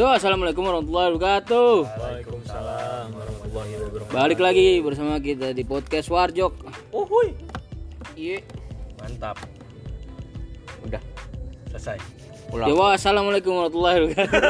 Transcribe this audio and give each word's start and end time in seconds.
Yo, 0.00 0.08
assalamualaikum 0.08 0.64
warahmatullahi 0.64 1.12
wabarakatuh. 1.12 1.72
Waalaikumsalam 1.84 3.06
warahmatullahi 3.12 3.70
wabarakatuh. 3.84 4.16
Balik 4.16 4.40
lagi 4.40 4.80
bersama 4.80 5.20
kita 5.20 5.52
di 5.52 5.60
podcast 5.60 6.08
Warjok. 6.08 6.56
Uhuy. 6.88 7.36
Iya. 8.16 8.40
Mantap. 8.96 9.36
Udah. 10.88 11.04
Selesai. 11.68 12.00
Yo, 12.48 12.80
assalamualaikum 12.80 13.52
warahmatullahi 13.52 14.08
wabarakatuh. 14.08 14.40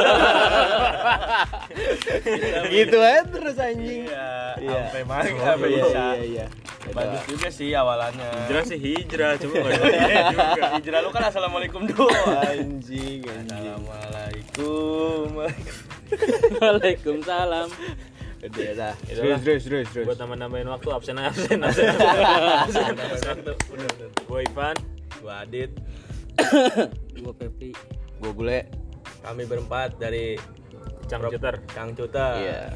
gitu 2.79 2.97
aja 3.03 3.23
terus 3.27 3.57
anjing. 3.59 4.07
Iya. 4.07 4.87
Sampai 4.87 5.03
maghrib 5.03 5.35
Oh, 5.35 5.43
sampai 5.51 5.67
iya, 5.67 5.83
bisa. 5.83 6.05
iya, 6.15 6.47
iya. 6.47 6.47
Bagus 6.95 7.23
juga 7.27 7.49
sih 7.49 7.71
awalannya. 7.75 8.31
Hijrah 8.47 8.65
sih 8.67 8.79
hijrah, 8.79 9.33
cuma 9.43 9.55
nggak 9.63 9.81
ada 9.81 10.25
juga. 10.31 10.65
Hijrah 10.79 10.99
lu 11.05 11.11
kan 11.15 11.23
assalamualaikum 11.31 11.83
doang. 11.87 12.37
Anjing, 12.45 13.23
anjing. 13.27 13.75
Assalamualaikum. 13.79 15.27
Waalaikumsalam. 16.59 17.69
Udah 18.41 18.73
dah. 18.73 18.95
Itulah. 19.05 19.37
Terus, 19.37 19.41
terus, 19.45 19.63
terus, 19.69 19.87
terus. 19.93 20.07
Buat 20.09 20.19
nama-namain 20.25 20.65
waktu 20.65 20.89
absen 20.91 21.21
absen 21.21 21.61
absen. 21.67 21.93
absen, 21.93 22.95
absen. 22.97 23.37
Gue 24.25 24.41
Ivan. 24.49 24.77
Gua 25.21 25.45
Adit. 25.45 25.71
Gua 27.21 27.35
Pepri. 27.37 27.77
Gua 28.17 28.33
gule. 28.33 28.61
Kami 29.21 29.45
berempat 29.45 30.01
dari 30.01 30.41
Cang 31.05 31.29
Cuter. 31.93 32.35
Iya. 32.41 32.73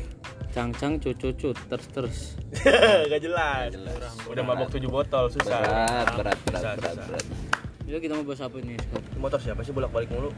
Cang-cang 0.55 0.95
cucu 0.97 1.35
terus 1.51 1.87
terus. 1.91 2.19
Gak 3.11 3.21
jelas. 3.21 3.75
Udah 4.25 4.43
mabok 4.47 4.71
7 4.71 4.87
botol 4.87 5.27
susah. 5.27 5.59
Berat, 5.59 6.07
berat, 6.15 6.39
berat, 6.39 6.39
Susah, 6.55 6.73
berat, 6.79 6.95
susah. 6.95 7.07
berat. 7.11 7.25
Yo, 7.85 7.99
kita 7.99 8.15
mau 8.15 8.23
bahas 8.23 8.41
apa 8.41 8.57
nih? 8.57 8.79
Ini 8.79 9.19
motor 9.19 9.43
siapa 9.43 9.61
sih 9.61 9.75
bolak-balik 9.75 10.09
mulu? 10.09 10.31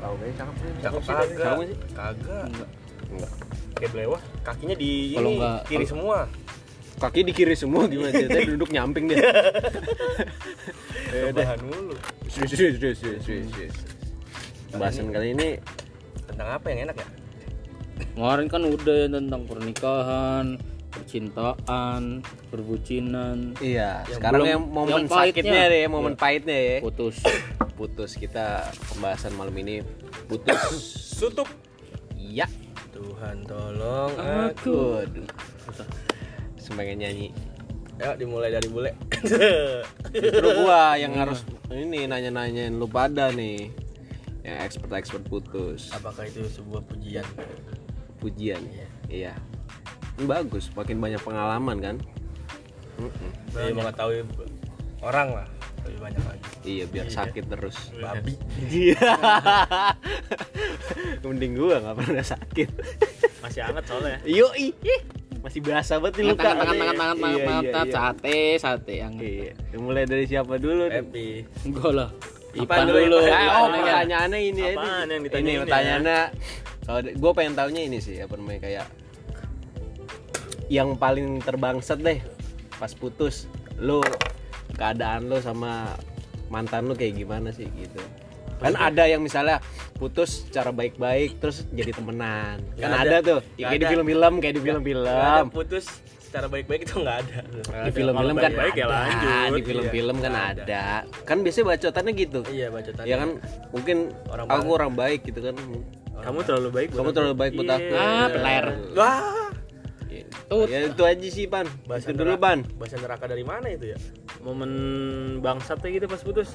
Tahu 0.00 0.12
gak 0.16 0.28
cakep 0.34 0.54
sih? 0.56 0.70
Cakep 0.80 1.00
sih, 1.00 1.12
kagak. 1.12 1.28
Nggak 1.28 1.68
sih? 1.68 1.78
Kagak. 1.92 2.44
Enggak. 2.48 2.70
Enggak. 3.08 3.32
Kayak 3.76 3.90
belewah. 3.92 4.20
Kakinya 4.40 4.74
di 4.74 4.90
Kalau 5.12 5.28
ini 5.28 5.36
nggak- 5.38 5.62
kiri 5.68 5.86
semua. 5.86 6.18
Kaki 6.98 7.20
di 7.22 7.30
kiri 7.30 7.54
semua 7.54 7.86
gimana 7.86 8.10
ceritanya 8.10 8.48
duduk 8.56 8.70
nyamping 8.72 9.04
dia. 9.06 9.22
Eh, 11.08 11.32
deh. 11.32 11.40
Kebahan 11.40 11.60
mulu. 11.64 11.94
Serius, 12.28 12.52
serius, 12.52 12.74
serius, 12.76 12.98
serius, 13.00 13.22
serius, 13.22 13.46
serius. 13.48 13.76
Pembahasan 14.68 15.08
kali 15.08 15.32
ini 15.32 15.48
Tentang 16.28 16.48
apa 16.52 16.66
yang 16.68 16.84
enak 16.84 16.96
ya? 17.00 17.08
Kemarin 18.10 18.46
kan 18.46 18.62
udah 18.62 18.94
ya 18.96 19.08
tentang 19.08 19.42
pernikahan, 19.44 20.44
percintaan, 20.88 22.02
perbucinan, 22.48 23.54
Iya, 23.58 24.02
Yang 24.04 24.16
sekarang 24.16 24.34
belum- 24.34 24.48
yang 24.48 24.62
momen 24.64 24.90
yang 24.90 25.06
pahitnya. 25.06 25.42
sakitnya 25.44 25.62
deh, 25.68 25.82
momen 25.86 26.12
Iya. 26.12 26.20
pahitnya 26.20 26.56
ya. 26.58 26.76
putus. 26.80 27.16
Putus 27.78 28.10
kita 28.12 28.46
pembahasan 28.88 29.32
malam 29.32 29.54
ini 29.56 29.86
putus. 30.26 30.58
Sutup. 31.18 31.46
Iya. 32.12 32.50
Tuhan 32.90 33.46
tolong 33.46 34.10
Aku. 34.18 34.98
Waduh. 34.98 35.28
Sepengen 36.56 36.98
nyanyi. 36.98 37.30
Ya 37.94 38.14
dimulai 38.14 38.50
dari 38.50 38.66
bule. 38.66 38.94
Justru 40.14 40.48
gua 40.56 40.94
yang 40.94 41.14
harus 41.14 41.42
ini 41.68 42.04
nanya-nanyain 42.04 42.70
lu 42.72 42.86
pada 42.86 43.30
nih. 43.30 43.70
Yang 44.42 44.58
expert-expert 44.64 45.22
putus. 45.24 45.90
Apakah 45.90 46.24
itu 46.24 46.42
sebuah 46.48 46.82
pujian? 46.82 47.26
Pujian. 48.18 48.62
Iya. 49.06 49.36
Ini 50.18 50.26
bagus, 50.26 50.72
makin 50.72 50.98
banyak 50.98 51.22
pengalaman 51.22 51.76
kan? 51.78 51.96
Jadi 53.48 53.72
mengetahui 53.72 54.26
orang 54.98 55.28
lah 55.32 55.46
lebih 55.86 55.98
banyak 56.02 56.22
lagi. 56.26 56.42
Iya, 56.66 56.84
biar 56.90 57.06
Iya. 57.06 57.14
sakit 57.14 57.44
terus. 57.46 57.76
Babi. 57.94 58.34
Iya. 58.68 58.98
Mending 61.24 61.52
gua 61.54 61.76
nggak 61.80 61.96
pernah 61.96 62.24
sakit. 62.24 62.68
Masih 63.40 63.60
hangat 63.62 63.84
soalnya. 63.86 64.18
Yoi. 64.24 64.74
Masih 65.38 65.60
berasa 65.62 65.96
banget 65.96 66.14
nih 66.18 66.24
luka. 66.28 66.42
Tangan 66.42 66.56
tangan 66.58 66.66
tangan 66.66 66.92
tangan 66.92 67.16
tangan 67.16 67.30
Iya, 67.30 67.46
tangan 67.46 67.62
iya, 67.62 67.72
tangan 67.72 67.86
iya. 67.86 67.94
sate 67.94 68.38
sate 68.58 68.94
yang 68.98 69.12
Iya. 69.16 69.52
Mulai 69.78 70.04
dari 70.04 70.24
siapa 70.26 70.54
dulu? 70.58 70.82
nih? 70.84 70.92
Happy. 70.98 71.28
enggak 71.64 71.92
lah. 71.94 72.10
Ipan 72.48 72.64
Ipan 72.64 72.84
dulu, 72.84 72.98
dulu. 72.98 73.16
Ah, 73.22 73.28
oh, 73.54 73.66
ya. 73.70 73.78
pertanyaannya 73.78 74.38
ini 74.42 74.60
ya. 74.60 74.70
Apaan 74.74 74.98
ini. 74.98 75.08
yang 75.08 75.22
ditanyain 75.22 75.38
Ini 75.38 75.52
ya? 75.52 75.60
pertanyaannya 75.62 76.20
kalau 76.88 77.00
gue 77.04 77.32
pengen 77.36 77.52
taunya 77.52 77.84
ini 77.84 78.00
sih 78.00 78.16
apa 78.16 78.32
namanya 78.32 78.60
kayak 78.62 78.86
yang 80.68 80.96
paling 80.96 81.40
terbangsat 81.40 81.98
deh 81.98 82.20
pas 82.74 82.92
putus 82.92 83.44
lu 83.76 84.00
keadaan 84.72 85.26
lu 85.26 85.36
sama 85.38 85.96
mantan 86.48 86.86
lu 86.86 86.94
kayak 86.94 87.12
gimana 87.14 87.48
sih 87.50 87.68
gitu 87.74 88.00
kan 88.58 88.74
ada 88.74 89.04
yang 89.04 89.20
misalnya 89.20 89.62
putus 89.94 90.44
secara 90.44 90.70
baik-baik 90.70 91.38
terus 91.38 91.62
jadi 91.70 91.92
temenan 91.92 92.58
kan 92.74 92.88
Nggak 92.88 92.90
ada, 92.98 93.10
ada. 93.12 93.16
tuh 93.22 93.38
Nggak 93.38 93.54
kayak 93.60 93.70
di 93.70 93.78
ada. 93.78 93.90
film-film 93.90 94.32
kayak 94.38 94.54
di 94.54 94.62
film-film 94.62 95.44
putus 95.48 95.86
secara 96.18 96.44
baik-baik 96.46 96.84
itu 96.84 96.94
nggak 96.98 97.18
ada. 97.22 97.38
di 97.86 97.90
film-film 97.90 98.14
Kalau 98.30 98.42
kan 98.42 98.52
baik-baik 98.52 98.74
ya 98.74 98.84
ada 98.84 98.98
lanjut. 98.98 99.54
di 99.54 99.62
film-film 99.62 100.16
kan 100.18 100.32
Iya, 100.32 100.44
ada 100.52 100.84
kan 101.24 101.36
biasanya 101.40 101.66
bacotannya 101.70 102.12
gitu 102.14 102.40
Iya 102.46 102.66
bacotan. 102.68 103.04
ya 103.04 103.16
kan 103.16 103.30
mungkin 103.70 103.96
Orang 104.26 104.46
aku 104.46 104.58
baik. 104.60 104.76
orang 104.76 104.92
baik 104.92 105.20
gitu 105.24 105.40
kan 105.40 105.54
Kamu 106.28 106.38
terlalu 106.44 106.68
baik. 106.70 106.88
buat 106.88 106.98
kamu 106.98 107.06
aku. 107.06 107.16
terlalu 107.16 107.34
baik 107.34 107.52
buat 107.54 107.64
Iya. 107.64 107.76
aku 107.78 107.94
Ah, 107.96 108.26
peler. 108.28 108.64
Wah. 108.92 109.48
Tut. 110.48 110.64
ya 110.66 110.80
itu 110.82 111.02
aja 111.02 111.28
sih 111.28 111.44
pan 111.44 111.68
Bahasa 111.84 112.08
itu 112.08 112.16
dulu 112.16 112.32
neraka- 112.32 112.40
pan 112.42 112.58
Bahasa 112.74 112.96
neraka 112.96 113.24
dari 113.26 113.44
mana 113.44 113.68
itu 113.68 113.84
ya? 113.86 113.98
Momen 114.40 114.72
bangsatnya 115.38 115.88
gitu 115.90 116.06
pas 116.06 116.16
putus. 116.18 116.48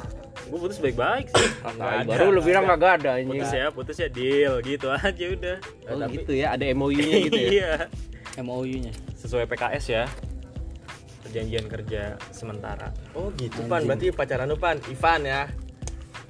Gue 0.44 0.60
putus 0.60 0.78
baik-baik 0.78 1.26
sih. 1.28 1.48
Nggak 1.64 1.78
ada. 2.00 2.06
baru 2.08 2.26
lu 2.32 2.42
bilang 2.42 2.66
kagak 2.66 2.92
ada 3.00 3.10
anjing 3.16 3.30
Putus 3.32 3.52
ya, 3.52 3.66
putus 3.70 3.96
ya 3.96 4.10
deal 4.10 4.62
gitu 4.62 4.90
aja 4.90 5.26
udah. 5.28 5.58
oh 5.88 5.98
tapi- 6.00 6.14
gitu 6.16 6.32
ya 6.34 6.48
ada 6.52 6.66
MOU 6.68 6.90
nya 6.96 7.18
gitu 7.24 7.38
ya 7.38 7.50
Iya. 7.52 7.74
MOU-nya. 8.40 8.94
Sesuai 9.16 9.46
PKS 9.46 9.86
ya. 9.88 10.04
Perjanjian 11.22 11.66
kerja 11.66 12.02
sementara. 12.30 12.90
Oh 13.14 13.30
gitu 13.32 13.62
pan. 13.64 13.82
Berarti 13.84 14.10
pacaran 14.10 14.46
lu 14.46 14.58
pan. 14.58 14.82
Ivan 14.86 15.22
ya. 15.24 15.42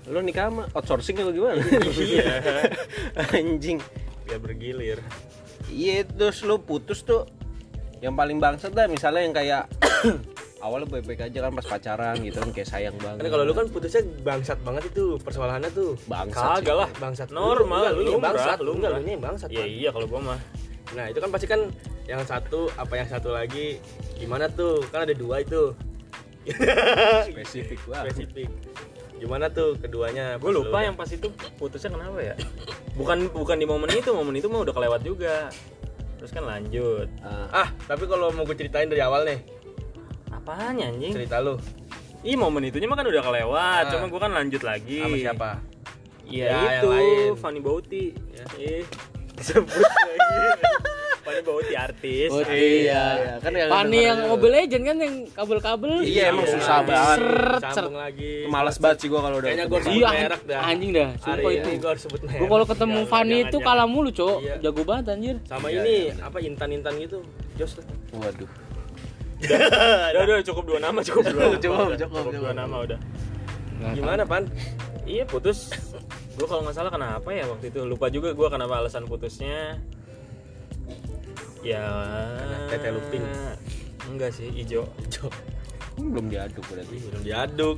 Lu 0.05 0.19
nikah 0.19 0.47
sama 0.47 0.63
outsourcing 0.71 1.15
atau 1.15 1.31
gimana 1.31 1.63
Iya. 1.95 2.33
anjing 3.37 3.79
Biar 4.23 4.39
bergilir. 4.39 4.99
iya 5.67 6.03
terus 6.03 6.41
lu 6.41 6.59
putus 6.59 7.01
tuh 7.01 7.23
yang 7.99 8.13
paling 8.13 8.35
bangsat 8.35 8.71
dah 8.71 8.83
misalnya 8.85 9.21
yang 9.21 9.31
kayak 9.31 9.63
awalnya 10.63 10.87
baik-baik 10.89 11.23
aja 11.23 11.39
kan 11.41 11.51
pas 11.51 11.63
pacaran 11.65 12.15
gitu 12.19 12.35
kan 12.35 12.49
kayak 12.51 12.67
sayang 12.67 12.95
banget 12.97 13.19
Kan 13.19 13.31
kalau 13.31 13.43
lu 13.43 13.51
kan 13.51 13.67
putusnya 13.67 14.03
bangsat 14.21 14.59
banget 14.59 14.87
itu 14.87 15.19
persoalannya 15.19 15.67
tuh. 15.71 15.99
bangsat 16.05 16.39
sih. 16.39 16.63
Kagak 16.63 16.75
lah. 16.77 16.89
Bangsat. 16.95 17.27
Normal, 17.31 17.91
lu, 17.91 17.99
lu, 17.99 17.99
lu, 17.99 18.11
lumrah, 18.15 18.31
bangsat, 18.31 18.57
lu 18.59 18.71
enggak 18.75 18.91
lu 18.93 18.99
yang 19.03 19.19
bangsat. 19.19 19.49
Ya 19.51 19.63
iya 19.63 19.89
kalau 19.91 20.07
gua 20.07 20.19
mah. 20.23 20.39
Nah 20.95 21.11
itu 21.11 21.19
kan 21.19 21.29
pasti 21.31 21.47
kan 21.47 21.67
yang 22.07 22.23
satu 22.23 22.71
apa 22.75 22.93
yang 22.95 23.07
satu 23.07 23.31
lagi 23.31 23.79
gimana 24.15 24.47
tuh 24.47 24.83
kan 24.87 25.03
ada 25.03 25.11
dua 25.11 25.43
itu 25.43 25.71
spesifik 27.27 27.79
banget 27.87 28.11
spesifik 28.11 28.47
gimana 29.23 29.47
tuh 29.47 29.79
keduanya 29.79 30.35
Gue 30.35 30.51
lupa 30.51 30.83
yang 30.83 30.93
pas 30.93 31.07
itu 31.07 31.31
putusnya 31.55 31.87
kenapa 31.89 32.19
ya? 32.19 32.35
Bukan 32.93 33.31
bukan 33.31 33.55
di 33.55 33.63
momen 33.63 33.87
itu, 33.89 34.11
momen 34.11 34.35
itu 34.35 34.51
mah 34.51 34.61
udah 34.61 34.75
kelewat 34.75 35.01
juga. 35.01 35.47
Terus 36.19 36.29
kan 36.29 36.43
lanjut. 36.43 37.07
Ah, 37.23 37.63
ah 37.63 37.67
tapi 37.83 38.03
kalau 38.05 38.29
mau 38.29 38.43
gue 38.43 38.53
ceritain 38.53 38.85
dari 38.85 38.99
awal 38.99 39.23
nih 39.23 39.39
Apanya 40.29 40.91
anjing? 40.91 41.15
cerita 41.15 41.39
lu 41.39 41.55
Ih 42.23 42.35
momen 42.35 42.63
itunya 42.63 42.87
mah 42.87 42.95
kan 42.95 43.03
udah 43.03 43.19
kelewat, 43.19 43.83
Ah. 43.83 43.91
cuma 43.91 44.07
gua 44.07 44.19
kan 44.23 44.31
lanjut 44.31 44.63
lagi. 44.63 44.99
sama 44.99 45.15
siapa 45.17 45.49
Iya 46.23 46.45
Ya, 46.47 46.55
yang 46.55 46.63
itu. 46.79 47.35
Fanny 47.35 47.59
Bauti. 47.59 48.15
Ya. 48.31 48.45
Eh, 48.55 48.83
disebut 49.35 49.67
lagi. 49.75 51.02
Fanny 51.23 51.39
Bauti 51.39 51.73
artis. 51.73 52.27
Oh, 52.27 52.43
iya, 52.43 52.51
iya. 53.15 53.33
kan 53.39 53.55
yang 53.55 53.71
Pani 53.71 53.99
yang 54.03 54.19
Mobile 54.27 54.53
Legend 54.59 54.83
kan 54.83 54.97
yang 54.99 55.15
kabel-kabel. 55.31 55.91
Iya, 56.03 56.23
emang 56.29 56.43
Iya. 56.43 56.53
susah 56.59 56.77
banget. 56.83 57.17
Seret, 57.17 57.61
sambung 57.71 57.95
lagi 57.95 58.31
Males 58.45 58.75
banget 58.75 58.97
sih 58.99 59.07
gua 59.07 59.21
kalau 59.23 59.37
udah 59.39 59.47
Kayaknya 59.47 59.65
gua. 59.71 59.79
Iya, 59.87 60.09
merek 60.11 60.41
dah. 60.43 60.61
anjing 60.67 60.91
dah. 60.91 61.09
Sumpah 61.17 61.51
itu. 61.55 61.69
gue 61.79 61.89
harus 61.89 62.03
sebut 62.03 62.19
merek 62.27 62.39
Gua 62.43 62.47
kalau 62.51 62.65
ketemu 62.67 62.99
Fanny 63.07 63.31
jangan, 63.33 63.47
itu 63.47 63.57
kalah 63.63 63.87
mulu, 63.87 64.09
Cok. 64.11 64.37
Iya. 64.43 64.55
Jago 64.59 64.81
banget 64.83 65.05
anjir. 65.09 65.35
sama 65.47 65.67
Iya, 65.71 65.79
ini 65.79 65.95
iya, 66.11 66.13
apa 66.19 66.37
intan-intan 66.37 66.93
gitu 66.99 67.17
Jos 67.55 67.71
lah 67.79 67.85
waduh 68.13 68.49
Udah, 69.43 70.21
udah 70.23 70.43
cukup 70.43 70.63
dua 70.63 70.79
nama, 70.79 70.99
cukup 71.03 71.23
dua 71.27 71.35
nama. 71.41 71.55
Cukup, 71.59 71.83
udah. 71.83 71.99
cukup, 71.99 72.23
dua 72.31 72.31
cukup. 72.31 72.55
nama 72.55 72.75
udah. 72.79 72.99
gimana 73.91 74.23
pan 74.23 74.43
Iya 75.03 75.27
putus. 75.27 75.67
Gue 76.33 76.47
kalau 76.47 76.63
nggak 76.63 76.73
salah 76.73 76.87
kenapa 76.89 77.27
ya 77.29 77.43
waktu 77.45 77.67
itu 77.67 77.83
lupa 77.83 78.07
juga 78.07 78.31
gue 78.31 78.47
kenapa 78.47 78.79
alasan 78.79 79.03
putusnya. 79.03 79.83
Ya. 81.63 81.83
Karena 82.37 82.57
tete 82.67 82.87
lu 82.91 83.01
pink. 83.07 83.25
Enggak 84.11 84.35
sih, 84.35 84.51
hijau. 84.51 84.83
Jok, 85.07 85.33
belum 85.97 86.25
diaduk 86.29 86.65
berarti 86.67 86.95
belum 86.97 87.21
diaduk 87.21 87.77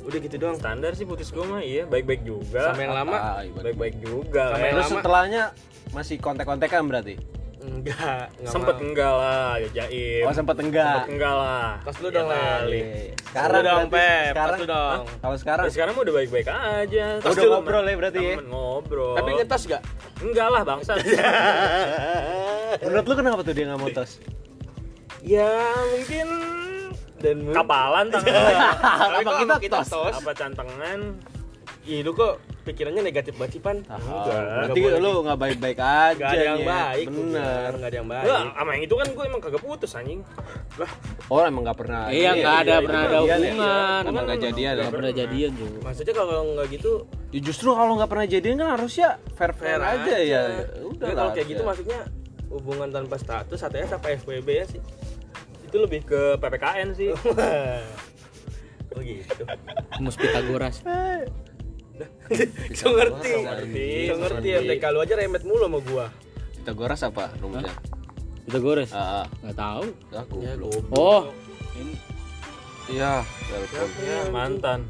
udah 0.00 0.18
gitu 0.18 0.36
doang 0.40 0.56
Standar 0.56 0.96
sih 0.96 1.04
putus 1.04 1.28
gue 1.28 1.44
mah 1.44 1.60
iya, 1.60 1.84
baik-baik 1.84 2.24
juga. 2.24 2.72
sama 2.72 2.80
yang 2.82 2.94
lama 2.96 3.16
bener. 3.44 3.62
Baik-baik 3.70 3.96
juga. 4.00 4.44
Sama 4.56 4.64
yang 4.64 4.74
terus 4.74 4.88
lama. 4.88 4.96
setelahnya 4.96 5.42
masih 5.92 6.16
kontak-kontakan 6.18 6.82
berarti 6.88 7.14
Enggak, 7.60 8.32
enggak 8.32 8.48
Sempet 8.48 8.72
mau. 8.74 8.82
enggak 8.82 9.12
lah, 9.14 9.50
ya 9.54 9.68
jaim. 9.74 10.24
Oh 10.24 10.32
sempat 10.32 10.56
enggak. 10.58 10.94
Sempet 10.96 11.12
enggak 11.12 11.34
lah. 11.34 11.68
Tos 11.80 11.96
lu 11.98 12.08
dong, 12.08 12.24
Ya 12.24 12.32
kali. 12.32 12.80
Sekarang 13.20 13.52
Lu 13.52 13.60
dong, 13.60 13.80
berarti 13.82 13.92
Pep. 13.92 14.32
Sekarang 14.32 14.56
lu 14.56 14.66
dong. 14.66 15.00
kalau 15.14 15.36
sekarang 15.36 15.62
Ya, 15.62 15.70
sekarang 15.70 15.92
mah 15.92 16.02
udah 16.02 16.14
baik-baik 16.16 16.48
aja. 16.48 17.06
Terus 17.18 17.34
udah 17.36 17.50
ngobrol 17.52 17.84
ya 17.84 17.94
berarti 17.94 18.18
ya? 18.18 18.34
temen 18.34 18.48
ngobrol. 18.48 19.14
Tapi 19.14 19.30
ngetos 19.34 19.62
gak? 19.66 19.82
enggak 20.20 20.48
lah 20.48 20.62
bangsa. 20.62 20.92
menurut 22.80 23.04
lu 23.04 23.14
kenapa 23.14 23.40
tuh 23.42 23.52
dia 23.52 23.64
nggak 23.66 23.78
mau 23.78 23.90
tos? 23.90 24.12
ya 25.20 25.52
mungkin 25.90 26.28
Dan 27.16 27.52
kapalan 27.52 28.08
tangan. 28.08 28.32
Apa 29.20 29.30
kita 29.38 29.54
kita 29.60 29.78
tos? 29.78 29.88
tos? 29.90 30.14
apa 30.14 30.32
cantengan. 30.32 31.00
Ih, 31.82 32.00
lu 32.00 32.12
kok 32.12 32.40
pikirannya 32.62 33.02
negatif 33.02 33.34
banget 33.40 33.58
sih, 33.58 33.62
Pan? 33.62 33.80
Enggak. 33.82 34.70
Berarti 34.70 34.80
lu 35.00 35.10
nggak 35.24 35.38
baik-baik 35.40 35.78
aja. 35.80 36.14
Gak 36.16 36.30
ada 36.30 36.44
yang 36.44 36.60
Nyet. 36.60 36.68
baik, 36.68 37.06
Bener. 37.08 37.70
Nggak 37.76 37.90
ada 37.90 37.96
yang 37.96 38.08
baik. 38.08 38.24
Enggak, 38.24 38.40
sama 38.54 38.70
yang 38.76 38.84
itu 38.84 38.94
kan 38.94 39.08
gue 39.10 39.24
emang 39.24 39.40
kagak 39.40 39.62
putus 39.62 39.92
anjing. 39.96 40.20
Oh 41.32 41.40
emang 41.42 41.62
nggak 41.64 41.78
pernah. 41.78 42.02
Iya, 42.10 42.30
nggak 42.36 42.56
ada 42.66 42.74
iya, 42.74 42.84
pernah 42.84 43.00
iya, 43.00 43.08
ada 43.08 43.18
iya, 43.18 43.36
hubungan. 43.36 44.02
Emang 44.06 44.24
nggak 44.28 44.40
jadian 44.44 44.72
ya. 44.72 44.82
Nggak 44.82 44.94
pernah 44.94 45.12
jadian 45.14 45.50
juga. 45.56 45.78
Maksudnya 45.86 46.14
kalau 46.14 46.38
nggak 46.54 46.68
gitu, 46.74 46.92
Ya, 47.30 47.38
justru 47.38 47.70
kalau 47.70 47.94
nggak 47.94 48.10
pernah 48.10 48.26
jadian 48.26 48.56
kan 48.58 48.68
harusnya 48.74 49.08
fair 49.38 49.54
fair, 49.54 49.78
aja, 49.78 50.16
ya. 50.18 50.66
Udah 50.82 50.90
Udah 50.90 51.08
kalau 51.14 51.30
lah, 51.30 51.34
kayak 51.38 51.46
gitu 51.46 51.62
ya. 51.62 51.68
maksudnya 51.70 52.00
hubungan 52.50 52.88
tanpa 52.90 53.16
status 53.22 53.60
ATS 53.62 53.94
apa 53.94 54.18
FWB 54.18 54.48
ya 54.50 54.66
sih? 54.66 54.82
Itu 55.62 55.78
lebih 55.78 56.02
ke 56.02 56.34
PPKN 56.42 56.88
sih. 56.98 57.14
oh 58.98 59.00
gitu. 59.06 59.42
Mus 60.02 60.18
Pitagoras. 60.18 60.82
So 62.78 62.94
ngerti. 62.94 63.32
ngerti, 63.42 63.88
So 64.08 64.14
ngerti. 64.20 64.48
MTK 64.64 64.84
lu 64.92 64.98
aja 65.02 65.14
remet 65.18 65.44
mulu 65.44 65.64
sama 65.66 65.78
gua. 65.82 66.06
Kita 66.56 66.72
goras 66.76 67.00
apa 67.04 67.32
rumusnya? 67.40 67.72
Pitagoras. 68.50 68.90
Ah, 68.90 69.22
ah. 69.22 69.26
Nggak 69.46 69.56
tahu. 69.56 69.84
aku 70.10 70.34
Ya. 70.42 70.52
Oh, 70.90 71.22
ini 71.78 71.94
Iya, 72.90 73.22
ya, 74.02 74.18
mantan. 74.34 74.82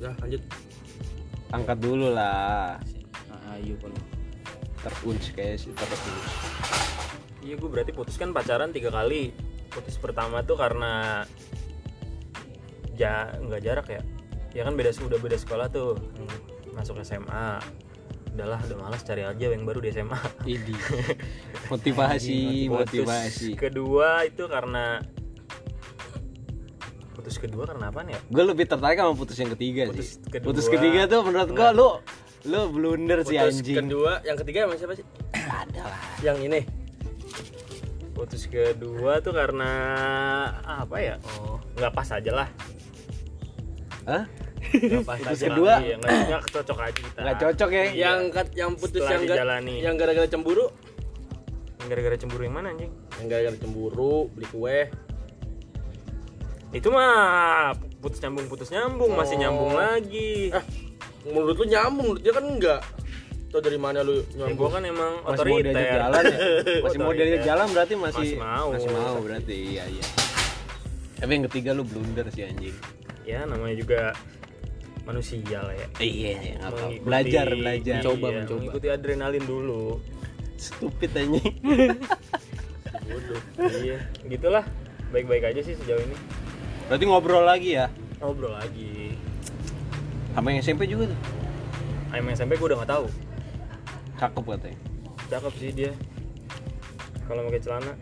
Udah 0.00 0.16
lanjut. 0.24 0.40
Angkat 1.52 1.78
dulu 1.84 2.08
lah. 2.16 2.80
Ah, 3.28 3.56
ayo 3.60 3.76
kalau. 3.76 4.00
Terunc 4.80 5.24
kayak 5.36 5.60
sih 5.60 5.72
terunc. 5.76 6.04
Iya 7.44 7.60
gue 7.60 7.68
berarti 7.68 7.92
putus 7.92 8.16
kan 8.16 8.32
pacaran 8.32 8.72
tiga 8.72 8.88
kali. 8.88 9.36
Putus 9.68 10.00
pertama 10.00 10.40
tuh 10.40 10.56
karena 10.56 11.24
ja 12.96 13.28
nggak 13.36 13.60
jarak 13.60 13.86
ya. 13.92 14.00
Ya 14.54 14.62
kan 14.62 14.78
beda 14.78 14.94
udah 14.94 15.18
beda 15.18 15.36
sekolah 15.36 15.66
tuh. 15.68 15.98
Masuk 16.72 17.02
SMA. 17.02 17.58
Udahlah 18.34 18.58
udah 18.66 18.78
malas 18.78 19.02
cari 19.06 19.22
aja 19.22 19.46
yang 19.50 19.62
baru 19.62 19.78
di 19.78 19.90
SMA. 19.90 20.18
Idi. 20.46 20.74
Motivasi, 21.72 22.66
motivasi. 22.66 23.54
kedua 23.54 24.26
itu 24.26 24.46
karena 24.50 24.98
putus 27.14 27.38
kedua 27.38 27.64
karena 27.64 27.88
apa 27.88 28.04
ya? 28.04 28.18
Gue 28.26 28.44
lebih 28.44 28.66
tertarik 28.66 28.98
sama 28.98 29.14
putus 29.14 29.38
yang 29.38 29.54
ketiga 29.54 29.88
Putus 29.88 30.18
sih. 30.18 30.28
kedua. 30.28 30.46
Putus 30.50 30.66
ketiga 30.68 31.00
tuh 31.06 31.20
menurut 31.24 31.50
gua 31.54 31.70
lu 31.72 31.88
lu 32.44 32.60
blunder 32.68 33.24
sih 33.24 33.38
Putus 33.40 33.64
anjing. 33.64 33.76
kedua, 33.86 34.20
yang 34.26 34.36
ketiga 34.36 34.68
emang 34.68 34.76
siapa 34.76 34.94
sih? 34.98 35.06
Ada 35.64 35.82
lah. 35.88 36.02
Yang 36.20 36.38
ini. 36.50 36.60
Putus 38.12 38.44
kedua 38.44 39.24
tuh 39.24 39.32
karena 39.32 39.70
apa 40.62 40.96
ya? 41.00 41.14
Oh, 41.40 41.56
nggak 41.78 41.92
pas 41.94 42.08
aja 42.12 42.30
lah. 42.34 42.48
Hah? 44.04 44.28
Putus 44.64 45.06
aja. 45.34 45.46
kedua? 45.46 45.72
Iya, 45.78 45.94
nggak 45.98 46.42
cocok 46.54 46.78
aja 46.80 46.92
kita. 46.94 47.18
Nggak 47.18 47.36
cocok 47.38 47.70
ya? 47.70 47.84
Yang 47.92 48.18
kat, 48.30 48.48
yang 48.54 48.70
putus 48.72 48.90
Setelah 48.96 49.12
yang 49.12 49.22
dijalani. 49.24 49.74
yang 49.80 49.94
gara-gara 49.94 50.26
cemburu, 50.26 50.66
Gara-gara 51.84 52.16
cemburu 52.16 52.42
yang 52.42 52.54
mana 52.54 52.68
anjing? 52.70 52.88
yang 53.14 53.26
gara-gara 53.28 53.56
cemburu, 53.56 54.30
beli 54.30 54.46
kue. 54.48 54.80
Itu 56.70 56.88
mah 56.88 57.70
putus 58.00 58.18
nyambung 58.18 58.46
putus 58.46 58.68
nyambung 58.68 59.12
masih 59.12 59.36
Oh. 59.36 59.40
nyambung 59.40 59.72
lagi. 59.74 60.50
Ah, 60.50 60.64
menurut 61.24 61.54
lu 61.54 61.66
nyambung, 61.66 62.06
menurut 62.10 62.22
dia 62.22 62.32
kan 62.32 62.44
enggak. 62.44 62.80
Tau 63.48 63.62
dari 63.62 63.78
mana 63.78 64.00
lu 64.00 64.18
Ya, 64.26 64.42
nyambung? 64.42 64.58
gua 64.58 64.70
kan 64.72 64.82
emang 64.82 65.12
Masih 65.22 65.46
mau 65.46 65.56
diajak 65.56 65.70
otoriter. 65.70 65.94
jalan 65.94 66.22
ya? 66.24 66.38
Masih 66.84 66.98
mau 66.98 67.12
diajak 67.12 67.22
Otoriter. 67.30 67.46
jalan 67.46 67.66
berarti 67.70 67.94
masih 67.94 68.18
Masih 68.18 68.36
mau. 68.36 68.66
Masih 68.72 68.90
mau 68.90 69.16
berarti 69.22 69.54
iya 69.54 69.84
iya. 69.86 70.06
Tapi 71.14 71.30
yang 71.30 71.44
ketiga 71.46 71.70
lu 71.70 71.82
blunder 71.84 72.26
sih 72.28 72.42
anjing. 72.42 72.74
Ya 73.22 73.46
namanya 73.46 73.76
juga 73.78 74.00
manusia 75.04 75.58
lah 75.60 75.74
ya. 75.74 75.86
Iya, 75.98 76.30
iya 76.34 76.54
apa-apa. 76.58 76.88
Mengikuti- 76.88 77.04
Belajar, 77.04 77.46
belajar. 77.50 77.94
Mencoba, 78.00 78.26
Iya, 78.26 78.36
mencoba. 78.40 78.58
Mengikuti 78.58 78.86
adrenalin 78.88 79.44
dulu. 79.44 79.82
Stupid 80.56 81.10
anjing. 81.12 81.54
Bodoh. 83.04 83.40
iya, 83.78 83.98
gitulah. 84.24 84.64
Baik-baik 85.12 85.44
aja 85.46 85.60
sih 85.60 85.76
sejauh 85.76 86.00
ini. 86.00 86.16
Berarti 86.88 87.04
ngobrol 87.04 87.44
lagi 87.44 87.76
ya? 87.76 87.86
Ngobrol 88.18 88.52
lagi. 88.52 89.12
Sama 90.32 90.50
yang 90.50 90.60
SMP 90.60 90.88
juga 90.88 91.12
tuh. 91.12 91.20
Ayam 92.10 92.26
SMP 92.30 92.56
gue 92.56 92.66
udah 92.66 92.78
nggak 92.80 92.90
tahu. 92.90 93.06
Cakep 94.16 94.44
katanya. 94.48 94.78
Cakep 95.28 95.52
sih 95.58 95.70
dia. 95.70 95.92
Kalau 97.24 97.44
pakai 97.46 97.60
celana. 97.60 97.92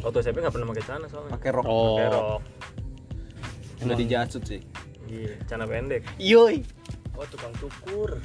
Waktu 0.00 0.16
SMP 0.20 0.40
nggak 0.40 0.54
pernah 0.54 0.68
pakai 0.70 0.84
celana 0.84 1.06
soalnya. 1.06 1.30
Pakai 1.34 1.50
rok. 1.50 1.64
Oh. 1.64 1.96
Pakai 1.96 2.06
rok. 2.08 2.40
Udah 3.80 3.96
dijasut 3.96 4.42
sih. 4.44 4.60
Iya, 5.10 5.34
celana 5.44 5.66
pendek. 5.66 6.02
Yoi. 6.16 6.62
Oh, 7.12 7.26
tukang 7.26 7.50
cukur. 7.52 8.16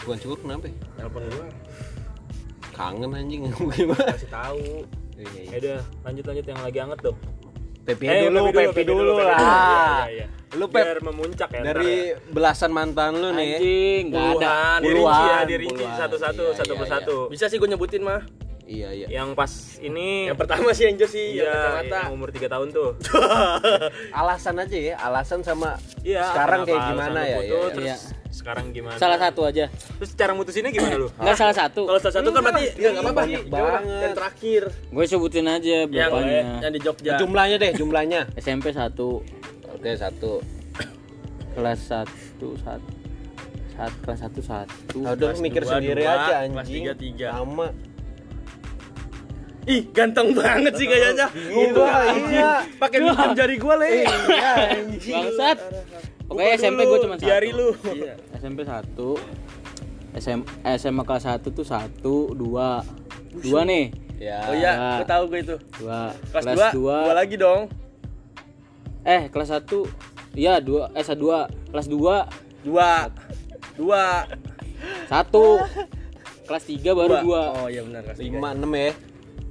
Bukan 0.00 0.18
cukur 0.18 0.38
kenapa? 0.40 0.66
ya? 0.66 0.74
Telepon 0.96 1.22
gua, 1.28 1.46
Kangen 2.72 3.10
anjing 3.12 3.40
gimana? 3.76 4.04
kasih 4.10 4.30
tahu. 4.32 4.64
Iya, 5.14 5.28
iya. 5.30 5.44
Ya 5.46 5.56
udah, 5.60 5.78
lanjut 6.02 6.24
lanjut 6.24 6.46
yang 6.48 6.60
lagi 6.60 6.78
anget 6.80 6.98
dong. 7.02 7.18
Pepi 7.80 8.04
Eh, 8.06 8.20
dulu, 8.26 8.40
Pepi 8.50 8.82
dulu, 8.82 9.00
dulu 9.04 9.12
dulu. 9.14 9.22
lah. 9.22 9.36
Iya, 9.36 9.52
iya, 10.08 10.08
iya. 10.08 10.26
Lu 10.50 10.66
Pep 10.66 10.82
Biar 10.82 10.98
memuncak 10.98 11.48
ya. 11.52 11.60
dari 11.62 11.92
ya. 12.10 12.16
belasan 12.26 12.70
mantan 12.70 13.12
lu 13.14 13.28
nih. 13.30 13.50
Anjing, 13.54 14.02
nggak 14.10 14.24
ada. 14.34 14.56
Dirinci 14.80 15.22
ya, 15.22 15.38
dirinci 15.46 15.84
satu-satu, 15.94 16.42
Iya, 16.42 16.56
satu 16.56 16.72
iya, 16.72 16.80
persatu. 16.80 17.16
Bisa 17.28 17.44
sih 17.46 17.56
gue 17.56 17.68
nyebutin 17.68 18.02
mah. 18.02 18.24
Iya 18.70 18.88
iya. 18.94 19.06
Yang 19.10 19.28
pas 19.34 19.52
ini 19.82 20.30
Yang 20.30 20.38
pertama 20.38 20.70
sih 20.70 20.86
Angel 20.86 21.08
sih, 21.10 21.26
yang 21.34 21.42
Iya, 21.42 21.58
kacamata. 21.82 21.98
yang 22.00 22.12
umur 22.14 22.28
3 22.30 22.46
tahun 22.46 22.68
tuh. 22.70 22.90
Alasan 24.20 24.54
aja 24.56 24.78
ya, 24.78 24.94
alasan 24.96 25.42
sama 25.42 25.74
Iya. 26.00 26.22
sekarang 26.24 26.60
kayak 26.62 26.82
gimana 26.86 27.20
ya? 27.20 27.26
Iya, 27.26 27.36
putus, 27.36 27.50
iya. 27.50 27.70
Terus 27.74 27.82
Iya. 27.82 27.96
sekarang 28.30 28.64
gimana? 28.70 28.94
Salah 28.94 29.18
satu 29.18 29.40
aja. 29.42 29.66
Terus 29.98 30.10
cara 30.14 30.32
mutusinnya 30.32 30.70
gimana 30.70 30.94
lu? 30.96 31.10
Enggak 31.18 31.36
salah 31.36 31.56
satu. 31.56 31.82
Kalau 31.84 31.98
salah 31.98 32.14
satu 32.14 32.28
kan 32.30 32.40
berarti 32.40 32.64
ya 32.78 32.88
enggak 32.88 33.04
apa-apa 33.04 33.22
banget. 33.44 33.90
Yang 34.00 34.14
terakhir. 34.14 34.62
Gue 34.86 35.04
sebutin 35.04 35.46
aja 35.46 35.76
Yang 35.82 35.90
berapanya. 35.90 36.40
yang 36.62 36.72
di 36.72 36.80
Jogja. 36.80 37.12
Jumlahnya 37.18 37.56
deh, 37.58 37.72
jumlahnya. 37.74 38.20
SMP 38.36 38.70
satu, 38.70 39.26
Oke, 39.66 39.90
satu. 39.94 40.38
kelas 41.50 41.80
satu 41.82 42.54
satu 42.56 42.90
saat 43.74 43.92
kelas 44.04 44.20
satu 44.22 44.40
satu. 44.40 44.98
Udah 45.02 45.16
kelas 45.16 45.40
mikir 45.40 45.62
dua, 45.64 45.72
sendiri 45.74 46.02
dua, 46.04 46.12
aja 46.14 46.34
kelas 46.46 46.62
anjing. 46.62 46.74
tiga, 46.78 46.92
tiga. 46.94 47.28
Sama. 47.34 47.66
Ih, 49.68 49.82
ganteng 49.92 50.32
banget 50.32 50.72
sih 50.76 50.86
kayaknya. 50.88 51.28
Itu 51.32 51.82
iya. 52.32 52.64
Pakai 52.80 52.98
minjem 53.04 53.32
jari 53.36 53.56
gua, 53.60 53.74
Le. 53.76 53.88
Iya. 54.04 54.52
Bangsat. 54.88 55.58
Pokoknya 56.24 56.52
SMP 56.56 56.80
gue 56.86 56.98
cuma 57.02 57.14
satu. 57.18 57.24
Diari 57.26 57.50
lu. 57.50 57.74
Iya. 57.90 58.14
SMP 58.38 58.62
satu. 58.64 59.18
SM, 60.10 60.42
SMA 60.74 61.02
kelas 61.06 61.22
satu 61.22 61.54
tuh 61.54 61.62
satu, 61.62 62.34
dua, 62.34 62.82
dua 63.30 63.62
nih, 63.62 63.94
Ya. 64.18 64.42
Oh 64.50 64.54
iya, 64.58 64.72
gua 65.00 65.06
tahu 65.06 65.22
gua 65.30 65.38
itu. 65.38 65.56
dua. 65.78 66.00
Kelas, 66.34 66.44
kelas 66.44 66.58
2, 66.74 66.76
dua, 66.76 66.96
dua 67.06 67.14
lagi 67.14 67.36
dong. 67.38 67.60
eh 69.00 69.32
kelas 69.32 69.48
satu, 69.48 69.86
iya 70.34 70.60
dua, 70.60 70.90
eh 70.92 71.06
dua, 71.14 71.46
kelas 71.70 71.86
dua, 71.86 72.26
Dua. 72.60 73.08
Dua. 73.78 74.28
satu, 75.08 75.62
kelas 76.44 76.64
tiga 76.68 76.92
baru 76.92 77.22
dua. 77.24 77.42
Oh 77.56 77.66
iya 77.70 77.80
benar 77.80 78.02
kelas 78.04 78.18
tiga. 78.18 78.34
Lima, 78.34 78.48
enam 78.52 78.72
ya. 78.74 78.92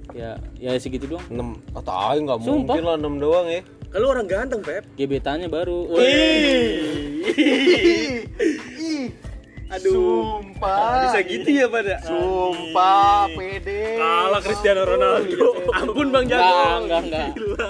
Ya, 0.09 0.41
ya 0.57 0.73
segitu 0.75 1.05
doang. 1.05 1.21
Enam. 1.29 1.49
Oh, 1.71 1.83
tahu 1.83 2.17
nggak 2.19 2.39
mungkin 2.41 2.81
lah 2.81 2.95
enam 2.97 3.15
doang 3.17 3.45
ya. 3.45 3.61
Kalau 3.89 4.09
orang 4.09 4.25
ganteng, 4.25 4.61
Pep. 4.61 4.85
Gebetannya 4.95 5.49
baru. 5.49 5.89
Aduh. 9.69 10.41
Sumpah. 10.41 11.05
Bisa 11.05 11.19
gitu 11.21 11.45
ya 11.45 11.69
pada. 11.69 12.01
Sumpah, 12.01 13.29
pede. 13.29 14.01
Kalah 14.01 14.41
Cristiano 14.41 14.81
Ronaldo. 14.81 15.45
Ampun 15.69 16.09
Bang 16.09 16.25
Enggak, 16.25 16.41
Jago. 16.41 16.81
enggak, 16.81 17.01
enggak. 17.05 17.27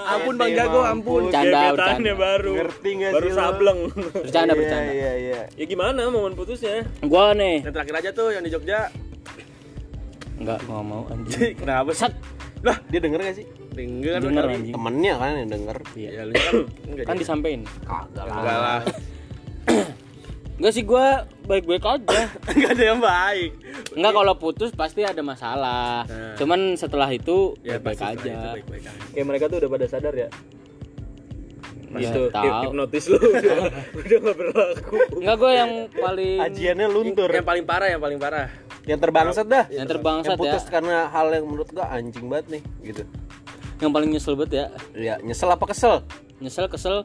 Ampun 0.08 0.36
Bang 0.40 0.52
Jago, 0.56 0.80
ampun. 0.88 1.22
Bercanda, 1.28 1.60
Gebetannya 1.76 1.76
bercanda. 1.76 2.14
baru. 2.16 2.52
Ngerti 2.56 2.90
nggak 2.96 3.12
Baru 3.12 3.28
sableng. 3.36 3.80
Bercanda, 4.16 4.48
Iya, 4.48 4.60
bercanda. 4.64 4.92
Iya, 4.96 5.12
iya. 5.20 5.42
ya 5.52 5.66
gimana 5.68 6.08
momen 6.08 6.40
putusnya? 6.40 6.88
Gua 7.04 7.36
nih. 7.36 7.68
Yang 7.68 7.74
terakhir 7.76 7.96
aja 8.00 8.10
tuh 8.16 8.28
yang 8.32 8.44
di 8.48 8.52
Jogja. 8.56 8.80
Enggak, 10.40 10.60
gua 10.64 10.80
mau 10.80 11.04
anjing. 11.06 11.52
Kenapa 11.54 11.92
sih? 11.92 12.12
Lah, 12.60 12.78
dia 12.88 13.00
denger 13.00 13.20
gak 13.22 13.36
sih? 13.36 13.46
Denger 13.70 14.20
Denger 14.20 14.46
anjing. 14.50 14.74
Temennya 14.74 15.14
kan 15.16 15.32
yang 15.38 15.50
denger. 15.50 15.78
Iya. 15.94 16.10
Ya 16.10 16.22
lu 16.24 16.34
kan 16.34 16.54
enggak 16.90 17.06
Kan 17.06 17.16
disampein. 17.16 17.62
Kagak 17.82 18.26
Enggak 18.26 18.58
lah. 18.58 18.80
Enggak 20.60 20.74
sih 20.76 20.84
gua 20.84 21.08
baik-baik 21.46 21.80
aja. 21.82 22.20
Enggak 22.52 22.72
ada 22.74 22.84
yang 22.86 23.00
baik. 23.00 23.52
Enggak 23.96 24.14
kalau 24.14 24.34
putus 24.36 24.72
pasti 24.72 25.02
ada 25.04 25.22
masalah. 25.22 26.04
Nah. 26.04 26.36
Cuman 26.36 26.76
setelah 26.76 27.08
itu 27.10 27.56
ya 27.62 27.80
baik-baik 27.80 28.20
aja. 28.20 28.56
baik-baik 28.56 28.84
aja 28.86 29.04
kayak 29.10 29.26
mereka 29.26 29.44
tuh 29.48 29.58
udah 29.60 29.70
pada 29.70 29.86
sadar 29.88 30.14
ya 30.14 30.30
Ya, 31.90 32.06
itu 32.06 32.30
tahu. 32.30 32.70
hipnotis 32.70 33.10
lu 33.10 33.18
udah 33.34 33.66
udah 33.98 34.18
gak 34.22 34.36
berlaku 34.38 34.96
Enggak 35.16 35.36
gue 35.36 35.52
yang 35.52 35.72
paling 35.90 36.38
Ajiannya 36.38 36.86
luntur. 36.88 37.30
yang 37.34 37.42
paling 37.42 37.66
parah 37.66 37.90
yang 37.90 37.98
paling 37.98 38.22
parah 38.22 38.46
Yang 38.90 39.00
terbangsat 39.00 39.46
dah. 39.46 39.66
yang 39.70 39.86
terbangsat 39.86 40.32
Yang 40.32 40.40
putus 40.40 40.64
ya. 40.64 40.70
karena 40.72 40.96
hal 41.08 41.28
yang 41.30 41.46
menurut 41.46 41.70
gua 41.70 41.86
anjing 41.88 42.26
banget 42.26 42.46
nih 42.50 42.62
gitu. 42.84 43.04
Yang 43.78 43.92
paling 43.94 44.10
nyesel 44.10 44.34
banget 44.34 44.52
ya. 44.52 44.66
Ya, 44.92 45.14
nyesel 45.20 45.48
apa 45.48 45.66
kesel? 45.66 46.02
Nyesel 46.38 46.66
kesel 46.68 46.98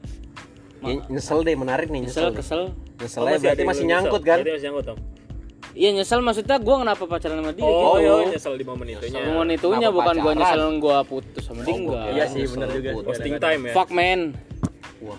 Ya, 0.80 1.00
nyesel 1.06 1.40
deh, 1.40 1.54
menarik 1.54 1.88
nih 1.88 2.02
nyesel 2.02 2.28
nyesel. 2.28 2.34
kesel. 2.34 2.62
Nyeselnya 2.96 3.36
berarti 3.38 3.62
masih 3.64 3.84
nyangkut 3.84 4.20
kan? 4.20 4.38
berarti 4.38 4.52
masih 4.52 4.66
nyangkut 4.66 4.86
dong 4.86 5.00
Iya 5.74 5.90
nyesel 5.92 6.20
maksudnya 6.20 6.56
gue 6.56 6.76
kenapa 6.78 7.02
pacaran 7.02 7.36
sama 7.36 7.50
dia 7.50 7.64
oh 7.64 7.98
gitu. 7.98 7.98
iya 7.98 8.14
nyesel 8.30 8.54
di 8.54 8.62
momen 8.62 8.86
itunya 8.88 9.20
Momen 9.26 9.48
itunya 9.50 9.78
Kenapa 9.82 9.96
bukan 9.98 10.14
gue 10.16 10.32
nyesel 10.36 10.60
gue 10.78 10.98
putus 11.04 11.42
sama 11.42 11.60
dia 11.60 11.74
enggak. 11.74 12.06
iya 12.10 12.24
sih 12.24 12.42
benar 12.46 12.68
juga 12.70 12.90
posting 13.02 13.34
time 13.36 13.62
ya 13.64 13.72
Fuck 13.74 13.90
man. 13.90 14.20
Wah. 15.00 15.18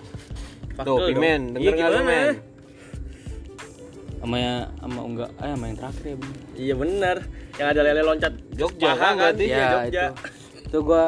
Fuck 0.74 0.86
Tuh, 0.86 0.98
Iya, 0.98 1.12
denger 1.12 1.52
nggak 1.52 1.60
lu, 1.60 1.76
gimana? 1.76 2.00
men? 2.02 2.55
Sama 4.26 4.36
ya 4.36 4.56
sama 4.76 5.00
enggak 5.06 5.30
eh 5.38 5.50
sama 5.54 5.64
yang 5.64 5.78
terakhir 5.78 6.04
ya 6.04 6.16
bener. 6.18 6.36
iya 6.58 6.74
benar 6.74 7.18
yang 7.56 7.68
ada 7.70 7.82
lele 7.84 8.02
loncat 8.02 8.34
Jogja 8.52 8.88
paha 8.90 8.98
kan 8.98 9.14
berarti? 9.16 9.44
iya 9.46 9.54
Ya, 9.56 9.68
Jogja 9.70 10.04
itu. 10.04 10.24
Itu 10.66 10.78
gue 10.82 11.04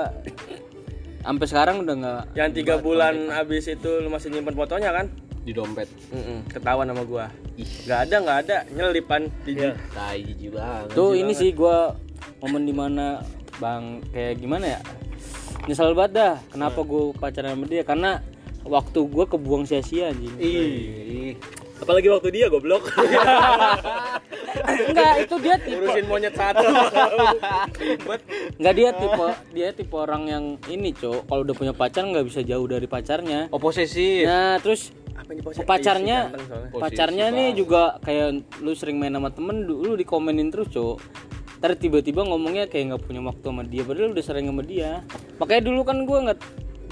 sampai 1.19 1.45
sekarang 1.45 1.75
udah 1.81 1.95
nggak 1.97 2.21
yang 2.33 2.49
tiga 2.51 2.75
bulan 2.77 3.15
habis 3.27 3.65
itu 3.65 3.89
lu 3.99 4.07
masih 4.07 4.29
nyimpen 4.29 4.53
fotonya 4.53 4.93
kan 4.93 5.09
Di 5.41 5.49
dompet. 5.49 5.87
Mm-mm, 6.11 6.43
ketahuan 6.45 6.85
sama 6.85 7.03
gua 7.03 7.25
nggak 7.57 7.99
ada 8.05 8.15
nggak 8.19 8.37
ada 8.43 8.57
nyelipan 8.69 9.21
di 9.41 9.55
Iya. 9.55 9.73
Tai 9.89 10.19
jijik 10.19 10.53
banget. 10.53 10.93
Tuh 10.93 11.11
ini 11.15 11.33
sih 11.33 11.49
gua 11.51 11.97
momen 12.37 12.63
di 12.63 12.71
mana 12.71 13.23
bang 13.57 14.05
kayak 14.07 14.37
gimana 14.37 14.65
ya 14.69 14.79
nyesel 15.65 15.91
banget 15.91 16.11
dah 16.13 16.33
kenapa 16.47 16.79
gue 16.79 17.09
pacaran 17.11 17.57
sama 17.57 17.65
dia 17.65 17.81
karena 17.81 18.21
waktu 18.63 18.99
gue 19.01 19.25
kebuang 19.25 19.65
sia-sia 19.65 20.13
anjing 20.13 20.37
Ih. 20.37 21.33
Apalagi 21.81 22.07
waktu 22.11 22.29
dia 22.33 22.45
goblok. 22.49 22.89
Enggak 24.67 25.13
itu 25.23 25.35
dia 25.39 25.55
tipe. 25.61 25.77
Urusin 25.79 26.05
monyet 26.09 26.33
satu. 26.35 26.65
Ribet 27.81 28.21
enggak 28.57 28.73
dia 28.75 28.89
tipe 28.93 29.27
dia 29.53 29.69
tipe 29.71 29.95
orang 29.95 30.23
yang 30.27 30.45
ini 30.67 30.91
cok. 30.91 31.29
Kalau 31.29 31.41
udah 31.45 31.55
punya 31.55 31.73
pacar 31.73 32.03
nggak 32.03 32.25
bisa 32.27 32.41
jauh 32.43 32.67
dari 32.67 32.87
pacarnya. 32.89 33.47
Oh, 33.53 33.61
posesif. 33.61 34.25
nah 34.27 34.57
terus 34.59 34.91
apa 35.17 35.33
ini 35.33 35.41
posisi 35.41 35.65
pacarnya 35.65 36.29
pacarnya 36.71 37.33
nih 37.33 37.57
juga 37.57 37.97
kayak 38.05 38.61
lu 38.61 38.71
sering 38.77 39.01
main 39.01 39.13
sama 39.13 39.33
temen 39.33 39.65
lu 39.65 39.93
dikomenin 39.95 40.49
terus 40.51 40.67
cok. 40.73 40.97
Ntar 41.57 41.73
tiba-tiba 41.79 42.21
ngomongnya 42.21 42.69
kayak 42.69 42.93
nggak 42.93 43.03
punya 43.07 43.21
waktu 43.25 43.45
sama 43.45 43.63
dia 43.65 43.81
padahal 43.81 44.13
udah 44.13 44.25
sering 44.25 44.45
sama 44.49 44.63
dia. 44.65 45.01
Makanya 45.41 45.61
dulu 45.65 45.81
kan 45.85 45.97
gue 46.05 46.17
nggak 46.29 46.39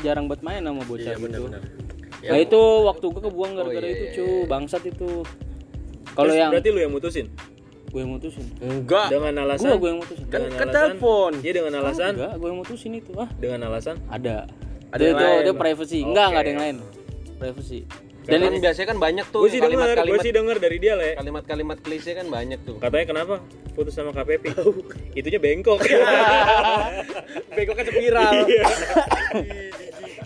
jarang 0.03 0.25
buat 0.29 0.41
main 0.45 0.61
sama 0.61 0.83
bocah 0.85 1.13
iya 1.13 1.17
gitu. 1.17 1.49
benar 1.49 1.84
Nah 2.25 2.39
itu 2.39 2.61
waktu 2.83 3.05
gue 3.05 3.21
kebuang 3.23 3.51
gara-gara 3.53 3.87
itu 3.87 4.05
cu 4.13 4.25
bangsat 4.45 4.83
itu. 4.83 5.09
Kalau 6.07 6.25
Terus 6.25 6.37
yang 6.37 6.49
berarti 6.49 6.69
lu 6.69 6.79
yang 6.79 6.91
mutusin 6.91 7.27
gue 7.85 8.03
yang 8.03 8.11
mutusin. 8.11 8.43
enggak 8.59 9.07
dengan 9.07 9.31
Gue 9.31 9.43
alasan 9.45 9.67
gue 9.73 9.87
yang 9.87 9.99
mutusin. 9.99 10.25
kan 10.25 10.39
dengan 10.41 10.51
kan 10.53 10.67
alasan- 10.67 10.75
telepon 10.91 11.31
iya 11.39 11.51
dengan 11.53 11.73
alasan 11.77 12.11
Enggak, 12.13 12.33
gue 12.33 12.47
yang 12.47 12.59
mutusin 12.59 12.91
itu. 12.93 13.11
Ah, 13.15 13.29
dengan 13.33 13.59
alasan 13.65 13.95
ada. 14.09 14.35
Ada 14.91 15.03
itu 15.05 15.25
itu, 15.41 15.51
privacy. 15.53 15.99
Enggak, 16.01 16.25
enggak 16.29 16.41
ada 16.41 16.49
yang 16.49 16.61
lain. 16.61 16.75
Privacy. 17.35 17.79
Dan 18.25 18.41
Dan 18.41 18.49
kan 18.49 18.53
biasanya 18.59 18.87
kan 18.89 18.97
banyak 18.97 19.25
tuh 19.29 19.39
gue 19.39 19.49
sih 19.49 19.59
denger 19.59 19.69
gue 19.69 19.85
kalimat-kalimat 19.85 20.19
sih 20.19 20.33
denger 20.33 20.57
dari 20.57 20.77
dia 20.81 20.93
le 20.95 21.09
kalimat-kalimat 21.13 21.77
klise 21.79 22.11
kan 22.11 22.25
banyak 22.25 22.59
tuh. 22.59 22.75
katanya 22.79 23.05
kenapa 23.05 23.35
putus 23.71 23.93
sama 23.93 24.09
KPP 24.11 24.43
itunya 25.13 25.37
bengkok 25.37 25.77
bengkok 27.55 27.75
kan 27.75 27.85
spiral 27.85 28.31
Iya. 28.41 28.63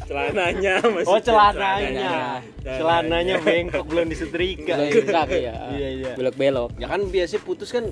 celananya 0.10 0.74
masih 0.90 1.06
Oh 1.06 1.20
celananya, 1.22 2.42
Celananya. 2.66 2.76
celananya 2.82 3.36
bengkok 3.46 3.86
belum 3.86 4.10
disetrika. 4.10 4.74
belok 4.74 5.06
belok 5.06 5.30
ya. 5.38 5.54
Iya, 5.70 5.90
iya. 5.94 6.12
Belok-belok. 6.18 6.70
Ya 6.82 6.90
kan 6.90 7.06
biasanya 7.06 7.42
putus 7.46 7.70
kan 7.70 7.86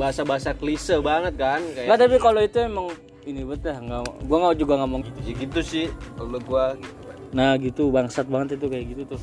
bahasa-bahasa 0.00 0.56
klise 0.56 0.96
banget 1.04 1.36
kan 1.36 1.60
kayak 1.76 1.84
Enggak, 1.92 1.98
tapi 2.00 2.16
kalau 2.16 2.40
itu 2.40 2.56
emang 2.64 2.88
ini 3.28 3.44
betul 3.44 3.76
enggak 3.76 4.00
gua 4.24 4.36
nggak 4.48 4.56
juga 4.56 4.74
ngomong 4.80 5.00
gitu. 5.04 5.18
Ya 5.28 5.32
gitu 5.36 5.60
sih 5.60 5.86
kalau 6.16 6.40
gua 6.40 6.72
gitu. 6.80 6.96
Nah, 7.28 7.60
gitu 7.60 7.92
bangsat 7.92 8.24
banget 8.24 8.56
itu 8.56 8.66
kayak 8.72 8.84
gitu 8.96 9.02
tuh. 9.16 9.20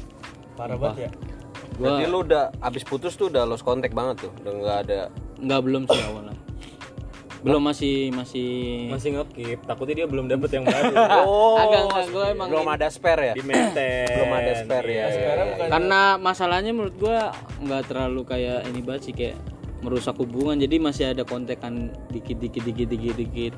parah 0.55 0.77
banget 0.79 1.09
ya 1.09 1.11
Gua 1.75 1.99
Berarti 1.99 2.03
lu 2.07 2.17
udah 2.23 2.43
abis 2.63 2.85
putus 2.87 3.17
tuh 3.19 3.27
udah 3.27 3.43
lost 3.43 3.65
contact 3.65 3.91
banget 3.91 4.23
tuh, 4.23 4.31
udah 4.45 4.51
nggak 4.55 4.77
ada. 4.87 5.01
enggak 5.41 5.59
belum 5.65 5.83
sih 5.89 5.99
awalnya. 6.07 6.35
Belum 7.45 7.61
masih 7.61 8.09
masih. 8.09 8.49
Masih 8.89 9.09
ngekip 9.13 9.59
takutnya 9.69 10.03
dia 10.03 10.07
belum 10.09 10.25
dapet 10.25 10.49
yang 10.57 10.65
baru. 10.65 10.93
Oh, 11.25 11.61
agak 11.61 11.81
enggak 11.85 12.05
gue 12.09 12.25
emang 12.33 12.47
belum 12.49 12.67
ada 12.73 12.87
spare 12.89 13.21
ya? 13.31 13.33
di 13.37 13.45
maintain. 13.45 14.09
Belum 14.09 14.33
ada 14.33 14.51
spare 14.57 14.89
ya. 14.89 15.05
Sekarang 15.13 15.47
karena 15.69 16.01
masalahnya 16.17 16.71
menurut 16.73 16.95
gua 16.97 17.29
nggak 17.61 17.81
terlalu 17.85 18.21
kayak 18.25 18.65
ini 18.73 18.81
banget 18.81 19.01
sih 19.07 19.13
kayak 19.13 19.37
merusak 19.85 20.17
hubungan. 20.17 20.57
Jadi 20.57 20.75
masih 20.81 21.13
ada 21.13 21.21
kontekan 21.21 21.93
dikit 22.09 22.41
dikit 22.41 22.65
dikit 22.65 22.87
dikit 22.89 23.13
dikit. 23.13 23.53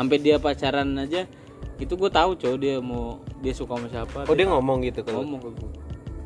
Sampai 0.00 0.16
dia 0.16 0.40
pacaran 0.40 0.96
aja 0.96 1.28
itu 1.76 1.92
gue 1.92 2.08
tahu 2.08 2.40
cowok 2.40 2.56
dia 2.56 2.80
mau 2.80 3.20
dia 3.44 3.52
suka 3.52 3.76
sama 3.76 3.88
siapa 3.92 4.24
Oh 4.24 4.32
dia 4.32 4.48
ngomong 4.48 4.80
gitu 4.88 5.04
ke 5.04 5.12
lu. 5.12 5.28
ngomong 5.28 5.40
ke 5.44 5.50
gue 5.60 5.70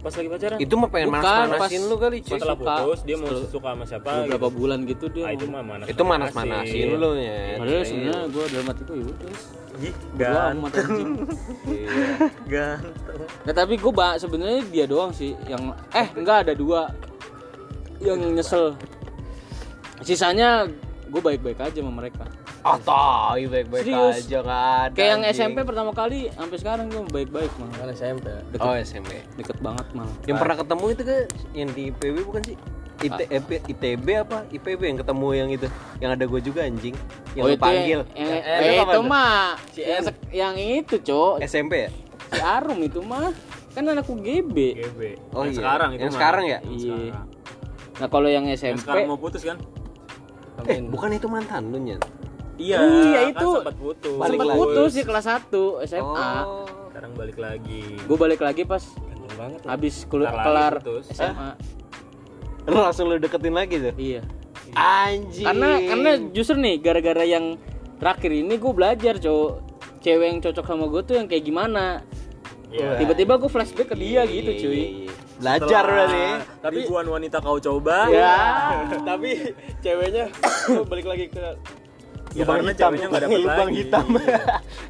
pas 0.01 0.11
lagi 0.11 0.29
pacaran 0.29 0.57
Itu 0.57 0.75
mah 0.75 0.89
pengen 0.89 1.09
Bukan, 1.09 1.21
manas-manasin 1.21 1.59
pas- 1.77 1.87
lu 1.87 1.97
kali, 1.97 2.17
cuy. 2.19 2.31
setelah 2.33 2.57
suka. 2.57 2.75
putus 2.75 3.01
dia 3.03 3.17
mau 3.17 3.29
suka 3.47 3.69
sama 3.71 3.85
siapa 3.85 4.09
beberapa 4.19 4.47
gitu. 4.47 4.57
bulan 4.57 4.79
gitu 4.83 5.05
dia 5.09 5.25
ah 5.25 5.31
itu 5.31 5.47
mah 5.47 5.63
manas 5.63 5.87
Itu 5.87 6.03
manas-manasin 6.03 6.87
lu 6.95 7.11
ya. 7.15 7.39
padahal 7.55 7.83
sebenarnya 7.83 8.21
gue 8.27 8.45
dalam 8.49 8.67
hati 8.67 8.83
gue 8.83 8.97
ya 10.17 10.31
anjing 10.47 11.11
Iya. 11.67 11.89
ganteng 12.53 13.21
Nah, 13.41 13.55
tapi 13.55 13.75
gue 13.77 13.93
bah 13.93 14.13
sebenarnya 14.15 14.61
dia 14.67 14.85
doang 14.85 15.11
sih 15.11 15.33
yang 15.47 15.63
eh 15.91 16.09
enggak 16.13 16.45
ada 16.45 16.53
dua 16.53 16.93
yang 17.99 18.17
nyesel. 18.31 18.77
Sisanya 20.01 20.65
gue 21.07 21.21
baik-baik 21.21 21.61
aja 21.61 21.79
sama 21.79 21.93
mereka. 21.95 22.25
Ah, 22.61 22.77
tai 22.77 23.45
baik-baik 23.45 23.83
Serius. 23.83 24.17
aja 24.23 24.39
ada. 24.43 24.93
Kayak 24.93 25.09
yang 25.09 25.23
anjing. 25.23 25.41
SMP 25.41 25.59
pertama 25.65 25.91
kali 25.91 26.29
sampai 26.29 26.57
sekarang 26.57 26.85
gue 26.87 27.03
baik-baik 27.09 27.49
malah. 27.57 27.73
kan 27.75 27.89
SMP 27.91 28.27
Deket, 28.53 28.61
Oh 28.61 28.75
SMP. 28.75 29.11
deket 29.35 29.59
banget 29.59 29.87
malah. 29.91 30.13
Yang 30.23 30.37
pernah 30.37 30.57
ketemu 30.59 30.85
itu 30.87 31.03
ke 31.03 31.17
yang 31.53 31.71
di 31.71 31.83
IPB 31.89 32.17
bukan 32.23 32.43
sih? 32.45 32.57
IT, 33.01 33.21
EP, 33.33 33.49
ITB 33.67 34.07
apa 34.13 34.45
IPB 34.53 34.81
yang 34.85 34.99
ketemu 35.01 35.27
yang 35.33 35.49
itu 35.49 35.67
yang 35.99 36.11
ada 36.13 36.21
gue 36.21 36.37
juga 36.39 36.61
anjing 36.61 36.93
yang 37.33 37.49
oh 37.49 37.57
panggil 37.57 38.05
yang, 38.05 38.29
yang, 38.29 38.29
Eh, 38.29 38.41
eh, 38.45 38.73
itu 38.77 38.85
itu 38.85 39.01
mah 39.01 39.57
yang, 39.73 40.05
yang 40.31 40.55
itu 40.61 40.95
cok 41.01 41.41
SMP 41.41 41.73
ya 41.81 41.91
si 42.29 42.41
Arum 42.45 42.77
itu 42.77 43.01
mah 43.01 43.33
kan 43.73 43.89
anak 43.89 44.05
UGB 44.05 44.53
GB 44.77 45.01
Oh 45.33 45.49
yang 45.49 45.49
iya. 45.49 45.57
sekarang 45.57 45.91
itu 45.91 46.01
Yang 46.03 46.13
mah. 46.13 46.19
sekarang 46.21 46.45
ya? 46.45 46.59
Yang 46.61 46.77
iya 46.77 46.85
sekarang. 46.85 47.27
nah 47.97 48.09
kalau 48.13 48.29
yang 48.29 48.45
yang 48.45 48.59
SMP 48.61 48.79
sekarang 48.79 49.09
mau 49.09 49.17
putus 49.17 49.43
kan 49.43 49.57
eh 50.69 50.79
bukan 50.85 51.11
itu 51.11 51.25
mantan 51.25 51.73
lu 51.73 51.81
Nyan? 51.81 52.01
Iya 52.61 52.77
Iya, 52.85 53.21
kan 53.25 53.31
itu. 53.33 53.49
sempat 53.57 53.77
putus. 53.81 54.17
Balik 54.21 54.37
sempat 54.37 54.47
lagi. 54.47 54.59
putus 54.61 54.91
di 54.93 55.03
kelas 55.03 55.27
1 55.27 55.89
SMA 55.89 56.29
oh 56.45 56.81
sekarang 56.91 57.17
balik 57.17 57.39
lagi. 57.41 57.83
Gue 58.05 58.17
balik 58.21 58.41
lagi 58.45 58.63
pas 58.69 58.85
ganteng 58.85 59.35
banget 59.41 59.61
habis 59.65 59.95
kelar 60.05 60.75
putus. 60.85 61.09
SMA 61.17 61.57
lu 62.69 62.77
langsung 62.77 63.09
lu 63.09 63.17
deketin 63.17 63.57
lagi 63.57 63.81
tuh? 63.81 63.95
Iya. 63.97 64.23
Anjing. 64.77 65.47
Karena 65.49 65.71
karena 65.81 66.11
justru 66.31 66.61
nih 66.61 66.77
gara-gara 66.77 67.25
yang 67.25 67.57
terakhir 67.97 68.31
ini 68.37 68.55
gue 68.61 68.73
belajar 68.77 69.17
cowok 69.17 69.53
cewek 70.05 70.27
yang 70.29 70.41
cocok 70.45 70.65
sama 70.69 70.85
gue 70.93 71.03
tuh 71.09 71.15
yang 71.17 71.27
kayak 71.27 71.45
gimana. 71.49 72.05
Iya. 72.71 73.03
tiba-tiba 73.03 73.35
gue 73.35 73.51
flashback 73.51 73.89
ke 73.91 73.97
dia 73.97 74.23
gitu 74.29 74.51
cuy. 74.69 75.11
Belajar 75.41 75.67
Setelah 75.67 75.89
berarti. 75.89 76.23
Tapi 76.61 76.77
ribuan 76.85 77.07
wanita 77.09 77.37
kau 77.41 77.59
coba. 77.59 78.07
Ya 78.13 78.37
tapi 79.09 79.57
ceweknya 79.81 80.29
balik 80.91 81.07
lagi 81.09 81.27
ke 81.33 81.57
ya, 82.31 82.43
lubang 82.47 82.57
karena 82.57 82.71
hitam. 82.71 82.81
ceweknya 82.81 83.07
nggak 83.11 83.23
dapet 83.23 83.41
lubang 83.43 83.69
lagi. 83.69 83.79
hitam. 83.81 84.07
Iya. 84.11 84.39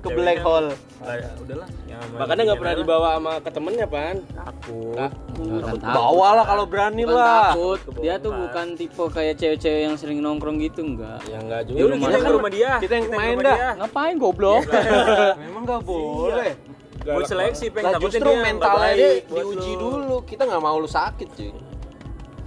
ke 0.00 0.08
black 0.12 0.38
hole. 0.44 0.68
Kayak, 1.00 1.32
udahlah. 1.40 1.68
Yang 1.88 2.00
sama 2.00 2.16
makanya 2.20 2.42
nggak 2.44 2.58
pernah 2.60 2.74
dibawa 2.76 3.08
sama 3.16 3.32
ke 3.40 3.50
temennya 3.50 3.86
pan. 3.88 4.16
Takut. 4.36 4.96
Bukan 5.40 5.60
takut. 5.64 5.80
Bawa 5.80 6.28
lah 6.36 6.44
kalau 6.44 6.64
berani 6.68 7.02
bukan 7.08 7.16
lah. 7.16 7.52
takut. 7.52 7.80
Dia 8.00 8.14
tuh 8.20 8.32
bukan 8.36 8.66
tipe 8.76 9.04
kayak 9.08 9.34
cewek-cewek 9.40 9.82
yang 9.88 9.94
sering 9.96 10.18
nongkrong 10.20 10.56
gitu 10.60 10.80
enggak 10.84 11.20
ya 11.28 11.38
enggak 11.40 11.60
juga. 11.68 11.78
Ya 11.80 11.84
udah 11.88 11.98
kita 11.98 12.18
ke 12.20 12.32
rumah 12.32 12.50
dia. 12.52 12.70
Kita 12.78 12.94
yang 13.00 13.06
main 13.08 13.36
dah. 13.40 13.56
ngapain 13.80 14.14
goblok? 14.20 14.62
Memang 15.44 15.62
nggak 15.64 15.82
boleh. 15.84 16.52
Boy 17.00 17.24
seleksi 17.24 17.72
pengen 17.72 17.96
takutnya 17.96 18.20
justru 18.20 18.30
mentalnya 18.36 18.92
dia 18.92 19.10
buat 19.24 19.40
diuji 19.40 19.72
lu. 19.72 19.80
dulu. 19.80 20.16
Kita 20.28 20.44
nggak 20.44 20.60
mau 20.60 20.76
lu 20.76 20.84
sakit 20.84 21.28
cuy. 21.32 21.52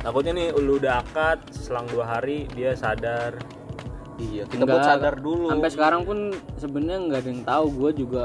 Takutnya 0.03 0.31
nih 0.35 0.47
lu 0.53 0.77
udah 0.77 1.01
akad 1.01 1.39
selang 1.49 1.89
dua 1.89 2.05
hari 2.05 2.45
dia 2.53 2.77
sadar 2.77 3.39
iya 4.21 4.43
kita 4.45 4.63
buat 4.67 4.85
sadar 4.85 5.17
dulu. 5.17 5.49
sampai 5.49 5.69
sekarang 5.73 6.01
pun 6.05 6.33
sebenarnya 6.61 6.99
nggak 7.09 7.19
ada 7.23 7.29
yang 7.29 7.43
tahu 7.45 7.65
gue 7.73 7.89
juga 8.05 8.23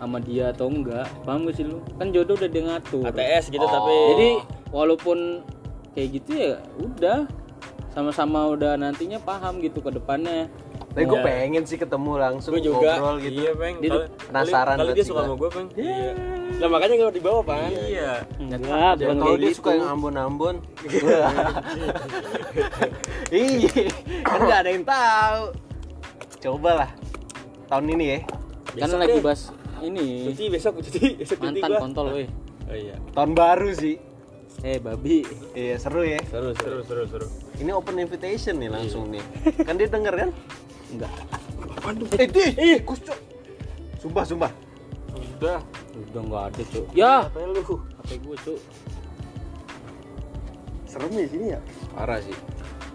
sama 0.00 0.16
dia 0.16 0.48
atau 0.48 0.72
enggak. 0.72 1.04
Paham 1.28 1.44
gak 1.44 1.54
sih 1.60 1.64
lu? 1.68 1.84
Kan 2.00 2.08
jodoh 2.08 2.32
udah 2.40 2.48
dia 2.48 2.62
ngatur. 2.64 3.04
ATS 3.04 3.52
gitu 3.52 3.60
tapi 3.60 3.94
jadi 4.16 4.28
walaupun 4.72 5.44
kayak 5.92 6.08
gitu 6.16 6.30
ya 6.40 6.52
udah. 6.80 7.28
Sama-sama 7.90 8.54
udah 8.54 8.78
nantinya 8.78 9.18
paham 9.18 9.58
gitu 9.60 9.82
ke 9.82 9.90
depannya 9.90 10.46
Tapi 10.90 11.04
gue 11.04 11.20
pengen 11.20 11.62
sih 11.64 11.76
ketemu 11.76 12.12
langsung 12.16 12.52
Gua 12.52 12.60
juga. 12.60 12.92
ngobrol 12.98 13.16
gitu. 13.20 13.38
Iya, 13.40 13.52
Peng. 13.54 13.76
Dia 13.78 13.90
Kali- 13.90 14.08
penasaran 14.26 14.74
Kali, 14.74 14.76
kali 14.76 14.84
buat 14.84 14.96
dia 14.96 15.02
si 15.02 15.08
suka 15.08 15.16
Bang. 15.16 15.26
sama 15.26 15.36
gue, 15.36 15.50
Peng. 15.50 15.68
Iya. 15.72 16.10
Lah 16.50 16.68
makanya 16.68 16.94
nggak 16.98 17.14
dibawa 17.14 17.40
pan. 17.40 17.70
Iya. 17.70 18.12
enggak 18.36 18.58
Dia 18.92 19.06
tahu 19.06 19.16
kayak 19.16 19.38
dia 19.38 19.46
gitu 19.46 19.56
suka 19.56 19.70
yang 19.72 19.88
ambon-ambon. 19.88 20.54
Iya, 23.30 23.70
kan 24.22 24.38
nggak 24.40 24.58
ada 24.58 24.70
yang 24.70 24.84
tahu. 24.84 25.42
Coba 26.40 26.70
lah 26.76 26.90
tahun 27.66 27.86
ini 27.90 28.04
ya. 28.08 28.18
kan 28.72 28.90
lagi 28.96 29.18
bahas 29.18 29.50
ini 29.80 30.26
Cuti 30.26 30.44
besok 30.46 30.78
cuti 30.78 31.02
besok 31.20 31.38
cuti 31.38 31.58
mantan 31.58 31.70
gua. 31.70 31.80
kontol 31.80 32.06
weh 32.12 32.28
Oh 32.64 32.76
iya. 32.76 32.94
Tahun 33.10 33.30
baru 33.32 33.70
sih. 33.70 33.98
eh 34.60 34.76
babi 34.76 35.22
Iya 35.52 35.74
seru 35.76 36.02
ya. 36.02 36.18
Seru 36.22 36.50
seru. 36.52 36.82
Seru, 36.82 37.02
seru. 37.06 37.26
Ini 37.56 37.70
open 37.72 37.96
invitation 37.96 38.56
nih 38.56 38.68
langsung 38.68 39.08
nih. 39.08 39.22
Kan 39.60 39.74
dia 39.74 39.86
denger 39.86 40.14
kan? 40.16 40.30
enggak 40.90 41.12
Eh, 42.14 42.28
di, 42.28 42.44
eh, 42.54 42.80
kuscok. 42.80 43.16
Sumpah, 43.96 44.22
sumpah. 44.22 44.52
Udah. 45.36 45.58
udah 45.92 46.20
enggak 46.22 46.44
ada 46.46 46.62
cuk 46.66 46.86
ya 46.92 47.14
Apa 47.24 47.38
lu? 47.42 47.62
HP 47.98 48.10
gue 48.20 48.36
cuk 48.38 48.60
Serem 50.84 51.10
ya 51.12 51.26
sini 51.26 51.46
ya. 51.48 51.60
Parah 51.90 52.18
sih. 52.18 52.34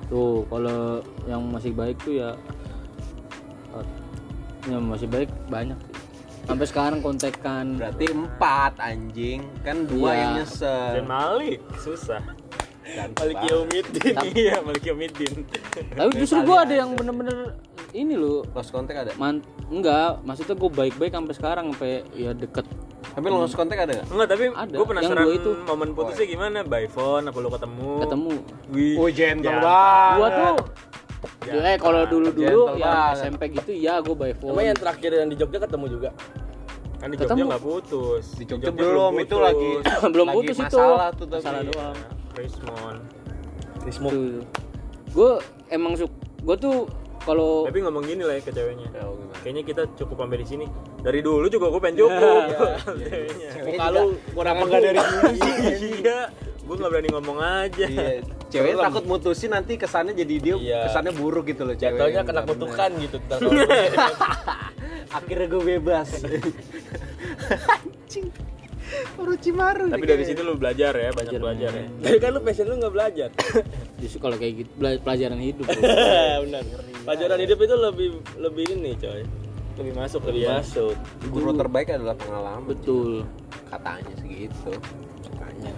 tuh 0.06 0.46
kalau 0.46 1.02
yang 1.25 1.42
masih 1.44 1.72
baik 1.72 1.98
tuh 2.00 2.14
ya 2.16 2.30
eh, 3.74 3.88
yang 4.68 4.84
masih 4.84 5.08
baik 5.08 5.30
banyak 5.48 5.74
sih. 5.80 5.94
sampai 6.46 6.66
sekarang 6.68 7.00
kontekan 7.02 7.74
Berarti 7.75 8.06
empat 8.08 8.78
anjing. 8.78 9.42
Kan 9.60 9.86
dua 9.86 10.10
Iya. 10.10 10.16
yang 10.16 10.30
Dan 10.30 10.38
nyesel. 10.38 10.94
Malik 11.04 11.60
susah. 11.80 12.22
Dan 12.86 13.10
Malik. 13.12 13.36
Yomidin. 13.44 14.16
Iya, 14.32 14.62
Malik 14.62 14.84
Yomidin. 14.86 15.34
tapi 15.90 16.12
justru 16.16 16.40
gue 16.44 16.58
ada 16.60 16.75
yang 16.75 16.94
bener-bener 16.94 17.58
ini 17.96 18.14
loh 18.14 18.44
Lost 18.52 18.70
contact 18.70 18.98
ada. 19.00 19.12
man 19.16 19.40
enggak 19.66 20.20
maksudnya 20.22 20.54
gue 20.54 20.70
baik-baik 20.70 21.12
sampai 21.12 21.34
sekarang 21.34 21.66
sampai 21.72 22.04
ya 22.12 22.32
deket 22.32 22.68
Tapi 23.08 23.32
lost 23.32 23.56
contact 23.56 23.80
ada 23.80 23.94
nggak? 23.96 24.08
Enggak, 24.12 24.28
tapi 24.28 24.44
Ada. 24.52 24.74
gue 24.75 24.86
penasaran 24.86 25.24
Yang 25.24 25.40
itu. 25.40 25.52
momen 25.64 25.90
putusnya 25.92 26.25
gimana? 26.28 26.58
By 26.62 26.86
phone 26.86 27.24
apa 27.25 27.38
lu 27.38 27.48
ketemu? 27.48 27.90
ketemu 28.02 28.32
Wih. 28.70 28.96
Oh, 28.98 29.08
gentle 29.08 29.56
banget. 29.56 30.18
gua 30.18 30.30
tuh 30.30 30.56
eh 31.48 31.78
kalau 31.78 32.02
dulu 32.06 32.30
dulu 32.30 32.44
Gentle 32.68 32.75
ya 32.75 32.86
banget. 32.86 33.18
SMP 33.18 33.42
gitu 33.54 33.72
ya 33.72 33.94
gue 33.98 34.14
by 34.14 34.34
phone 34.34 34.52
Emang 34.52 34.66
yang 34.68 34.78
terakhir 34.78 35.10
yang 35.16 35.30
di 35.32 35.38
Jogja 35.38 35.58
ketemu 35.58 35.86
juga. 35.88 36.10
Kan 36.96 37.08
di 37.08 37.18
Jogja 37.18 37.44
nggak 37.46 37.64
putus. 37.64 38.25
Di 38.36 38.44
Jogja 38.44 38.70
belum, 38.70 39.14
itu 39.16 39.32
putus. 39.32 39.40
lagi 39.40 39.70
belum 40.14 40.25
lagi 40.28 40.38
putus 40.38 40.58
itu 40.58 40.66
masalah 40.75 41.08
tuh 41.10 41.25
tapi. 41.25 41.40
masalah 41.40 41.62
doang 41.64 41.98
Rismon. 42.36 42.96
tuh 44.12 44.44
gue 45.08 45.32
emang 45.70 45.94
suk 45.96 46.12
gue 46.42 46.56
tuh 46.60 46.78
kalau 47.25 47.65
Tapi 47.65 47.77
ngomong 47.82 48.03
gini 48.05 48.22
lah 48.22 48.38
ya 48.38 48.41
ke 48.46 48.51
ceweknya. 48.53 48.88
Oh, 49.01 49.17
gimana? 49.17 49.38
Kayaknya 49.41 49.63
kita 49.65 49.82
cukup 49.98 50.15
sampai 50.22 50.38
di 50.38 50.48
sini. 50.48 50.65
Dari 51.01 51.20
dulu 51.25 51.46
juga 51.50 51.74
gue 51.74 51.82
pengen 51.82 51.98
cukup. 52.05 52.41
Ceweknya. 53.01 53.50
Kalau 53.82 54.03
kurang 54.32 54.55
nggak 54.62 54.82
dari 54.86 55.00
dulu 55.01 55.29
Iya. 55.98 56.20
Gue 56.65 56.75
nggak 56.82 56.91
berani 56.94 57.10
ngomong 57.13 57.38
aja. 57.41 57.86
Iya, 57.86 58.25
cewek 58.50 58.74
takut 58.77 59.03
mutusin 59.05 59.53
nanti 59.53 59.77
kesannya 59.77 60.17
jadi 60.17 60.36
dia 60.41 60.55
Iya. 60.58 60.79
kesannya 60.89 61.13
buruk 61.13 61.50
gitu 61.50 61.65
loh 61.65 61.77
cewek. 61.77 61.98
Jatuhnya 61.98 62.22
kena 62.25 62.41
kutukan 62.46 62.89
gitu. 63.01 63.17
Akhirnya 65.17 65.46
gue 65.50 65.62
bebas. 65.77 66.10
Anjing. 67.74 68.29
Orochimaru. 69.15 69.89
Tapi 69.89 70.06
dari 70.06 70.24
situ 70.24 70.42
lu 70.42 70.56
belajar 70.56 70.92
ya, 70.92 71.10
banyak 71.10 71.34
belajar 71.36 71.72
ya. 71.72 71.86
Tapi 72.00 72.18
kan 72.18 72.30
lu 72.32 72.39
passion 72.39 72.65
lu 72.65 72.75
nggak 72.77 72.94
belajar. 72.94 73.30
justru 74.01 74.20
kalau 74.20 74.36
kayak 74.36 74.54
gitu 74.62 74.72
bela- 74.75 75.01
pelajaran 75.01 75.39
hidup. 75.39 75.65
Benar. 76.46 76.63
Pelajaran 77.04 77.38
hidup 77.39 77.60
itu 77.60 77.75
lebih 77.75 78.10
lebih 78.38 78.65
ini 78.72 78.92
coy. 78.96 79.22
Lebih 79.75 79.94
masuk 79.94 80.22
Lebih 80.24 80.46
lebih 80.46 80.56
masuk. 80.56 80.94
guru 81.30 81.51
terbaik 81.51 81.88
adalah 81.89 82.15
pengalaman. 82.15 82.63
betul 82.65 83.27
Katanya 83.65 84.13
segitu. 84.15 84.72
Makanya. 85.32 85.74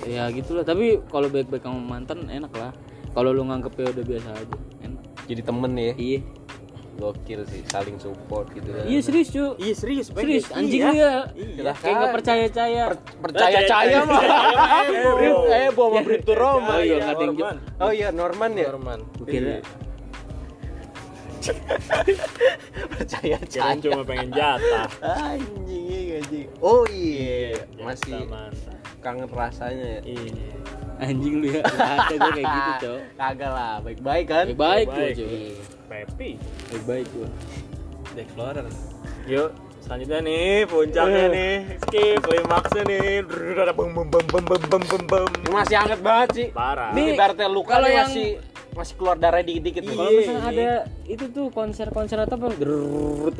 ya 0.00 0.28
gitulah 0.28 0.62
tapi 0.62 1.00
kalau 1.06 1.28
baik-baik 1.28 1.60
sama 1.60 1.80
mantan 1.80 2.24
enak 2.26 2.52
lah 2.52 2.72
kalau 3.10 3.32
lu 3.32 3.42
nganggepnya 3.42 3.88
udah 3.90 4.04
biasa 4.06 4.28
aja 4.34 4.56
enak 4.80 5.04
Jadi 5.26 5.40
temen 5.42 5.72
ya. 5.72 5.92
iya 5.94 6.20
Gokil 7.00 7.40
sih, 7.44 7.64
saling 7.64 7.96
support 7.96 8.52
gitu 8.52 8.68
kan. 8.68 8.84
iya 8.84 9.00
serius 9.00 9.28
cu 9.28 9.56
Iya 9.56 9.74
serius, 9.74 10.06
serius 10.10 10.44
Iya. 10.46 10.54
anjing 10.54 10.80
lu 10.82 10.94
ya 10.94 11.14
Iya. 11.32 11.72
kayak 11.74 11.94
nggak 11.96 12.12
percaya 12.14 12.44
percaya 12.46 12.82
Percaya 13.18 13.58
caya 13.64 13.98
mah. 14.04 14.20
Eh, 15.48 15.68
bawa 15.76 15.88
sama 15.90 16.00
Bribtu 16.02 16.32
Roma. 16.32 16.70
oh 16.70 16.80
iya 16.80 16.92
ya. 16.92 16.96
yang 17.00 17.16
Norman. 17.16 17.56
Oh 17.78 17.90
iya, 17.90 18.08
Norman 18.10 18.50
ya. 18.52 18.66
Norman. 18.68 18.98
Kira 19.22 19.56
Percaya 22.92 23.36
Kirain 23.40 23.48
caya. 23.48 23.80
cuma 23.80 24.02
pengen 24.04 24.28
jatah. 24.30 24.88
Anjing, 25.00 25.84
iya, 25.88 26.20
anjing. 26.20 26.46
Oh 26.60 26.84
iya, 26.86 27.64
masih 27.76 28.28
kangen 29.00 29.24
rasanya 29.26 29.98
ya. 29.98 30.00
Iya. 30.06 30.52
anjing 31.00 31.40
lu 31.40 31.48
ya 31.48 31.64
ada 31.64 32.12
gue 32.12 32.32
kayak 32.36 32.44
gitu 32.44 32.72
cowok 32.84 33.00
Kagak 33.16 33.50
lah, 33.50 33.80
baik-baik 33.80 34.26
kan? 34.28 34.46
baik-baik 34.52 35.16
gue 35.16 35.24
Baik. 35.24 35.79
Pepi. 35.90 36.38
baik-baik 36.70 37.06
gue 37.10 37.28
The 38.14 38.22
Explorer. 38.22 38.66
Yuk, 39.26 39.50
selanjutnya 39.82 40.22
nih 40.22 40.62
puncaknya 40.70 41.24
nih. 41.34 41.54
Skip 41.82 42.22
klimaksnya 42.22 42.82
nih. 42.86 43.26
Drrrr, 43.26 43.74
Bum 43.74 43.90
bum 43.90 44.06
bum 44.06 44.22
bum 44.30 44.44
bum 44.46 44.62
bum 44.70 44.82
bum 44.86 45.02
bum. 45.10 45.30
Ini 45.34 45.50
masih 45.50 45.76
hangat 45.82 45.98
banget 45.98 46.28
sih. 46.30 46.46
Parah. 46.54 46.94
Ini 46.94 47.18
ibaratnya 47.18 47.50
luka 47.50 47.74
kalau 47.74 47.90
yang- 47.90 48.06
masih 48.06 48.38
masih 48.70 48.94
keluar 48.94 49.18
darah 49.18 49.42
dikit-dikit 49.42 49.82
tuh. 49.82 49.98
kalau 49.98 50.10
misalnya 50.14 50.46
ada 50.46 50.70
itu 51.10 51.26
tuh 51.34 51.50
konser-konser 51.50 52.22
atau 52.22 52.38
apa 52.38 52.48
gerut 52.54 53.34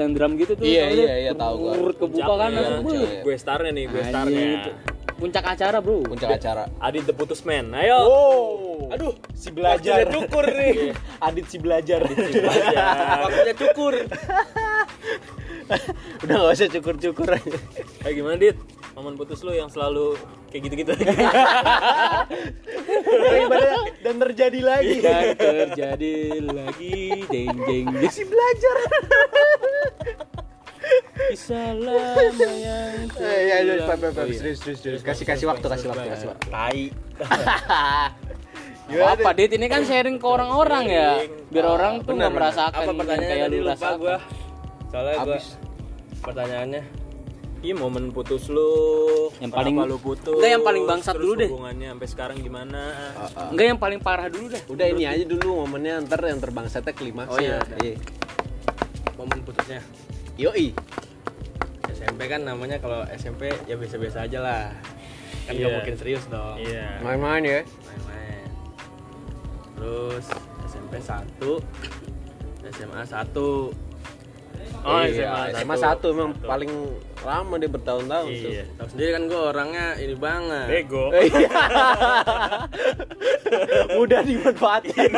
Iya, 5.20 5.28
iya, 5.28 5.37
iya, 5.37 5.40
Puncak. 5.40 5.44
"Wuh, 5.44 5.50
Gue 5.50 5.61
starnya 5.61 5.76
nih, 5.76 5.76
gue 5.76 5.76
anjing, 5.76 5.76
starnya. 5.76 5.76
itu. 5.76 5.76
puncak 5.76 5.76
acara 5.76 5.78
bro 5.78 5.96
puncak 6.02 6.30
acara. 6.33 6.64
Adit 6.80 7.04
the 7.04 7.12
Putus 7.12 7.40
Man. 7.44 7.66
Ayo. 7.72 7.98
Oh, 8.00 8.88
Aduh, 8.90 9.12
si 9.37 9.48
belajar. 9.52 10.00
waktunya 10.00 10.16
cukur 10.16 10.44
nih. 10.48 10.74
Adit 11.20 11.46
si 11.46 11.56
belajar. 11.59 12.00
Waktunya 13.20 13.54
cukur. 13.54 13.94
Udah 16.20 16.35
gak 16.37 16.52
usah 16.52 16.68
cukur-cukur 16.68 17.28
aja. 17.30 17.56
Kayak 18.02 18.14
gimana, 18.16 18.37
Dit? 18.37 18.56
Momen 18.90 19.14
putus 19.14 19.40
lu 19.40 19.54
yang 19.54 19.70
selalu 19.70 20.18
kayak 20.50 20.62
gitu-gitu. 20.66 20.92
Daripada 23.22 23.68
dan 24.02 24.16
terjadi 24.18 24.61
lagi. 24.61 24.98
dan 24.98 25.38
terjadi 25.38 26.14
lagi 26.42 27.22
jeng 27.30 27.54
jeng 27.62 27.87
si 28.11 28.26
belajar. 28.26 28.76
kisah 31.26 31.72
lama 31.72 32.22
yang 32.50 33.07
ya, 33.14 33.57
ya, 33.62 33.87
serius, 34.29 34.59
serius, 34.59 34.79
serius. 34.81 35.03
Kasih, 35.03 35.24
kasih 35.24 35.46
waktu, 35.46 35.66
kasih 35.66 35.87
waktu, 35.88 36.09
kasih 36.09 36.26
waktu. 36.29 36.46
Tai. 36.48 36.83
Apa, 38.90 39.14
apa 39.14 39.31
dit 39.33 39.55
ini 39.55 39.70
kan 39.70 39.87
sharing 39.87 40.18
ke 40.18 40.26
orang-orang 40.26 40.85
ya 40.85 41.22
biar 41.46 41.62
Ah, 41.64 41.72
orang 41.72 41.92
tuh 42.03 42.11
nggak 42.12 42.33
merasakan 42.33 42.74
Apa 42.74 42.83
yang 42.85 42.98
pertanyaannya 42.98 43.31
kayak 43.31 43.46
lu 43.46 43.59
lupa. 43.62 43.88
Soalnya 44.90 45.14
gua 45.20 45.38
pertanyaannya 46.20 46.83
Iya 47.61 47.74
momen 47.76 48.05
putus 48.11 48.48
lu 48.48 48.72
Yang 49.38 49.53
paling- 49.53 49.76
lu 49.79 49.98
putus 50.00 50.33
Enggak, 50.35 50.50
yang 50.50 50.64
paling 50.64 50.85
bangsat 50.88 51.14
dulu 51.14 51.33
deh. 51.37 51.50
hubungannya 51.53 51.88
sampai 51.92 52.09
sekarang 52.09 52.37
gimana 52.40 52.83
enggak 53.46 53.66
yang 53.68 53.79
paling 53.79 54.00
parah 54.00 54.26
dulu 54.26 54.48
deh 54.48 54.62
Udah 54.66 54.87
ini 54.88 55.05
aja 55.05 55.22
dulu 55.22 55.62
momennya 55.62 56.03
ntar 56.03 56.24
yang 56.24 56.40
terbangsatnya 56.40 56.90
kelima. 56.90 57.29
Oh, 57.29 57.38
iya. 57.38 57.62
Iya. 57.79 57.94
momen 59.14 59.44
putusnya. 59.44 59.85
Yoi. 60.35 60.72
SMP 62.20 62.28
kan 62.28 62.44
namanya 62.44 62.76
kalau 62.76 63.00
SMP 63.16 63.48
ya 63.64 63.80
biasa-biasa 63.80 64.28
aja 64.28 64.44
lah. 64.44 64.64
Kan 65.48 65.56
nggak 65.56 65.64
Iya. 65.64 65.76
mungkin 65.80 65.94
serius 65.96 66.28
dong. 66.28 66.61
iya 66.61 67.00
Main-main 67.00 67.40
ya. 67.40 67.61
Main-main. 67.64 68.44
Terus 69.72 70.26
SMP 70.68 71.00
1 71.00 71.64
SMA 72.68 73.00
1 73.00 73.72
oh 74.85 75.00
Iya, 75.00 75.48
SMA 75.48 75.64
SMA 75.64 75.76
satu 75.76 76.12
emang 76.12 76.37
paling 76.38 76.68
lama 77.18 77.56
dia 77.56 77.70
bertahun-tahun 77.70 78.28
tuh. 78.28 78.50
iya 78.52 78.64
Tahu 78.76 78.88
sendiri 78.90 79.11
kan 79.11 79.22
gue 79.24 79.40
orangnya 79.40 79.87
ini 79.96 80.12
banget. 80.14 80.66
bego 80.68 81.09
Iya. 81.16 81.48
Mudah 83.96 84.20
dimanfaatin. 84.20 85.09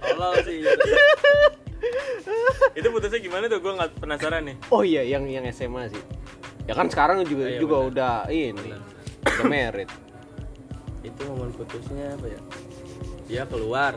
Tolol 0.00 0.34
sih. 0.48 0.64
itu 2.74 2.88
putusnya 2.90 3.18
gimana 3.18 3.46
tuh 3.46 3.58
gue 3.58 3.72
nggak 3.72 3.90
penasaran 3.98 4.42
nih 4.44 4.56
oh 4.68 4.82
iya, 4.82 5.02
yang 5.02 5.24
yang 5.24 5.46
SMA 5.48 5.88
sih. 5.88 6.02
Ya 6.64 6.76
kan 6.76 6.86
sekarang 6.86 7.24
juga 7.24 7.48
Iya, 7.48 7.58
juga 7.58 7.80
benar. 7.80 7.88
udah 7.88 8.14
ini. 8.28 8.70
Udah 9.24 9.44
merit. 9.46 9.88
Itu 11.00 11.20
momen 11.24 11.48
putusnya 11.52 12.12
apa 12.12 12.26
ya? 12.28 12.40
Dia 13.24 13.42
keluar. 13.44 13.96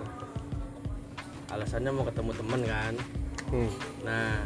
Alasannya 1.49 1.91
mau 1.91 2.07
ketemu 2.07 2.31
temen 2.31 2.61
kan. 2.63 2.93
Hmm. 3.51 3.71
Nah, 4.07 4.39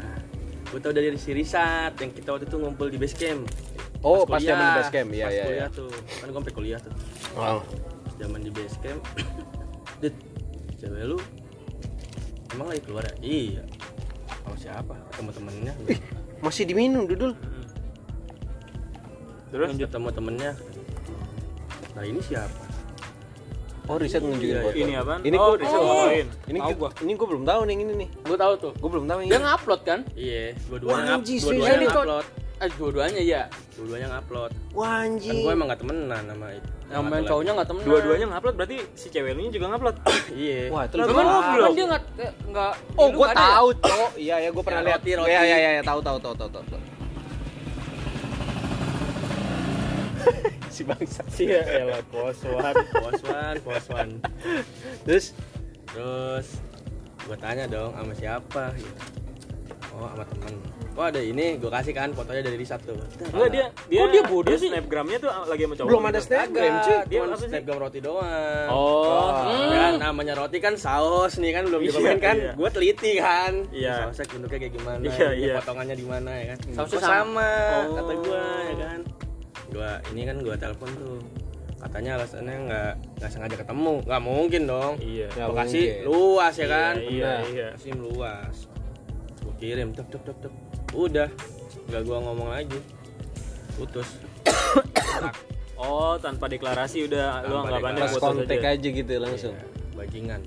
gue 0.65 0.79
tau 0.81 0.89
dari 0.89 1.13
si 1.15 1.37
Risat 1.37 1.93
yang 2.01 2.09
kita 2.09 2.33
waktu 2.33 2.49
itu 2.49 2.57
ngumpul 2.57 2.89
di 2.89 2.97
base 2.97 3.13
camp. 3.13 3.45
Oh, 4.01 4.25
pas 4.25 4.41
kuliah. 4.41 4.57
zaman 4.57 4.67
base 4.73 4.89
camp. 4.89 5.09
Iya, 5.13 5.25
Pas 5.25 5.33
iya, 5.33 5.43
kuliah 5.45 5.69
iya. 5.69 5.77
tuh. 5.77 5.89
Kan 5.93 6.25
gue 6.25 6.37
sampai 6.41 6.53
kuliah 6.53 6.79
tuh. 6.81 6.93
Oh. 7.35 7.61
zaman 8.15 8.39
di 8.39 8.47
base 8.47 8.79
camp 8.79 9.03
dit 10.01 10.15
cewek 10.79 11.03
lu 11.03 11.19
emang 12.51 12.67
lagi 12.67 12.81
keluar 12.81 13.03
ya 13.03 13.13
iya 13.19 13.63
sama 14.41 14.55
siapa 14.55 14.93
ketemu 15.09 15.31
temennya 15.31 15.73
Masih 16.37 16.63
diminum 16.63 17.03
dudul. 17.05 17.31
terus 19.47 19.71
ketemu 19.73 20.07
temennya 20.11 20.51
nah 21.91 22.03
ini 22.03 22.21
siapa 22.21 22.63
Oh, 23.85 24.01
riset 24.01 24.17
nunjukin 24.17 24.49
Iya, 24.49 24.61
foto. 24.65 24.73
Ini 24.75 24.93
apaan? 24.97 25.19
Ini 25.21 25.35
oh, 25.37 25.45
gua- 25.45 25.59
riset 25.61 25.77
oh. 25.77 25.85
ngapain? 25.85 26.27
Ini 26.49 26.57
Tahu 26.57 26.71
gua, 26.73 26.89
ini 26.97 27.11
gua 27.13 27.27
belum 27.29 27.43
tahu 27.45 27.59
nih 27.61 27.69
yang 27.69 27.81
ini 27.85 27.93
nih. 27.95 28.09
gue 28.17 28.33
tahu 28.35 28.53
tuh 28.57 28.71
Gua 28.75 28.89
belum 28.89 29.05
tahu 29.05 29.17
yang 29.21 29.29
dia 29.29 29.37
ini. 29.37 29.45
ngupload 29.45 29.81
kan 29.83 29.99
iya 30.17 30.43
dua-duanya 30.65 31.11
anjing, 31.13 31.37
dua-duanya 31.37 31.77
ngupload 31.85 32.25
eh 32.55 32.69
dua-duanya 32.79 33.19
iya 33.19 33.41
dua-duanya 33.75 34.07
ngupload 34.09 34.51
Wah, 34.71 35.03
kan 35.03 35.11
anjing. 35.11 35.43
gue 35.43 35.51
emang 35.51 35.67
gak 35.67 35.79
temenan 35.83 36.23
sama 36.23 36.47
itu 36.55 36.69
yang 36.85 37.01
main 37.01 37.25
cowoknya 37.25 37.51
nggak 37.57 37.67
temen 37.67 37.81
Dua-duanya 37.81 38.25
ngupload 38.29 38.55
berarti 38.55 38.77
si 38.93 39.07
cewek 39.09 39.33
lu 39.33 39.49
juga 39.49 39.65
ngupload. 39.73 39.95
iya 40.37 40.69
Wah, 40.69 40.85
itu 40.85 40.95
cuman 41.01 41.25
parah. 41.25 41.71
dia 41.73 41.85
nggak 41.89 42.03
eh, 42.21 42.31
nggak 42.45 42.71
Oh, 42.93 43.09
ada 43.09 43.33
ya? 43.33 43.33
tahu, 43.33 43.67
Cok. 43.75 44.09
Iya, 44.15 44.35
ya 44.37 44.49
gua 44.53 44.63
pernah 44.63 44.79
Ya, 44.79 44.87
lihat. 44.87 44.99
roti, 45.01 45.11
roti. 45.17 45.29
Iya, 45.33 45.41
iya, 45.41 45.57
iya, 45.57 45.81
tahu 45.81 45.99
tahu 45.99 46.17
tahu 46.21 46.33
tahu 46.37 46.49
tahu. 46.53 46.79
si 50.69 50.81
bangsa. 50.83 51.21
Iya, 51.35 51.61
elah 51.81 52.01
koswan. 52.07 52.73
poswan 52.93 53.55
poswan 53.61 54.07
Terus 55.03 55.25
terus 55.89 56.47
gue 57.25 57.37
tanya 57.39 57.65
dong 57.65 57.91
sama 57.91 58.13
siapa 58.13 58.63
gitu. 58.77 59.01
oh 59.91 60.05
sama 60.05 60.23
temen 60.29 60.53
oh 60.95 61.03
ada 61.03 61.19
ini 61.19 61.55
gue 61.55 61.67
kasih 61.67 61.91
kan 61.91 62.09
fotonya 62.11 62.41
dari 62.41 62.55
Risat 62.55 62.79
tuh 62.81 62.95
Enggak 63.27 63.49
dia 63.49 63.65
dia 63.85 63.99
Kok 63.99 64.09
dia 64.09 64.23
bodoh 64.25 64.55
sih? 64.55 64.69
Snapgramnya 64.69 65.17
tuh 65.17 65.29
lagi 65.45 65.61
sama 65.61 65.75
cowok. 65.75 65.87
belum 65.87 66.03
ada. 66.05 66.19
Snapgram, 66.19 66.73
cuy. 66.79 66.97
dia 67.05 67.19
sih? 67.35 67.47
snapgram 67.47 67.77
roti 67.77 67.99
doang 67.99 68.67
oh 68.67 69.43
Ya, 69.67 69.85
namanya 69.93 70.33
roti 70.35 70.57
kan 70.57 70.73
saus 70.75 71.35
nih 71.35 71.51
kan 71.51 71.63
belum 71.65 71.79
Iya, 71.79 71.89
dikomen 71.89 72.17
kan 72.17 72.35
iya. 72.37 72.51
gue 72.53 72.69
teliti 72.71 73.11
kan 73.15 73.53
Iya. 73.69 73.93
sausnya 74.07 74.25
bentuknya 74.31 74.59
kayak 74.61 74.73
gimana 74.73 75.01
Iya, 75.01 75.29
iya. 75.33 75.53
potongannya 75.57 75.95
di 75.95 76.05
mana 76.05 76.31
ya 76.33 76.45
kan 76.49 76.57
Sausnya 76.73 76.97
Oh, 76.97 77.03
sama, 77.03 77.51
Oh. 77.83 77.93
kata 77.93 78.13
gue 78.17 78.43
ya 78.65 78.75
kan 78.81 78.99
gue 79.67 79.89
ini 80.09 80.21
kan 80.23 80.37
gue 80.39 80.55
telepon 80.55 80.89
tuh 80.95 81.17
katanya 81.75 82.11
alasannya 82.15 82.55
nggak 82.65 82.91
nggak 83.19 83.29
sengaja 83.29 83.55
ketemu 83.59 83.93
nggak 84.01 84.21
mungkin 84.23 84.61
dong 84.65 84.93
Iya. 84.97 85.27
Ya, 85.29 85.43
mungkin. 85.45 85.91
luas 86.01 86.53
ya 86.55 86.67
kan 86.67 86.95
Iya, 86.97 87.33
iya. 87.45 87.67
Bekasi 87.69 87.89
luas 87.93 88.55
gue 89.37 89.53
kirim 89.55 89.91
tep 89.91 90.07
tep 90.07 90.23
tep 90.23 90.37
tep 90.39 90.53
udah 90.97 91.27
nggak 91.85 92.01
gua 92.01 92.17
ngomong 92.21 92.49
lagi 92.49 92.79
putus 93.75 94.07
Oh, 95.75 96.15
tanpa 96.17 96.47
deklarasi 96.47 97.03
udah 97.03 97.43
lu 97.43 97.51
Tanpa 97.53 97.67
anggapannya 97.69 97.99
pas 97.99 98.07
deklarasi. 98.07 98.15
putus 98.15 98.47
kontak 98.47 98.57
aja. 98.57 98.69
aja 98.71 98.87
gitu 98.95 99.13
langsung. 99.17 99.53
Ya, 99.53 99.65
bajingan 99.93 100.41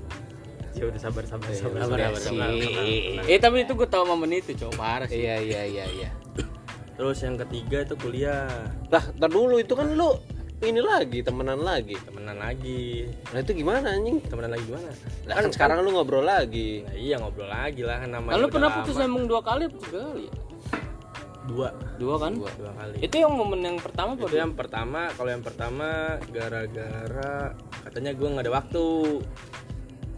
Ya 0.72 0.84
udah 0.84 0.96
sabar 0.96 1.24
sabar 1.24 1.46
Iya, 1.46 1.58
sabar. 1.58 1.78
sabar, 1.80 1.98
sabar, 2.00 2.20
sabar. 2.22 2.48
sabar. 2.48 3.26
eh 3.26 3.38
tapi 3.38 3.56
itu 3.60 3.72
gue 3.74 3.88
tahu 3.88 4.04
momen 4.06 4.30
itu 4.32 4.50
cowok 4.54 4.74
parah 4.74 5.04
sih 5.04 5.20
Iya, 5.20 5.36
iya, 5.38 5.62
iya, 5.66 5.84
iya. 5.86 6.08
terus 6.94 7.20
yang 7.20 7.36
ketiga 7.36 7.82
itu 7.82 7.94
kuliah 7.94 8.48
Lah, 8.88 9.04
ntar 9.12 9.28
dulu 9.28 9.58
itu 9.58 9.70
kan 9.70 9.90
lu 9.90 10.16
ini 10.60 10.80
lagi 10.80 11.18
temenan 11.20 11.60
lagi. 11.60 11.94
temenan 12.00 12.36
lagi 12.36 13.06
Nah, 13.30 13.38
itu 13.38 13.52
gimana 13.54 13.86
anjing? 13.88 14.18
temenan 14.22 14.50
lagi 14.50 14.64
gimana 14.64 14.90
Lah 15.24 15.34
kan 15.36 15.44
sekarang 15.48 15.76
lu 15.80 15.90
ngobrol 15.90 16.22
lagi. 16.22 16.82
Nah, 16.82 16.94
iya 16.94 17.14
ngobrol 17.16 17.46
lagi 17.46 17.82
lah 17.82 17.96
kan 17.98 18.10
namanya 18.10 18.34
lalu 18.34 18.42
udah 18.42 18.52
pernah 18.52 18.68
lama. 18.68 18.78
putus 18.80 18.96
emang 18.98 19.24
dua 19.24 19.40
kali 19.40 19.62
apa 19.64 19.76
tiga 19.80 19.98
kali 20.04 20.22
ya? 20.22 20.32
dua 21.48 21.68
dua 21.96 22.14
kan 22.18 22.32
dua 22.36 22.72
kali 22.74 22.96
itu 23.00 23.14
yang 23.16 23.32
momen 23.32 23.60
yang 23.62 23.78
pertama 23.78 24.12
itu 24.12 24.26
apa 24.26 24.36
yang 24.36 24.52
pertama 24.52 25.00
kalau 25.10 25.30
yang 25.30 25.40
pertama 25.40 25.88
gara-gara 26.28 27.56
katanya 27.82 28.10
gua 28.12 28.28
nggak 28.30 28.44
ada 28.44 28.52
waktu 28.54 28.86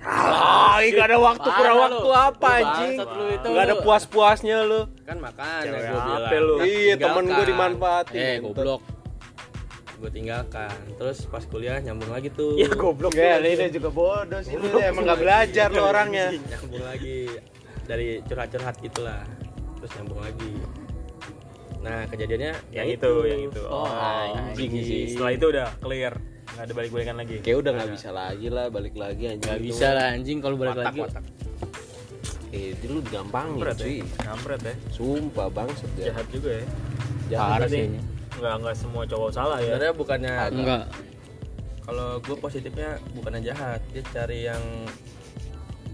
Ah, 0.00 0.80
gak 0.82 1.06
ada 1.06 1.20
waktu 1.20 1.44
kurang 1.46 1.76
lu. 1.76 1.82
waktu 1.84 2.08
apa 2.10 2.48
Lu 2.50 2.56
anjing? 2.56 2.96
lu 2.96 3.24
itu, 3.30 3.46
Gak 3.52 3.62
ada 3.62 3.74
lu. 3.74 3.82
puas-puasnya 3.84 4.56
lu. 4.64 4.80
kan 5.04 5.20
makanya 5.20 5.60
Cewek 5.60 5.76
gue 5.76 5.92
apa 5.92 6.08
bilang 6.24 6.40
lu? 6.40 6.54
Iya, 6.62 6.94
temen 6.96 7.24
gua 7.28 7.44
dimanfaatin. 7.44 8.16
eh 8.16 8.36
goblok 8.40 8.80
gue 10.00 10.10
tinggalkan 10.10 10.72
terus 10.96 11.28
pas 11.28 11.44
kuliah 11.44 11.76
nyambung 11.78 12.08
lagi 12.08 12.32
tuh 12.32 12.56
Ya 12.56 12.72
goblok. 12.72 13.12
Gak, 13.12 13.44
ini 13.44 13.68
juga 13.68 13.92
bodoh 13.92 14.40
sih 14.40 14.56
lu 14.56 14.80
emang 14.80 15.04
gak 15.04 15.20
belajar 15.20 15.68
lu 15.68 15.82
orangnya. 15.84 16.32
nyambung 16.32 16.80
lagi 16.80 17.28
dari 17.84 18.24
curhat-curhat 18.24 18.80
gitulah 18.80 19.22
terus 19.76 19.90
nyambung 19.94 20.20
lagi 20.20 20.52
nah 21.80 22.04
kejadiannya 22.04 22.52
Yang 22.72 22.88
itu, 23.00 23.12
yang 23.24 23.40
itu. 23.48 23.62
Oh, 23.64 23.88
anjing 23.88 24.72
sih. 24.84 25.16
Setelah 25.16 25.32
itu 25.32 25.46
udah 25.48 25.68
clear. 25.80 26.12
Enggak 26.52 26.64
ada 26.68 26.72
balik-balikan 26.76 27.16
lagi. 27.16 27.36
Kayak 27.40 27.56
udah 27.56 27.72
gak 27.72 27.88
bisa 27.88 28.08
lagi 28.12 28.46
lah, 28.52 28.66
balik 28.68 28.94
lagi 29.00 29.22
anjing. 29.32 29.40
nggak 29.40 29.56
Itu 29.56 29.64
bisa 29.64 29.86
lah 29.96 30.06
anjing 30.12 30.38
kalau 30.44 30.56
balik 30.60 30.76
watak 30.76 30.86
lagi 30.92 31.00
watak 31.00 31.24
Eh, 32.50 32.74
itu 32.74 32.84
lu 32.90 33.00
cuy. 33.80 33.96
ya. 33.96 34.06
Kampret 34.20 34.60
ya. 34.60 34.74
Sumpah 34.90 35.46
bangsat 35.48 35.90
ya. 35.96 36.04
Jahat 36.12 36.26
juga 36.28 36.50
ya. 36.52 36.64
Berarti 37.56 37.72
sih 37.72 37.86
Enggak 38.40 38.54
enggak 38.56 38.74
semua 38.74 39.02
cowok 39.04 39.30
salah 39.30 39.58
ya. 39.58 39.64
sebenarnya 39.70 39.94
bukannya 39.94 40.34
enggak 40.50 40.82
kalau 41.82 42.08
gue 42.18 42.36
positifnya 42.36 42.90
bukannya 43.12 43.40
jahat 43.42 43.80
dia 43.90 44.02
cari 44.06 44.46
yang 44.46 44.62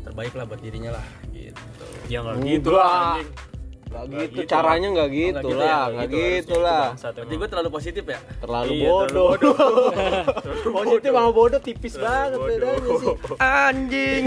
terbaik 0.00 0.30
lah 0.30 0.44
buat 0.44 0.60
dirinya 0.60 0.94
lah 0.94 1.06
gitu 1.28 1.58
Ya 2.06 2.20
enggak 2.20 2.34
Enggak. 2.36 2.50
gitu 2.52 2.70
lah 2.70 2.94
anjing. 3.12 3.30
Gak 3.86 4.02
Nggak 4.04 4.18
gitu, 4.20 4.34
gitu, 4.36 4.50
caranya 4.50 4.88
gak 4.92 5.10
gitu 5.10 5.30
nggak 5.32 5.42
gitu 5.42 5.48
ya? 5.48 5.62
lah, 5.64 5.84
Nggak 5.84 5.94
gak 5.96 6.06
gitu 6.06 6.18
gitu 6.18 6.46
Itu 6.46 6.56
lah. 6.60 6.86
berarti 6.96 7.34
gue 7.36 7.48
terlalu 7.48 7.70
positif 7.72 8.04
ya 8.04 8.20
Terlalu 8.36 8.70
Iya, 8.72 8.88
bodoh. 8.88 9.30
terlalu 9.38 10.74
Positif 10.76 11.10
sama 11.12 11.30
bodoh 11.32 11.60
tipis 11.60 11.92
Terlalu 11.92 12.04
banget 12.04 12.30
bodoh. 12.32 12.46
bedanya 12.46 12.92
sih. 12.96 13.14
anjing 13.40 14.22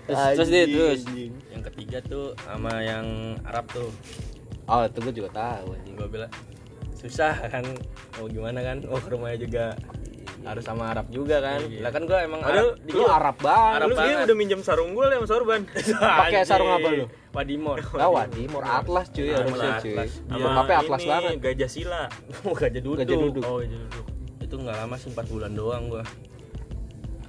terus 0.00 0.18
terus 0.32 0.48
dia 0.48 0.58
Anjing, 0.60 0.72
terus 0.72 1.00
anjing. 1.04 1.32
yang 1.48 1.62
ketiga 1.64 1.98
tuh 2.02 2.24
sama 2.38 2.72
yang 2.80 3.06
Arab 3.44 3.64
tuh 3.68 3.88
Oh, 4.68 4.84
itu 4.84 4.98
gue 5.00 5.14
juga 5.16 5.30
tahu 5.32 5.72
anjing. 5.72 5.94
gue 5.94 6.08
bilang 6.08 6.32
susah 6.92 7.30
kan 7.46 7.62
mau 8.14 8.26
gimana 8.26 8.58
kan 8.58 8.82
oh 8.84 8.98
ke 8.98 9.08
rumahnya 9.08 9.38
juga 9.38 9.64
harus 10.40 10.62
sama 10.62 10.90
Arab 10.90 11.06
juga 11.08 11.38
kan 11.38 11.62
lah 11.78 11.90
kan 11.90 12.02
gue 12.02 12.18
emang 12.18 12.40
Padahal 12.40 12.74
Arab 12.74 12.90
Lu 12.90 13.04
Arab 13.06 13.36
banget. 13.38 13.76
Arab 13.76 13.88
Lu 13.88 13.94
banget. 13.96 14.24
udah 14.24 14.36
minjem 14.36 14.60
sarung 14.60 14.90
gue 14.92 15.06
sama 15.06 15.26
sorban. 15.26 15.60
Pakai 16.20 16.42
sarung 16.42 16.70
apa 16.70 16.88
lu? 16.90 17.04
Wadimor 17.30 17.78
Lah 17.92 18.08
Wadimor 18.08 18.62
Atlas 18.62 19.06
cuy 19.08 19.30
harusnya 19.30 19.78
cuy. 19.78 19.94
Atlas. 19.94 20.10
Iya, 20.26 20.44
Bokapnya 20.44 20.76
Atlas 20.76 21.00
ini, 21.00 21.08
banget. 21.08 21.32
Gajah 21.38 21.70
sila. 21.70 22.02
mau 22.40 22.54
gajah 22.58 22.82
duduk 22.82 22.98
Gajah 23.00 23.18
duduk. 23.20 23.42
Oh, 23.42 23.56
gajah 23.58 23.78
duduk. 23.80 24.04
itu 24.38 24.54
nggak 24.56 24.76
lama 24.76 24.94
sih 24.96 25.08
4 25.08 25.28
bulan 25.28 25.52
doang 25.52 25.82
gua 25.88 26.04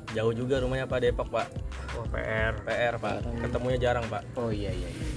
jauh 0.10 0.34
juga 0.34 0.58
rumahnya 0.58 0.88
pak 0.88 1.00
Depok 1.00 1.30
pak 1.30 1.48
Wah, 1.94 2.08
PR. 2.10 2.54
PR 2.64 2.96
pak 2.96 3.22
ketemunya 3.38 3.78
jarang 3.78 4.06
pak 4.08 4.24
Oh 4.34 4.50
iya 4.50 4.72
iya 4.72 4.88
iya. 4.88 5.08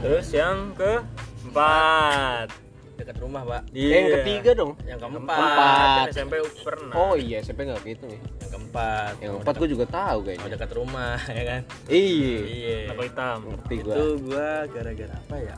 Terus 0.00 0.26
yang 0.30 0.72
keempat. 0.74 2.48
dekat 2.92 3.16
rumah 3.16 3.40
pak 3.42 3.62
Eh, 3.72 3.88
Yang 3.88 4.08
ketiga 4.14 4.50
dong. 4.54 4.72
yang 4.84 5.00
keempat 5.00 5.32
Keempat. 5.32 6.04
SMP 6.12 6.34
pernah. 6.60 6.92
Oh 6.94 7.16
iya, 7.16 7.40
SMP 7.40 7.64
enggak 7.64 7.80
gitu 7.82 8.04
nih. 8.04 8.20
yang 8.38 8.50
keempat 8.50 9.12
Yang 9.16 9.30
keempat 9.34 9.54
gue 9.56 9.68
juga 9.70 9.84
tahu 9.86 10.18
kayaknya. 10.22 10.52
dekat 10.52 10.70
rumah 10.74 11.16
ya 11.30 11.42
kan 11.42 11.60
Iya. 11.86 12.36
iya 12.44 12.76
hitam? 13.02 13.38
Ngerti 13.46 13.74
itu 13.74 13.88
gua. 13.88 14.04
gua 14.20 14.48
gara-gara 14.68 15.14
apa 15.16 15.36
ya 15.38 15.56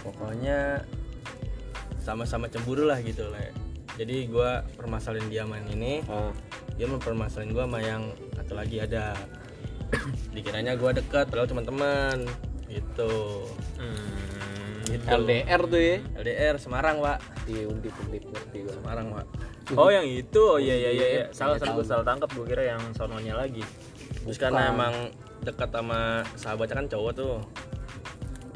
pokoknya 0.00 0.58
sama-sama 1.98 2.48
cemburu 2.48 2.84
lah 2.84 2.96
gitu 3.00 3.28
lah 3.28 3.44
jadi 3.94 4.24
gua 4.26 4.64
permasalahin 4.72 5.28
dia 5.28 5.44
main 5.44 5.68
ini 5.68 6.00
Ah. 6.06 6.32
dia 6.74 6.88
mempermasalahin 6.88 7.52
gua 7.52 7.68
sama 7.68 7.78
yang 7.78 8.02
satu 8.32 8.56
lagi 8.56 8.80
ada 8.80 9.12
dikiranya 10.32 10.72
gua 10.74 10.90
dekat 10.90 11.28
padahal 11.28 11.44
cuma 11.46 11.60
teman 11.60 12.24
gitu. 12.70 13.12
Hmm. 13.76 14.86
gitu. 14.86 15.06
LDR 15.06 15.62
tuh 15.66 15.80
ya. 15.80 15.96
LDR 16.18 16.56
Semarang 16.56 17.02
pak. 17.02 17.18
Iya, 17.50 17.66
undip 17.66 17.94
undip 18.06 18.24
ngerti 18.30 18.58
gua. 18.66 18.74
Semarang 18.78 19.06
pak. 19.14 19.26
Oh 19.78 19.86
yang 19.86 20.02
itu, 20.02 20.42
oh 20.42 20.58
iya 20.58 20.74
iya 20.74 20.90
iya, 20.90 21.06
iya. 21.06 21.24
salah 21.30 21.54
salah 21.54 21.78
gue 21.78 21.86
salah 21.86 22.02
tangkap 22.02 22.26
gue 22.34 22.42
kira 22.42 22.74
yang 22.74 22.82
sononya 22.90 23.38
lagi. 23.38 23.62
terus 24.26 24.36
karena 24.36 24.74
emang 24.74 25.14
dekat 25.46 25.70
sama 25.70 26.26
sahabatnya 26.34 26.82
kan 26.82 26.86
cowok 26.90 27.12
tuh. 27.14 27.38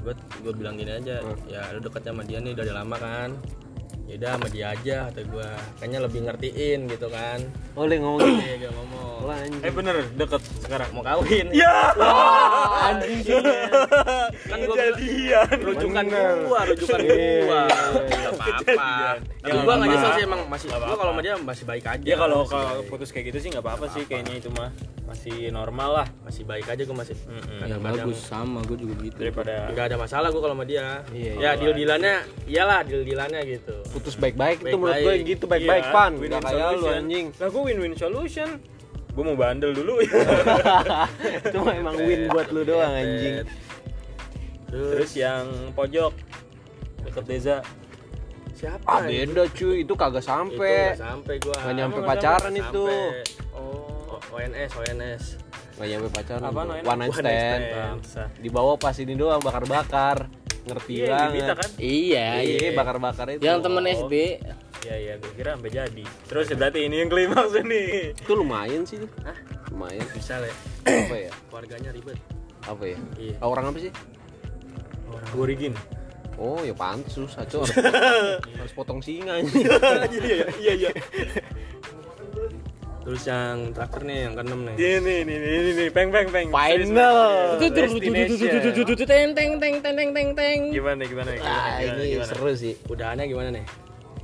Gue 0.03 0.15
gue 0.43 0.53
bilang 0.53 0.75
gini 0.75 0.91
aja 0.91 1.23
ya 1.49 1.63
lu 1.73 1.81
dekat 1.81 2.03
sama 2.05 2.27
dia 2.27 2.43
nih 2.43 2.53
dari 2.53 2.69
lama 2.75 2.99
kan 2.99 3.31
ya 4.05 4.15
udah 4.15 4.31
sama 4.37 4.47
dia 4.49 4.67
aja 4.69 4.97
kata 5.09 5.21
gue 5.25 5.49
kayaknya 5.81 5.99
lebih 6.01 6.21
ngertiin 6.23 6.79
gitu 6.87 7.07
kan. 7.09 7.39
Oh, 7.73 7.85
yang 7.85 8.05
ngomong 8.05 8.21
gitu. 8.21 8.37
iya 8.39 8.57
gue 8.61 8.71
ngomong. 8.71 9.17
Wah. 9.25 9.39
Eh 9.41 9.73
bener 9.73 9.97
deket 10.13 10.43
sekarang. 10.61 10.89
mau 10.93 11.01
kawin. 11.01 11.49
Ya. 11.51 11.73
anjing. 12.85 13.25
kan 14.45 14.59
gue 14.61 14.77
Jadian. 14.77 15.49
rujukan 15.59 16.05
gua 16.45 16.61
rujukan 16.69 16.99
Iya, 17.01 17.15
iya, 17.17 17.33
iya. 17.41 17.63
nggak 18.05 18.33
apa-apa. 18.37 19.11
Tapi 19.41 19.51
Ya, 19.51 19.61
gua 19.61 19.75
nggak 19.77 19.89
nyesel 19.89 20.11
sih 20.13 20.25
emang 20.25 20.41
masih 20.49 20.67
apa-apa. 20.71 20.95
kalau 20.95 21.13
sama 21.13 21.21
dia 21.21 21.35
masih 21.37 21.65
baik 21.65 21.85
aja. 21.87 22.05
Ya 22.05 22.17
kalau 22.17 22.41
putus 22.87 23.09
kayak 23.09 23.33
gitu 23.33 23.39
sih 23.41 23.49
nggak 23.51 23.65
apa-apa 23.65 23.87
sih 23.91 24.05
kayaknya 24.05 24.35
itu 24.37 24.49
mah. 24.53 24.69
Masih 25.05 25.49
normal 25.49 25.91
lah. 25.95 26.07
Masih 26.21 26.45
baik 26.45 26.65
aja 26.67 26.83
gua 26.83 26.97
masih 27.01 27.17
ya 27.17 27.41
kadang-kadang 27.61 27.83
bagus 28.05 28.19
sama 28.21 28.61
gue 28.63 28.77
juga 28.77 28.95
gitu. 29.01 29.17
Daripada 29.17 29.53
nggak 29.71 29.85
ada 29.89 29.97
masalah 29.97 30.29
gua 30.29 30.41
kalau 30.43 30.55
sama 30.57 30.67
dia. 30.67 31.01
Iya, 31.09 31.33
ya 31.37 31.51
deal 31.57 31.73
dealannya 31.73 32.15
iyalah 32.45 32.81
deal 32.85 33.01
dealannya 33.01 33.41
gitu 33.47 33.77
putus 33.95 34.19
baik-baik 34.19 34.67
itu 34.67 34.75
menurut 34.75 34.99
gue 34.99 35.15
gitu 35.23 35.45
baik-baik 35.47 35.85
Iya, 35.87 35.95
pan 35.95 36.13
win-win 36.19 36.31
nggak 36.35 36.43
kayak 36.51 36.71
lu 36.75 36.87
anjing. 36.91 37.27
Lah 37.39 37.49
gue 37.49 37.63
win-win 37.63 37.95
solution. 37.95 38.49
Gue 39.15 39.23
mau 39.23 39.39
bandel 39.39 39.71
dulu. 39.71 40.03
Itu 41.47 41.59
emang 41.71 41.95
win 42.03 42.27
buat 42.27 42.51
lu 42.51 42.67
doang 42.67 42.91
anjing. 42.91 43.47
Terus, 44.67 44.91
Terus? 44.91 45.11
yang 45.15 45.47
pojok. 45.79 46.11
Deket 47.07 47.25
Deza. 47.31 47.59
siapa 48.55 48.87
ah 48.87 49.03
beda 49.07 49.47
cuy. 49.55 49.87
Itu 49.87 49.95
kagak 49.95 50.23
itu 50.23 50.31
sampai 50.31 50.99
sampai 50.99 51.35
gua. 51.39 51.55
Nggak 51.63 51.75
nyampe 51.79 51.99
pacaran 52.03 52.55
itu. 52.55 52.85
Oh, 53.55 54.19
ONS 54.35 54.71
ONS 54.75 55.25
nggak 55.75 55.89
nyampe 55.91 56.09
pacaran 56.15 56.51
Apa 56.55 56.61
one 56.87 56.99
night 57.03 57.13
stand. 57.19 57.63
stand. 58.07 58.31
di 58.39 58.47
bawah 58.47 58.79
pas 58.79 58.95
ini 58.95 59.19
doang 59.19 59.43
bakar-bakar 59.43 60.31
ngerti 60.65 60.93
Iya, 60.95 61.07
banget 61.07 61.29
Bibita 61.29 61.55
kan? 61.55 61.71
Iya, 61.77 62.27
iya. 62.41 62.57
iya 62.59 62.71
bakar-bakar 62.73 63.27
itu 63.31 63.41
Yang 63.41 63.59
temen 63.61 63.83
Oh. 63.85 63.93
SD. 64.01 64.15
Iya 64.81 64.95
iya, 64.99 65.13
gue 65.17 65.33
kira 65.33 65.51
sampai 65.55 65.71
jadi. 65.71 66.05
Terus 66.25 66.45
ya 66.47 66.57
berarti 66.57 66.79
ini 66.83 66.97
yang 66.99 67.09
klimaks 67.09 67.53
nih. 67.59 67.89
itu 68.13 68.33
lumayan 68.33 68.83
sih 68.83 68.97
Hah? 69.23 69.37
lumayan 69.71 70.07
bisa 70.09 70.39
lah 70.39 70.47
ya. 70.47 70.57
apa 70.87 71.17
ya 71.19 71.31
keluarganya 71.49 71.91
ribet 71.91 72.19
apa 72.63 72.85
ya 72.85 72.99
Iya. 73.17 73.35
Ah, 73.39 73.49
orang 73.49 73.65
apa 73.67 73.79
sih 73.81 73.93
Orang 75.07 75.29
Gorigin. 75.33 75.75
oh 76.35 76.59
ya 76.61 76.75
pansus 76.75 77.33
aco 77.35 77.63
harus, 77.63 77.71
harus 78.59 78.73
potong 78.73 78.99
singa 78.99 79.39
anjing. 79.39 79.67
iya 80.21 80.47
iya 80.59 80.73
iya. 80.75 80.91
terus 83.05 83.23
yang 83.29 83.57
terakhir 83.77 84.03
nih 84.09 84.19
yang 84.25 84.33
keenam 84.33 84.61
nih 84.65 84.75
Ini 84.81 84.97
nih 85.05 85.19
ini 85.29 85.35
ini 85.37 85.71
nih 85.77 85.89
peng 85.93 86.09
peng 86.09 86.29
peng. 86.33 86.49
Final. 86.49 87.17
Itu 87.61 87.65
tuh 87.69 87.85
Destination. 87.85 89.05
teng 89.05 89.29
teng 89.37 89.51
teng 89.61 89.75
teng 89.85 89.95
teng 89.95 90.11
teng 90.17 90.29
teng. 90.33 90.61
Gimana 90.73 91.03
gimana 91.05 91.31
gimana 91.37 91.53
ah 91.53 91.85
gimana, 91.85 92.01
ini 92.01 92.25
seru 92.25 92.53
sih 92.57 92.73
udahannya 92.89 93.29
gimana 93.29 93.51
nih 93.53 93.65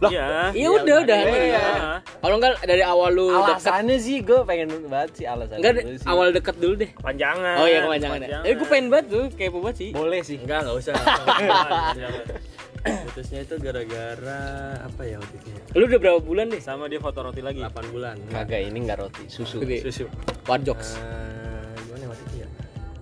Iya. 0.08 0.56
Iya 0.56 0.68
udah 0.80 0.96
udah. 1.04 1.18
Iya. 1.28 1.66
Kalau 2.00 2.34
enggak 2.40 2.64
dari 2.64 2.80
awal 2.80 3.12
lu 3.12 3.28
dekat 3.28 3.60
alasannya 3.60 3.96
sih 4.00 4.24
gue 4.24 4.40
pengen 4.48 4.72
banget 4.88 5.10
sih 5.12 5.26
alasannya 5.28 5.60
enggak 5.60 5.72
dulu 5.76 5.96
sih. 6.00 6.08
awal 6.08 6.26
deket 6.32 6.56
dulu 6.56 6.74
deh. 6.80 6.90
Panjangan. 6.96 7.56
Oh 7.60 7.66
iya 7.68 7.78
kepanjangan 7.84 8.20
ya. 8.24 8.38
Eh 8.48 8.52
gue 8.56 8.64
pengen 8.64 8.88
banget 8.88 9.06
tuh 9.12 9.24
kayak 9.36 9.52
banget 9.52 9.76
sih. 9.76 9.90
boleh 9.92 10.20
sih 10.24 10.36
enggak 10.40 10.64
enggak 10.64 10.76
usah. 10.80 10.94
putusnya 12.80 13.44
itu 13.44 13.54
gara-gara 13.60 14.40
apa 14.80 15.02
ya 15.04 15.20
waktu 15.20 15.36
itu 15.36 15.48
ya 15.52 15.60
Lu 15.76 15.84
udah 15.84 15.98
berapa 16.00 16.20
bulan 16.20 16.48
deh? 16.48 16.58
Sama 16.58 16.88
dia 16.88 16.96
foto 16.96 17.20
roti 17.20 17.40
lagi. 17.40 17.60
8 17.60 17.92
bulan 17.92 18.16
kagak 18.28 18.60
ini 18.64 18.78
nggak 18.88 18.98
roti 18.98 19.24
susu 19.28 19.60
Gede. 19.60 19.84
Susu. 19.84 20.04
Warjoks. 20.48 20.96
Eh, 20.96 21.72
gimana 21.84 22.08
waktu 22.08 22.24
itu 22.26 22.36
ya 22.42 22.48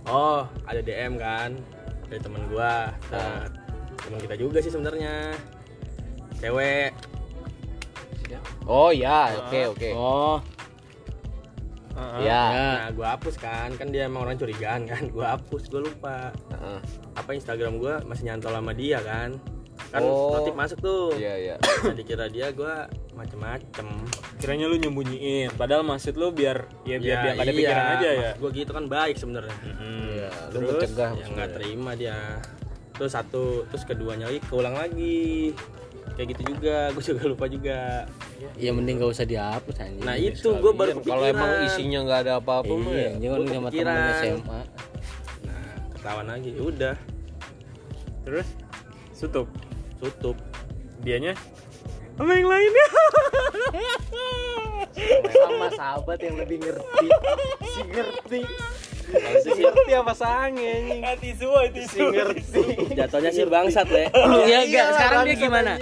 oh 0.08 0.42
ada 0.64 0.80
DM 0.80 1.14
kan 1.16 1.50
dari 2.08 2.20
teman 2.20 2.42
gua 2.48 2.88
nah, 3.12 3.44
teman 4.00 4.18
kita 4.18 4.34
juga 4.34 4.58
sih 4.58 4.72
sebenarnya 4.72 5.36
cewek 6.38 6.96
oh 8.64 8.90
ya 8.90 9.36
oke 9.36 9.60
oke 9.72 9.90
Oh, 9.92 10.36
Heeh. 11.98 12.30
ya 12.30 12.42
ya. 12.48 12.68
nah 12.86 12.90
gua 12.94 13.06
hapus 13.18 13.36
kan 13.36 13.74
kan 13.74 13.90
dia 13.90 14.06
emang 14.06 14.24
orang 14.24 14.38
curigaan 14.38 14.86
kan 14.86 15.10
gua 15.10 15.36
hapus 15.36 15.68
gua 15.68 15.84
lupa 15.84 16.16
Heeh. 16.52 16.78
apa 17.12 17.30
Instagram 17.34 17.76
gua 17.76 18.00
masih 18.06 18.32
nyantol 18.32 18.54
sama 18.54 18.72
dia 18.72 19.02
kan 19.02 19.36
kan 19.88 20.00
Oh. 20.00 20.34
notif 20.34 20.52
masuk 20.52 20.78
tuh. 20.78 21.04
Iya 21.12 21.34
iya. 21.34 21.54
Nah, 21.56 21.94
dikira 21.94 22.26
dia 22.26 22.50
gua 22.50 22.84
macem-macem. 23.12 23.88
Kiranya 24.36 24.66
lu 24.66 24.76
nyembunyiin, 24.76 25.50
padahal 25.52 25.80
maksud 25.82 26.12
lu 26.14 26.28
biar 26.30 26.68
ya 26.82 26.96
biar 26.96 27.16
Ya, 27.16 27.22
dia 27.24 27.32
ada 27.34 27.42
iya, 27.42 27.52
pikiran 27.54 27.86
aja 27.94 28.10
ya. 28.10 28.30
gua 28.34 28.50
gitu 28.50 28.70
kan 28.70 28.84
baik 28.86 29.16
sebenarnya. 29.16 29.56
Hmm. 29.58 30.04
Iya, 30.06 30.28
lu 30.46 30.52
Terus? 30.54 30.70
mencegah 30.76 31.10
yang 31.16 31.30
nggak 31.32 31.50
terima 31.52 31.90
dia. 31.92 32.16
Terus 32.92 33.12
satu 33.12 33.44
terus 33.64 33.82
keduanya 33.82 34.26
lagi 34.26 34.40
keulang 34.42 34.74
lagi. 34.74 35.56
Kayak 36.10 36.28
gitu 36.30 36.42
juga. 36.50 36.76
Gue 36.92 37.04
juga 37.06 37.22
lupa 37.26 37.46
juga. 37.46 38.04
Ya 38.54 38.70
mending 38.70 38.98
gak 38.98 39.12
usah 39.12 39.24
dihapus 39.24 39.76
anjing. 39.78 40.02
nah 40.02 40.14
itu 40.14 40.50
gue 40.52 40.72
baru 40.72 40.94
Iya, 40.94 41.06
kalau 41.06 41.24
emang 41.24 41.48
kepikiran. 41.48 41.68
isinya 41.70 41.98
nggak 42.02 42.20
ada 42.20 42.32
apa-apa 42.38 42.72
mah 42.72 42.90
Iya, 42.90 43.00
ya. 43.00 43.10
Jangan 43.18 43.36
lu 43.36 43.46
sama 43.46 43.68
kepikiran. 43.68 43.94
temen 43.94 44.12
SMA. 44.12 44.60
nah 45.44 45.62
ketahuan 45.92 46.26
lagi. 46.28 46.50
Ya 46.50 46.62
udah. 46.62 46.94
Terus? 48.22 48.48
Tutup. 49.16 49.46
Tutup. 49.98 50.36
Dianya? 51.00 51.34
Sama 52.14 52.32
yang 52.32 52.48
lainnya. 52.48 52.86
sama 55.30 55.66
sahabat 55.70 56.18
yang 56.18 56.36
lebih 56.36 56.58
ngerti. 56.60 57.06
Si 57.64 57.80
ngerti. 57.84 58.40
Si 59.40 59.50
ngerti 59.54 59.92
apa 59.94 60.12
sange 60.12 60.60
anjing 60.60 61.00
Hati 61.00 61.30
semua 61.32 61.60
itu 61.64 61.80
si 61.86 62.00
ngerti. 62.00 62.62
Jatuhnya 62.92 63.30
sih 63.30 63.44
bangsat 63.44 63.88
ya 63.88 64.06
Iya 64.44 64.58
enggak, 64.62 64.86
sekarang 64.92 65.20
dia 65.24 65.36
gimana? 65.38 65.72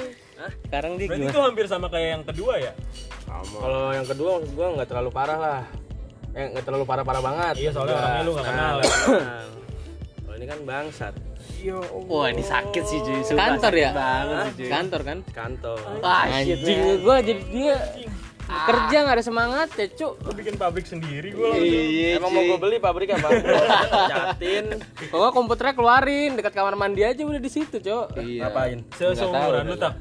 Sekarang 0.63 0.93
dia 0.95 1.07
Berarti 1.07 1.23
gimana? 1.23 1.33
itu 1.33 1.41
hampir 1.41 1.65
sama 1.67 1.87
kayak 1.89 2.09
yang 2.13 2.25
kedua 2.25 2.55
ya? 2.61 2.73
sama. 3.27 3.57
Kalau 3.59 3.85
yang 3.91 4.07
kedua 4.07 4.31
gue 4.39 4.67
nggak 4.77 4.89
terlalu 4.89 5.11
parah 5.11 5.39
lah. 5.39 5.61
Eh 6.31 6.47
nggak 6.47 6.63
terlalu 6.63 6.85
parah 6.85 7.03
parah 7.03 7.19
banget. 7.21 7.55
Iya, 7.59 7.71
soalnya 7.73 7.91
Gua- 7.91 8.03
orangnya 8.05 8.23
lu 8.23 8.31
nggak 8.31 8.47
kenal 8.47 8.75
ya. 8.77 8.85
kenal. 8.85 9.47
kalau 10.21 10.37
ini 10.37 10.47
kan 10.47 10.59
bangsat 10.63 11.15
wah 12.07 12.27
ini 12.27 12.41
sakit 12.41 12.83
sih 12.83 12.99
cuy 13.01 13.19
sumpah, 13.21 13.39
Kantor 13.49 13.73
sakit 13.73 13.83
ya? 13.83 13.91
banget 13.93 14.37
sih 14.37 14.55
cuy 14.57 14.69
Kantor 14.69 15.01
kan? 15.03 15.19
kantor. 15.29 15.79
Wah, 15.99 16.23
Anjing. 16.29 16.59
Gua 17.01 17.17
jadi 17.19 17.43
dia 17.45 17.77
kerja 18.47 18.97
nggak 19.03 19.17
ada 19.17 19.25
semangat 19.25 19.69
ya 19.75 19.87
cuk. 19.89 20.13
Lu 20.21 20.31
bikin 20.33 20.55
pabrik 20.55 20.85
sendiri 20.85 21.35
gua 21.35 21.51
langsung. 21.51 21.67
iya 21.67 22.09
emang 22.15 22.31
mau 22.31 22.43
gue 22.45 22.59
beli 22.61 22.79
pabrik 22.79 23.11
apa 23.11 23.27
jatin 24.13 24.79
Pokoknya 25.11 25.33
komputernya 25.33 25.75
keluarin 25.75 26.31
dekat 26.35 26.55
kamar 26.55 26.75
mandi 26.75 27.03
aja 27.03 27.19
udah 27.21 27.39
di 27.39 27.51
situ 27.51 27.77
cuk. 27.77 28.15
Iya. 28.15 28.47
Ngapain? 28.47 28.79
Seumuran 28.95 29.35
tahu. 29.61 29.67
lu 29.67 29.77
tak. 29.77 29.95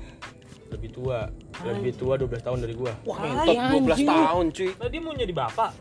lebih 0.67 0.89
tua. 0.91 1.19
Lebih 1.63 1.93
tua 1.95 2.13
12 2.15 2.38
tahun 2.38 2.60
dari 2.62 2.73
gua. 2.75 2.93
Wah 3.01 3.17
Ay, 3.17 3.56
entot 3.56 3.56
12 3.82 3.95
anjing. 3.95 4.10
tahun 4.12 4.45
cuy. 4.51 4.69
Lah 4.75 4.88
dia 4.88 5.01
mau 5.01 5.13
jadi 5.15 5.34
bapak. 5.34 5.71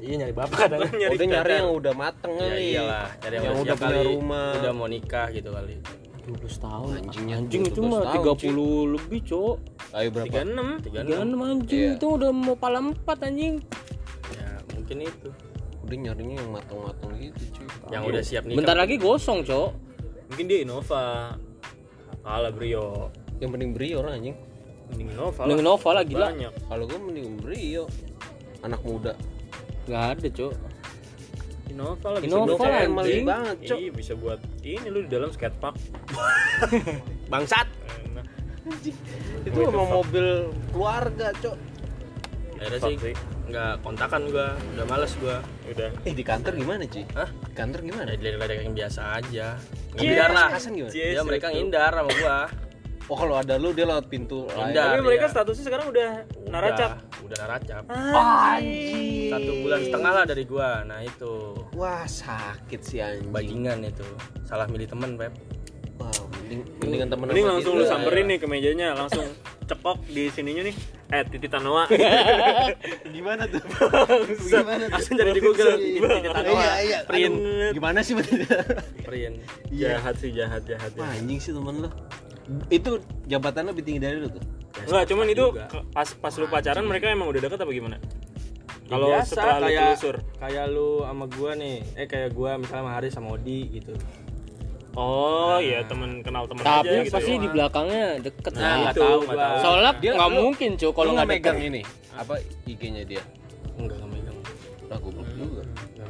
Iya 0.00 0.14
nyari 0.16 0.32
bapak 0.32 0.56
kadang. 0.56 0.80
Nyari 0.90 1.14
udah 1.14 1.26
nyari 1.28 1.52
yang 1.54 1.70
udah 1.72 1.94
mateng 1.94 2.32
ya 2.32 2.40
kali. 2.40 2.64
iyalah. 2.72 3.06
Cari 3.16 3.34
yang, 3.34 3.44
Yang 3.44 3.54
udah 3.54 3.76
punya 3.76 3.90
kali, 3.94 4.08
rumah. 4.08 4.50
udah 4.56 4.72
mau 4.72 4.88
nikah 4.88 5.26
gitu 5.30 5.50
kali. 5.50 5.74
12 6.24 6.56
tahun 6.56 6.88
Anjingnya 7.04 7.36
anjing. 7.36 7.62
itu 7.68 7.80
12 7.84 7.92
mah 7.92 8.02
tahun, 8.08 8.24
30 8.40 8.94
lebih 8.96 9.20
cuk 9.28 9.56
ayo 9.92 10.08
berapa? 10.08 10.32
36. 10.32 10.88
36 10.88 11.36
anjing. 11.44 11.84
Iya. 11.84 11.96
itu 12.00 12.06
udah 12.08 12.30
mau 12.32 12.56
pala 12.56 12.78
4 12.80 12.96
anjing. 13.22 13.54
Ya 14.32 14.48
mungkin 14.72 14.96
itu. 15.04 15.28
Udah 15.84 15.96
nyarinya 16.00 16.36
yang 16.40 16.50
mateng-mateng 16.50 17.10
gitu 17.20 17.42
cuy. 17.52 17.66
Yang 17.92 18.02
udah 18.08 18.22
siap 18.24 18.42
nikah. 18.48 18.56
Bentar 18.56 18.76
lagi 18.76 18.96
gosong 18.96 19.44
cuk 19.44 19.70
Mungkin 20.32 20.44
dia 20.48 20.58
Innova. 20.64 21.36
Kalah 22.24 22.52
Brio. 22.56 23.12
yang 23.36 23.50
penting 23.52 23.76
beri 23.76 23.92
orang 23.92 24.12
anjing. 24.16 24.36
Mending 24.88 25.08
Innova 25.12 25.40
Mending 25.44 25.60
lah. 25.60 25.64
Innova 25.76 25.90
lah 25.92 26.04
gila. 26.08 26.28
Kalau 26.64 26.84
gue 26.88 26.98
mending 26.98 27.28
beri 27.36 27.76
anak 28.64 28.80
muda 28.80 29.12
nggak 29.88 30.04
ada 30.18 30.28
cuk 30.32 30.54
Innova 31.74 32.06
lah 32.14 32.20
bisa 32.22 32.28
Innova 32.30 32.54
buat 32.54 33.24
banget 33.26 33.56
cok 33.66 33.78
Iya, 33.82 33.90
bisa 33.90 34.12
buat 34.14 34.40
ini 34.62 34.86
lu 34.88 35.00
di 35.04 35.10
dalam 35.10 35.30
skatepark. 35.34 35.74
bangsat 37.32 37.66
Enak. 38.06 38.26
itu 39.44 39.58
emang 39.58 39.88
mobil 39.90 40.54
keluarga 40.70 41.28
cok 41.42 41.56
akhirnya 42.54 42.80
sih 42.86 42.96
sih. 42.96 43.14
nggak 43.50 43.72
kontakan 43.82 44.22
gua 44.30 44.56
udah 44.56 44.86
males 44.88 45.12
gua 45.20 45.42
Udah. 45.68 45.90
eh 46.06 46.14
di 46.14 46.24
kantor 46.24 46.52
gimana 46.54 46.86
cuy 46.86 47.04
Hah? 47.12 47.28
di 47.28 47.54
kantor 47.58 47.80
gimana 47.82 48.08
ada 48.14 48.22
ledek 48.22 48.58
yang 48.62 48.74
biasa 48.76 49.00
aja 49.20 49.46
Iya, 49.94 50.00
ngindar 50.00 50.30
lah 50.32 50.48
kasan 50.54 50.72
gimana 50.78 50.92
Yes, 50.94 51.12
dia 51.12 51.22
mereka 51.26 51.46
itu. 51.50 51.54
ngindar 51.60 51.92
sama 51.92 52.10
gua 52.14 52.38
oh 53.04 53.16
kalau 53.20 53.34
ada 53.36 53.54
lu 53.60 53.76
dia 53.76 53.84
lewat 53.84 54.08
pintu 54.08 54.48
lain. 54.48 54.72
Tapi 54.72 55.00
mereka 55.04 55.28
iya. 55.28 55.32
statusnya 55.32 55.64
sekarang 55.68 55.86
udah 55.92 56.10
naracap. 56.48 56.90
Udah, 57.26 57.36
naracap 57.40 57.84
anjing. 57.88 59.32
Satu 59.32 59.52
bulan 59.64 59.80
setengah 59.82 60.12
lah 60.12 60.24
dari 60.28 60.44
gua. 60.44 60.84
Nah 60.84 61.00
itu. 61.00 61.34
Wah 61.74 62.04
sakit 62.04 62.80
sih 62.84 63.00
anjing. 63.00 63.32
Bajingan 63.32 63.82
itu. 63.88 64.06
Salah 64.44 64.68
milih 64.68 64.86
temen 64.86 65.16
pep 65.16 65.32
wah 65.98 66.10
mending 66.42 66.60
mendingan 66.82 67.08
temen 67.10 67.24
Mending 67.30 67.46
langsung 67.46 67.74
gitu 67.78 67.86
lu 67.86 67.90
samperin 67.90 68.26
nih 68.26 68.38
ke 68.42 68.46
mejanya, 68.50 68.88
langsung 68.98 69.26
cepok 69.64 69.98
di 70.10 70.28
sininya 70.28 70.62
nih. 70.66 70.76
Eh, 71.14 71.22
Titi 71.30 71.46
Tanoa. 71.46 71.86
gimana 73.14 73.46
tuh? 73.46 73.62
Gimana 74.50 74.90
langsung 74.90 75.14
jadi 75.14 75.30
di 75.30 75.40
Google. 75.40 75.78
Titik 75.78 76.32
Tanoa. 76.34 76.60
iya 76.60 76.74
iya. 76.82 76.98
Print. 77.06 77.36
gimana 77.72 78.02
sih 78.02 78.18
print. 79.06 79.34
Jahat 79.70 80.14
sih, 80.18 80.34
jahat, 80.34 80.62
jahat. 80.66 80.90
wah 80.98 81.08
jahat. 81.08 81.22
anjing 81.22 81.38
sih 81.38 81.52
temen 81.54 81.86
lu 81.86 81.90
itu 82.68 82.90
jabatannya 83.24 83.70
lebih 83.70 83.84
tinggi 83.84 84.00
dari 84.00 84.16
lu 84.18 84.28
tuh 84.28 84.44
Enggak, 84.74 85.06
cuman 85.06 85.26
itu 85.28 85.44
juga. 85.48 85.70
pas 85.90 86.08
pas 86.12 86.34
lu 86.34 86.46
pacaran 86.46 86.82
mereka 86.82 87.06
emang 87.08 87.28
udah 87.28 87.40
deket 87.40 87.56
apa 87.56 87.70
gimana? 87.70 87.96
Kalau 88.84 89.06
setelah 89.22 89.56
lu 89.56 89.64
kayak 89.64 89.82
telusur. 89.88 90.16
kayak 90.36 90.64
lu 90.68 90.88
sama 91.00 91.24
gua 91.26 91.50
nih 91.54 91.76
eh 91.94 92.04
kayak 92.04 92.30
gua 92.32 92.50
misalnya 92.54 92.82
sama 92.82 92.90
Haris 92.92 93.12
sama 93.12 93.28
Odi 93.32 93.70
gitu 93.72 93.94
Oh, 94.94 95.58
iya 95.58 95.82
temen 95.82 96.22
kenal 96.22 96.46
temen 96.46 96.62
tapi 96.62 96.86
aja 96.86 97.02
gitu. 97.02 97.10
pasti 97.10 97.32
di 97.34 97.48
belakangnya 97.48 98.04
deket 98.20 98.52
Nah, 98.52 98.62
itu, 98.88 99.00
tahu 99.00 99.18
nggak 99.20 99.30
gua. 99.32 99.42
tahu. 99.44 99.56
soalnya 99.60 99.92
Dia- 99.96 100.14
nggak 100.14 100.28
lu- 100.28 100.36
mungkin 100.40 100.70
cuk 100.76 100.92
kalau 100.92 101.10
nggak 101.12 101.28
megang 101.28 101.58
ini 101.60 101.82
apa 102.12 102.34
IG-nya 102.62 103.02
dia 103.04 103.22
enggak 103.74 103.94
enggak 103.96 104.10
megang 104.12 104.23
lah 104.94 105.00
goblok 105.02 105.26
juga 105.34 105.62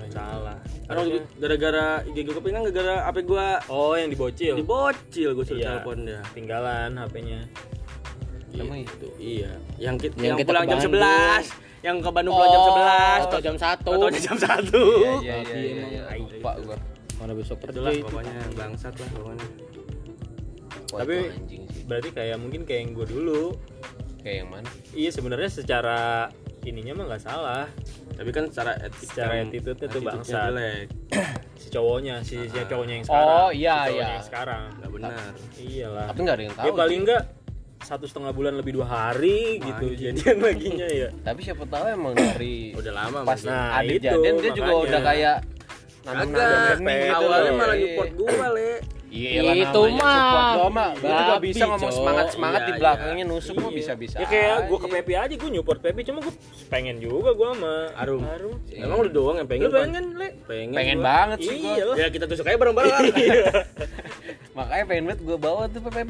salah 0.06 0.58
karena 0.84 0.98
waktu 1.00 1.16
itu 1.16 1.28
gara-gara 1.40 1.86
IG 2.04 2.16
gua 2.22 2.34
kepingan 2.38 2.60
gara-gara 2.64 2.94
HP 3.02 3.16
gua 3.24 3.46
Oh, 3.66 3.96
yang 3.96 4.08
dibocil. 4.08 4.54
dibocil 4.54 5.28
gua 5.32 5.42
suruh 5.42 5.58
Iya. 5.58 5.68
telepon 5.74 5.96
dia 6.04 6.20
Tinggalan 6.30 6.90
HP-nya. 6.94 7.40
Emang 8.54 8.78
itu. 8.78 9.08
Iya, 9.16 9.50
yang 9.76 9.98
kita 9.98 10.14
Yang 10.14 10.22
yang, 10.22 10.36
kita 10.38 10.50
pulang 10.52 10.64
jam 10.64 10.78
Bandung. 10.78 10.94
11, 10.94 11.44
yang 11.82 11.96
ke 11.98 12.10
Bandung 12.12 12.34
pulang 12.36 12.52
jam 12.52 12.62
11, 12.62 13.20
atau 13.26 13.40
jam 13.40 13.56
1 13.56 13.90
atau 13.90 14.08
jam 14.14 14.36
1. 14.38 14.46
Iya 14.94 15.10
iya 15.18 15.34
Babi 15.34 15.50
iya. 15.50 15.72
emang. 15.74 15.90
iya. 15.90 16.02
Lupa 16.30 16.50
gua. 16.62 16.76
Mana 17.14 17.32
besok 17.32 17.56
kerja 17.58 17.74
Itulah 17.74 17.92
itu. 17.92 18.04
pokoknya 18.04 18.36
bangsat 18.54 18.94
lah 18.94 19.08
pokoknya. 19.10 19.46
Tapi- 20.86 21.18
itu 21.18 21.34
anjing 21.34 21.62
sih. 21.66 21.82
berarti 21.84 22.08
kayak 22.12 22.36
mungkin 22.38 22.60
kayak 22.62 22.80
yang 22.80 22.92
gue 22.92 23.06
dulu 23.08 23.42
Kayak 24.20 24.36
yang 24.38 24.48
mana? 24.48 24.68
iya 24.94 25.10
sebenarnya 25.10 25.50
secara 25.50 26.30
ininya 26.62 26.92
mah 26.94 27.04
nggak 27.08 27.22
salah 27.22 27.66
Tapi 28.14 28.30
kan 28.30 28.44
secara 28.46 28.72
etik 28.78 29.06
Secara 29.06 29.32
attitude-nya 29.40 29.86
tuh 29.86 30.00
bangsat. 30.00 30.34
jelek. 30.48 30.86
si 31.60 31.66
cowoknya 31.68 32.14
si, 32.20 32.36
si 32.44 32.58
cowoknya 32.62 32.94
yang 32.94 33.04
sekarang 33.04 33.26
Oh, 33.36 33.50
iya, 33.50 33.76
si 33.80 33.92
iya. 33.92 34.06
yang 34.12 34.22
sekarang 34.22 34.62
Enggak 34.72 34.90
benar. 34.92 35.30
iyalah 35.56 36.06
Tapi 36.06 36.18
nggak 36.20 36.34
ada 36.34 36.42
yang 36.42 36.54
tahu. 36.54 36.64
ya 36.64 36.72
paling 36.74 37.00
enggak 37.00 37.22
satu 37.80 38.04
setengah 38.04 38.32
bulan 38.32 38.54
lebih 38.54 38.72
dua 38.74 38.86
hari 38.86 39.58
gitu 39.58 39.86
jadian 39.94 40.36
laginya 40.40 40.86
ya 40.86 41.08
Tapi 41.26 41.40
siapa 41.42 41.64
tahu 41.64 41.84
emang 41.86 42.12
dari 42.14 42.70
Udah 42.78 42.92
lama 42.92 43.18
pas. 43.22 43.40
Nah, 43.42 43.76
ada 43.76 43.90
itu, 43.90 44.00
jadian 44.00 44.34
dia 44.36 44.50
juga 44.52 44.70
makanya. 44.70 44.84
udah 44.84 45.00
kayak 45.02 45.36
gitu 46.04 46.40
awalnya 47.10 47.44
loh. 47.46 47.56
malah 47.56 47.76
support 47.76 48.10
gua, 48.14 48.48
Le. 48.56 48.72
Iya 49.14 49.54
Itu 49.62 49.80
mah. 49.94 50.58
Gua 50.96 51.12
juga 51.14 51.36
bisa 51.38 51.64
ngomong 51.64 51.86
Cok. 51.86 51.94
semangat 51.94 52.26
semangat 52.28 52.60
Iya, 52.60 52.66
di 52.66 52.72
iya. 52.72 52.80
belakangnya 52.80 53.24
nusuk 53.24 53.54
mah 53.56 53.64
Iya. 53.64 53.76
bisa 53.76 53.92
bisa. 53.94 54.16
ya 54.16 54.26
kayak 54.26 54.56
gue 54.66 54.76
ke 54.76 54.88
Pepe 54.90 55.12
aja 55.14 55.34
gue 55.34 55.50
nyupport 55.52 55.78
Pepe 55.80 56.00
cuma 56.02 56.18
gue 56.20 56.34
pengen 56.66 56.98
juga 56.98 57.30
gue 57.30 57.46
sama 57.48 57.74
Arum. 57.96 58.22
Arum 58.26 58.56
Emang 58.68 58.98
lu 58.98 59.08
doang 59.08 59.36
yang 59.36 59.46
pengen? 59.46 59.62
lu 59.64 59.72
pengen 59.72 59.92
kan 59.92 60.04
le 60.12 60.28
Pengen. 60.44 60.74
Pengen 60.74 60.98
gua. 60.98 61.06
banget 61.06 61.38
sih 61.40 61.56
gua. 61.56 61.70
iya 61.70 61.84
lah 61.84 61.96
Ya 61.96 62.06
kita 62.08 62.24
tusuk 62.26 62.42
aja 62.42 62.56
bareng-bareng. 62.56 62.92
Makanya 64.56 64.84
pengen 64.84 65.04
banget 65.06 65.20
gua 65.22 65.36
bawa 65.38 65.62
tuh 65.68 65.80
Pepe. 65.80 66.00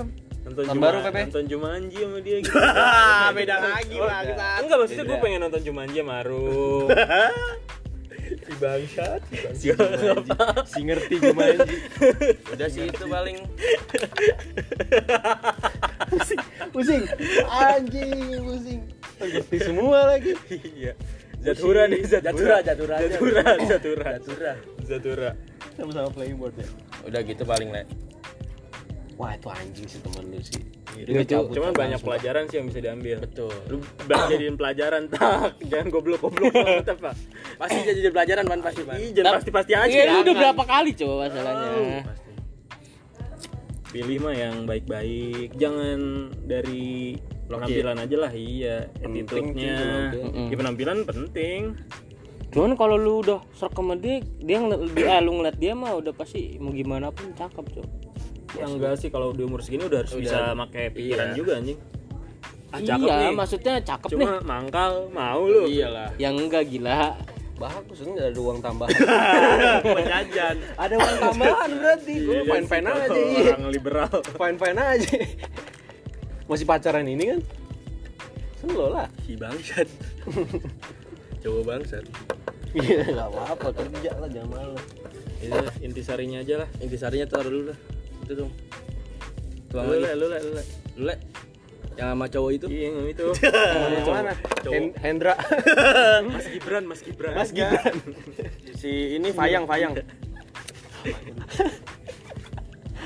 nonton 0.43 0.63
Tahun 0.63 0.77
baru, 0.79 0.99
Pepe. 1.03 1.21
nonton 1.27 1.45
Jumanji 1.47 1.99
sama 1.99 2.19
dia 2.21 2.37
gitu 2.39 2.53
Beda 3.37 3.57
lagi 3.59 3.97
lah 3.97 4.21
kita. 4.23 4.49
enggak 4.61 4.77
maksudnya 4.79 5.05
gue 5.05 5.19
pengen 5.19 5.41
nonton 5.41 5.61
Jumanji 5.63 5.99
sama 5.99 6.15
Arum 6.21 6.89
si 8.45 8.53
bangsat 8.61 9.21
si 9.57 9.69
bangsat 9.73 10.69
Si 10.69 10.81
ngerti 10.85 11.15
gimana 11.17 11.65
sih. 11.65 11.81
Udah 12.53 12.69
sih 12.69 12.85
itu 12.89 13.05
paling. 13.09 13.37
Pusing. 16.75 17.03
Anjing, 17.49 18.41
pusing. 18.45 18.81
Ngerti 19.21 19.57
semua 19.63 19.99
lagi. 20.13 20.37
iya 20.77 20.93
Zatura 21.45 21.85
nih 21.89 22.01
Zatura 22.09 22.57
Zatura, 22.65 22.97
Zatura. 23.05 23.43
Zatura 23.43 23.43
Zatura 23.69 24.11
Zatura. 24.17 24.53
Zatura 24.85 25.31
Sama-sama 25.77 26.09
playing 26.13 26.39
board 26.39 26.55
ya. 26.57 26.69
Udah 27.05 27.21
gitu 27.27 27.43
paling, 27.43 27.69
Le. 27.75 28.04
Wah, 29.15 29.31
itu 29.31 29.47
anjing 29.47 29.87
sih 29.87 30.01
temen 30.03 30.27
lu 30.27 30.41
sih. 30.43 30.63
Itu 30.99 31.47
cuman 31.55 31.71
banyak 31.71 32.01
pelajaran 32.03 32.51
sih 32.51 32.59
yang 32.59 32.67
bisa 32.67 32.81
diambil. 32.83 33.23
Betul. 33.23 33.55
Lu 33.71 33.79
jadiin 34.31 34.59
pelajaran 34.59 35.07
tak, 35.07 35.55
jangan 35.71 35.87
goblok-goblok 35.95 36.51
banget 36.51 36.99
apa. 36.99 37.11
Pasti 37.63 37.79
jadi 37.87 38.11
pelajaran 38.11 38.45
pan 38.51 38.61
pasti. 38.63 38.83
Ih, 38.83 39.11
jangan 39.15 39.39
pasti-pasti 39.39 39.73
aja. 39.79 39.87
Iya, 39.95 40.05
lu 40.11 40.19
udah 40.27 40.35
berapa 40.35 40.63
kali 40.67 40.91
coba 40.99 41.15
masalahnya? 41.31 41.71
Pasti. 42.03 42.31
Pilih 43.95 44.19
mah 44.27 44.35
yang 44.35 44.57
baik-baik, 44.67 45.55
jangan 45.55 46.27
dari 46.43 47.15
penampilan 47.47 47.95
aja 48.03 48.17
lah, 48.19 48.33
iya. 48.35 48.91
Attitude-nya. 48.99 49.79
Ya, 50.51 50.57
penampilan 50.59 51.07
penting. 51.07 51.79
Cuman 52.51 52.75
kalau 52.75 52.99
lu 52.99 53.23
udah 53.23 53.39
serem 53.55 53.71
sama 53.79 53.95
dia, 53.95 54.19
dia 54.43 54.59
ngeliat 54.59 54.83
dia, 54.99 55.23
lu 55.23 55.39
ngeliat 55.39 55.57
dia 55.63 55.73
mah 55.79 55.95
udah 55.95 56.11
pasti 56.11 56.59
mau 56.59 56.75
gimana 56.75 57.15
pun 57.15 57.31
cakep, 57.39 57.67
Cok. 57.71 58.04
Ya 58.55 58.65
enggak 58.65 58.95
sih 58.97 59.09
kalau 59.09 59.31
di 59.31 59.43
umur 59.43 59.61
segini 59.61 59.85
udah 59.85 59.99
harus 60.01 60.13
Udah. 60.13 60.23
bisa 60.23 60.39
pakai 60.57 60.85
pikiran 60.89 61.27
Iya. 61.27 61.37
juga 61.37 61.53
anjing. 61.57 61.79
Ah, 62.71 62.79
iya, 62.79 62.87
cakep 62.89 63.07
nih. 63.07 63.33
maksudnya 63.33 63.75
cakep 63.81 64.09
nih. 64.09 64.17
Cuma 64.17 64.33
mangkal 64.43 64.93
mau 65.09 65.43
lu. 65.43 65.65
Iyalah. 65.65 66.11
Yang 66.17 66.35
enggak 66.41 66.65
gila. 66.67 67.15
Bagus 67.55 67.99
ini 68.01 68.19
ada 68.19 68.35
uang 68.35 68.59
tambahan. 68.59 68.91
Penjajan. 69.95 70.57
ada 70.75 70.95
uang 70.97 71.17
tambahan 71.21 71.71
berarti. 71.73 72.15
Gue 72.21 72.39
Iya, 72.43 72.63
fine 72.65 72.89
aja. 72.89 73.15
iya. 73.15 73.53
Orang 73.53 73.71
liberal. 73.71 74.11
Fine 74.35 74.57
fine 74.57 74.79
aja. 74.81 75.17
Masih 76.45 76.67
pacaran 76.67 77.07
ini 77.07 77.25
kan? 77.29 77.41
Selo 78.59 78.87
lah. 78.91 79.07
Si 79.23 79.33
bangsat. 79.35 79.87
Coba 81.41 81.61
bangsat. 81.69 82.05
Iya, 82.75 83.07
enggak 83.07 83.29
apa-apa 83.31 83.69
kerja 83.73 84.11
lah 84.19 84.27
jangan 84.27 84.51
malu. 84.51 84.79
Itu 85.39 85.55
intisarinya 85.81 86.43
aja 86.43 86.55
lah. 86.59 86.69
Intisarinya 86.81 87.27
taruh 87.29 87.47
dulu 87.47 87.65
dah. 87.71 87.79
Itu 88.25 88.33
dong. 88.35 88.51
Tuang 89.69 89.85
Lu 89.87 89.95
lagi. 89.95 90.03
le, 90.03 90.11
lu 90.15 90.27
le, 90.27 90.39
lu 90.39 90.51
le. 90.51 90.63
Lu, 90.95 91.05
Le. 91.05 91.15
Yang 91.95 92.09
sama 92.11 92.27
cowok 92.27 92.51
itu. 92.51 92.67
Iya, 92.67 92.89
yang 92.91 93.07
itu. 93.07 93.27
Yang 93.95 94.07
mana? 94.09 94.33
Cowok. 94.35 94.75
Hen- 94.75 94.95
Hendra. 94.99 95.35
Mas 96.35 96.47
Gibran, 96.49 96.85
Mas 96.85 97.01
Gibran. 97.01 97.33
Mas 97.35 97.51
Gibran. 97.51 97.95
Si 98.75 98.91
ini 99.15 99.31
Fayang, 99.31 99.63
Fayang. 99.65 99.95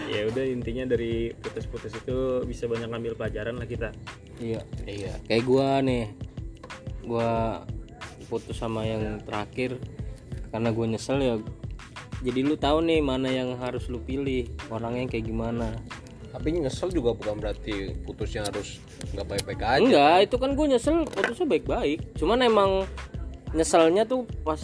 ya 0.09 0.24
udah 0.24 0.40
intinya 0.40 0.88
dari 0.88 1.35
putus-putus 1.35 1.92
itu 1.92 2.16
bisa 2.46 2.64
banyak 2.64 2.88
ngambil 2.88 3.12
pelajaran 3.14 3.61
lah 3.61 3.68
kita 3.68 3.92
Iya. 4.38 4.62
Iya. 4.87 5.12
Kayak 5.26 5.44
gua 5.44 5.83
nih. 5.83 6.14
Gua 7.02 7.61
putus 8.24 8.54
sama 8.54 8.87
yang 8.87 9.18
terakhir 9.20 9.76
karena 10.48 10.70
gua 10.70 10.87
nyesel 10.87 11.18
ya. 11.18 11.35
Jadi 12.18 12.40
lu 12.42 12.59
tahu 12.59 12.83
nih 12.83 12.98
mana 12.98 13.31
yang 13.31 13.54
harus 13.57 13.87
lu 13.87 14.02
pilih, 14.02 14.50
orangnya 14.68 15.07
kayak 15.07 15.26
gimana. 15.26 15.70
Tapi 16.28 16.52
nyesel 16.52 16.90
juga 16.90 17.14
bukan 17.14 17.38
berarti 17.38 17.94
putusnya 18.02 18.44
harus 18.44 18.83
nggak 19.14 19.26
baik-baik 19.26 19.61
aja. 19.61 19.81
Enggak, 19.81 20.16
itu 20.26 20.37
kan 20.37 20.50
gue 20.52 20.66
nyesel 20.66 20.96
putusnya 21.07 21.46
baik-baik. 21.46 21.98
Cuman 22.18 22.42
emang 22.42 22.70
nyeselnya 23.57 24.04
tuh 24.04 24.28
pas 24.44 24.61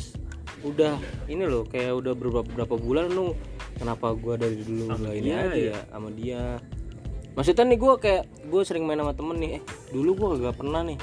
udah 0.64 0.97
ini 1.29 1.45
loh 1.45 1.64
kayak 1.64 1.93
udah 1.93 2.12
beberapa 2.17 2.40
beberapa 2.40 2.75
bulan 2.81 3.12
lu 3.12 3.37
kenapa 3.77 4.17
gua 4.17 4.40
dari 4.40 4.64
dulu 4.64 4.88
nggak 4.88 5.14
ini 5.14 5.31
aja 5.31 5.61
ya? 5.77 5.81
sama 5.93 6.09
dia. 6.12 6.43
Maksudnya 7.35 7.64
nih 7.69 7.79
gua 7.79 7.95
kayak 7.99 8.25
gue 8.47 8.62
sering 8.64 8.85
main 8.87 8.97
sama 8.97 9.12
temen 9.12 9.37
nih, 9.37 9.51
eh 9.61 9.62
dulu 9.90 10.11
gua 10.17 10.29
gak 10.40 10.57
pernah 10.57 10.81
nih. 10.81 10.97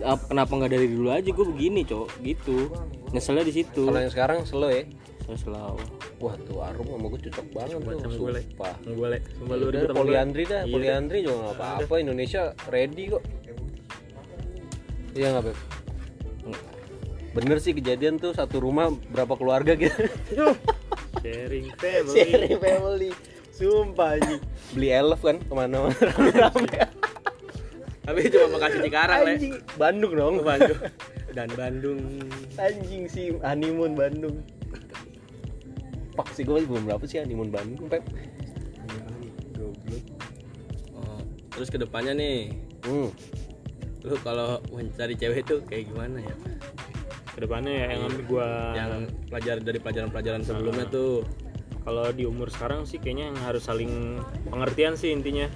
Ap- 0.00 0.30
Kenapa 0.30 0.52
nggak 0.54 0.70
dari 0.70 0.86
dulu 0.86 1.10
aja 1.10 1.26
gue 1.26 1.46
begini 1.50 1.82
cok 1.82 2.22
gitu 2.22 2.70
nyeselnya 3.10 3.42
di 3.42 3.52
situ 3.52 3.90
Kalau 3.90 3.98
yang 3.98 4.12
sekarang 4.14 4.38
slow 4.46 4.70
ya. 4.70 4.86
Saya 5.30 5.38
selalu 5.40 5.84
Wah 6.18 6.34
tuh 6.40 6.58
Arum 6.58 6.86
sama 6.86 7.06
gue 7.08 7.20
cocok 7.24 7.46
banget 7.50 7.70
tuh. 7.70 7.78
sama 7.78 8.12
gue 8.12 8.30
Sumpah. 8.34 8.74
sama 8.76 8.92
gue 8.92 9.08
le 9.08 9.18
sama 9.30 9.52
lu 9.52 9.64
Udah, 9.64 9.70
ribet 9.72 9.88
gue. 9.88 9.96
poliandri 9.96 10.42
dah, 10.44 10.62
Iya. 10.62 10.72
poliandri 10.72 11.18
juga 11.20 11.36
nggak 11.40 11.56
apa-apa. 11.56 11.94
Indonesia 11.96 12.42
ready 12.66 13.04
kok. 13.08 13.22
Iya 15.10 15.26
nggak 15.30 15.44
beb? 15.44 15.58
Bener 17.30 17.56
sih 17.56 17.72
kejadian 17.72 18.14
tuh 18.16 18.32
satu 18.32 18.58
rumah 18.58 18.90
berapa 18.90 19.32
keluarga 19.32 19.72
gitu. 19.76 20.02
sharing 21.20 21.70
family 21.76 22.10
Sharing 22.16 22.58
family. 22.58 23.10
Sumpah 23.50 24.16
anjing. 24.16 24.40
Beli 24.72 24.88
elf 24.90 25.20
kan 25.20 25.36
ke 25.38 25.52
mana-mana 25.52 25.94
rame-rame. 26.10 26.80
Tapi 28.00 28.20
cuma 28.26 28.46
Bekasi 28.50 28.78
Cikarang, 28.80 29.20
Le. 29.22 29.34
Bandung 29.76 30.12
dong. 30.12 30.34
Bandung. 30.40 30.80
Dan 31.30 31.46
Bandung. 31.54 32.00
Anjing 32.56 33.04
sih 33.06 33.36
honeymoon 33.36 33.94
Bandung. 33.94 34.42
Pak 36.16 36.34
sih 36.34 36.42
gue 36.42 36.66
belum 36.66 36.86
berapa 36.86 37.04
sih 37.06 37.22
honeymoon 37.22 37.50
Bandung, 37.50 37.86
Pep. 37.86 38.02
Oh, 40.96 41.20
terus 41.54 41.68
ke 41.70 41.78
depannya 41.78 42.12
nih, 42.16 42.54
Hmm. 42.86 43.12
lu 44.00 44.16
kalau 44.24 44.64
mencari 44.72 45.12
cewek 45.12 45.44
tuh 45.44 45.60
kayak 45.68 45.92
gimana 45.92 46.24
ya? 46.24 46.34
ke 47.30 47.48
depannya 47.48 47.72
ya 47.72 47.86
yang 47.94 48.02
ambil 48.10 48.22
gue 48.26 48.50
Yang 48.74 48.92
pelajaran 49.30 49.62
dari 49.62 49.78
pelajaran-pelajaran 49.78 50.42
sebelumnya 50.42 50.86
tuh 50.90 51.22
kalau 51.86 52.12
di 52.12 52.28
umur 52.28 52.52
sekarang 52.52 52.84
sih 52.84 53.00
kayaknya 53.00 53.32
yang 53.32 53.38
harus 53.40 53.64
saling 53.64 54.20
pengertian 54.50 54.98
sih 54.98 55.14
intinya 55.14 55.48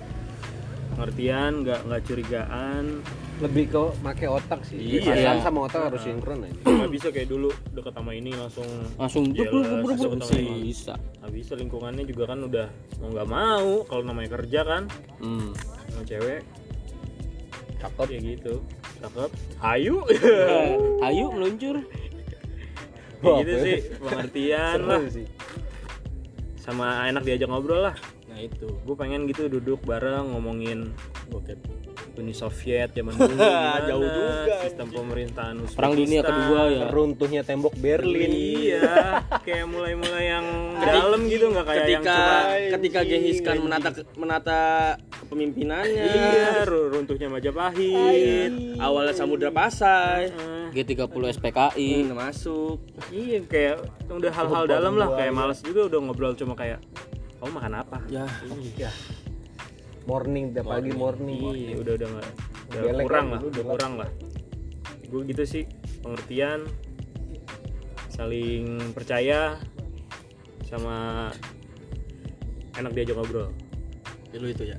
pengertian 0.97 1.67
nggak 1.67 1.81
nggak 1.85 2.03
curigaan 2.07 3.05
Lebih 3.43 3.65
ke 3.73 3.83
make 4.05 4.27
otak 4.31 4.61
sih. 4.63 4.79
Iya. 4.79 5.11
Perasaan 5.11 5.39
sama 5.43 5.59
otak 5.67 5.81
harus 5.91 6.03
sinkron 6.07 6.47
aja. 6.47 6.55
nggak 6.85 6.93
bisa 7.01 7.09
kayak 7.09 7.29
dulu 7.33 7.49
deket 7.73 7.93
sama 7.97 8.13
ini 8.13 8.31
langsung 8.37 8.69
langsung 9.01 9.25
jelas, 9.33 9.89
bisa 10.61 10.95
nggak 11.25 11.33
bisa 11.33 11.53
lingkungannya 11.57 12.05
juga 12.05 12.37
kan 12.37 12.39
udah 12.45 12.69
mau 13.01 13.09
nggak 13.09 13.29
mau 13.33 13.69
kalau 13.89 14.03
namanya 14.05 14.37
kerja 14.37 14.61
kan 14.69 14.83
hmm. 15.25 15.57
sama 15.89 16.05
cewek 16.05 16.45
Cakep. 17.81 18.09
ya 18.13 18.21
gitu 18.21 18.55
cakep 19.01 19.31
hayu 19.61 19.97
ayo 21.09 21.25
meluncur 21.33 21.77
gitu 23.25 23.41
apa 23.41 23.49
ya? 23.49 23.65
sih 23.65 23.79
pengertian 24.01 24.79
lah 24.85 25.01
sih. 25.09 25.27
sama 26.61 27.09
enak 27.09 27.25
diajak 27.25 27.49
ngobrol 27.49 27.89
lah 27.89 27.97
nah 28.29 28.37
itu. 28.37 28.69
gue 28.69 28.97
pengen 28.97 29.25
gitu 29.25 29.49
duduk 29.49 29.81
bareng 29.89 30.37
ngomongin 30.37 30.93
bokep. 31.27 31.59
Uni 32.15 32.31
Soviet 32.31 32.91
zaman 32.91 33.11
dulu 33.19 33.35
gimana, 33.35 33.83
Jauh 33.85 34.07
juga, 34.07 34.55
sistem 34.63 34.87
pemerintahan 34.89 35.55
Uzbekistan. 35.57 35.75
perang 35.75 35.95
dunia 35.95 36.21
kedua 36.23 36.61
ya. 36.69 36.87
Runtuhnya 36.89 37.43
tembok 37.43 37.75
Berlin. 37.75 38.31
iya 38.31 39.19
kayak 39.41 39.67
mulai-mulai 39.67 40.25
yang 40.29 40.47
dalam 40.79 41.21
gitu 41.27 41.51
nggak 41.51 41.65
kayak 41.65 41.79
yang 41.83 42.03
ketika 42.03 42.15
cuma 42.15 42.39
ketika 42.71 43.01
Genghis 43.03 43.39
Khan 43.41 43.59
menata 43.59 43.89
menata 44.15 44.61
kepemimpinannya. 45.19 46.05
Iya 46.07 46.63
ru- 46.65 46.89
runtuhnya 46.91 47.27
Majapahit. 47.29 48.79
Awalnya 48.79 49.13
Samudra 49.13 49.51
Pasai. 49.51 50.31
Eh, 50.31 50.71
G30 50.73 51.11
SPKI 51.33 51.89
nggak 52.05 52.19
masuk. 52.21 52.79
Iya 53.11 53.43
kayak 53.45 53.77
udah 54.09 54.31
hal-hal 54.31 54.65
dalam 54.67 54.95
lah 54.95 55.09
kayak 55.13 55.33
males 55.33 55.59
juga 55.61 55.87
udah 55.87 55.99
ngobrol 56.01 56.35
cuma 56.35 56.55
kayak 56.55 56.79
kamu 57.39 57.51
makan 57.53 57.75
apa? 57.77 57.99
Ya. 58.07 58.25
Iya. 58.79 58.91
Morning 60.05 60.53
tiap 60.53 60.69
pagi 60.69 60.93
morning. 60.93 61.41
iya 61.57 61.77
udah 61.81 61.93
udah 61.97 62.09
nggak 62.13 62.29
udah 62.69 62.81
Belek 62.85 63.05
kurang 63.09 63.25
kan 63.25 63.33
lah 63.33 63.41
dulu, 63.41 63.51
udah 63.51 63.65
kurang 63.65 63.93
lah. 63.97 64.11
Gue 65.09 65.21
gitu 65.31 65.43
sih 65.45 65.65
pengertian 66.05 66.61
saling 68.13 68.65
percaya 68.93 69.57
sama 70.69 71.31
enak 72.77 72.93
diajak 72.93 73.17
ngobrol. 73.17 73.49
Ya, 74.35 74.37
lu 74.43 74.51
itu 74.51 74.65
ya. 74.69 74.79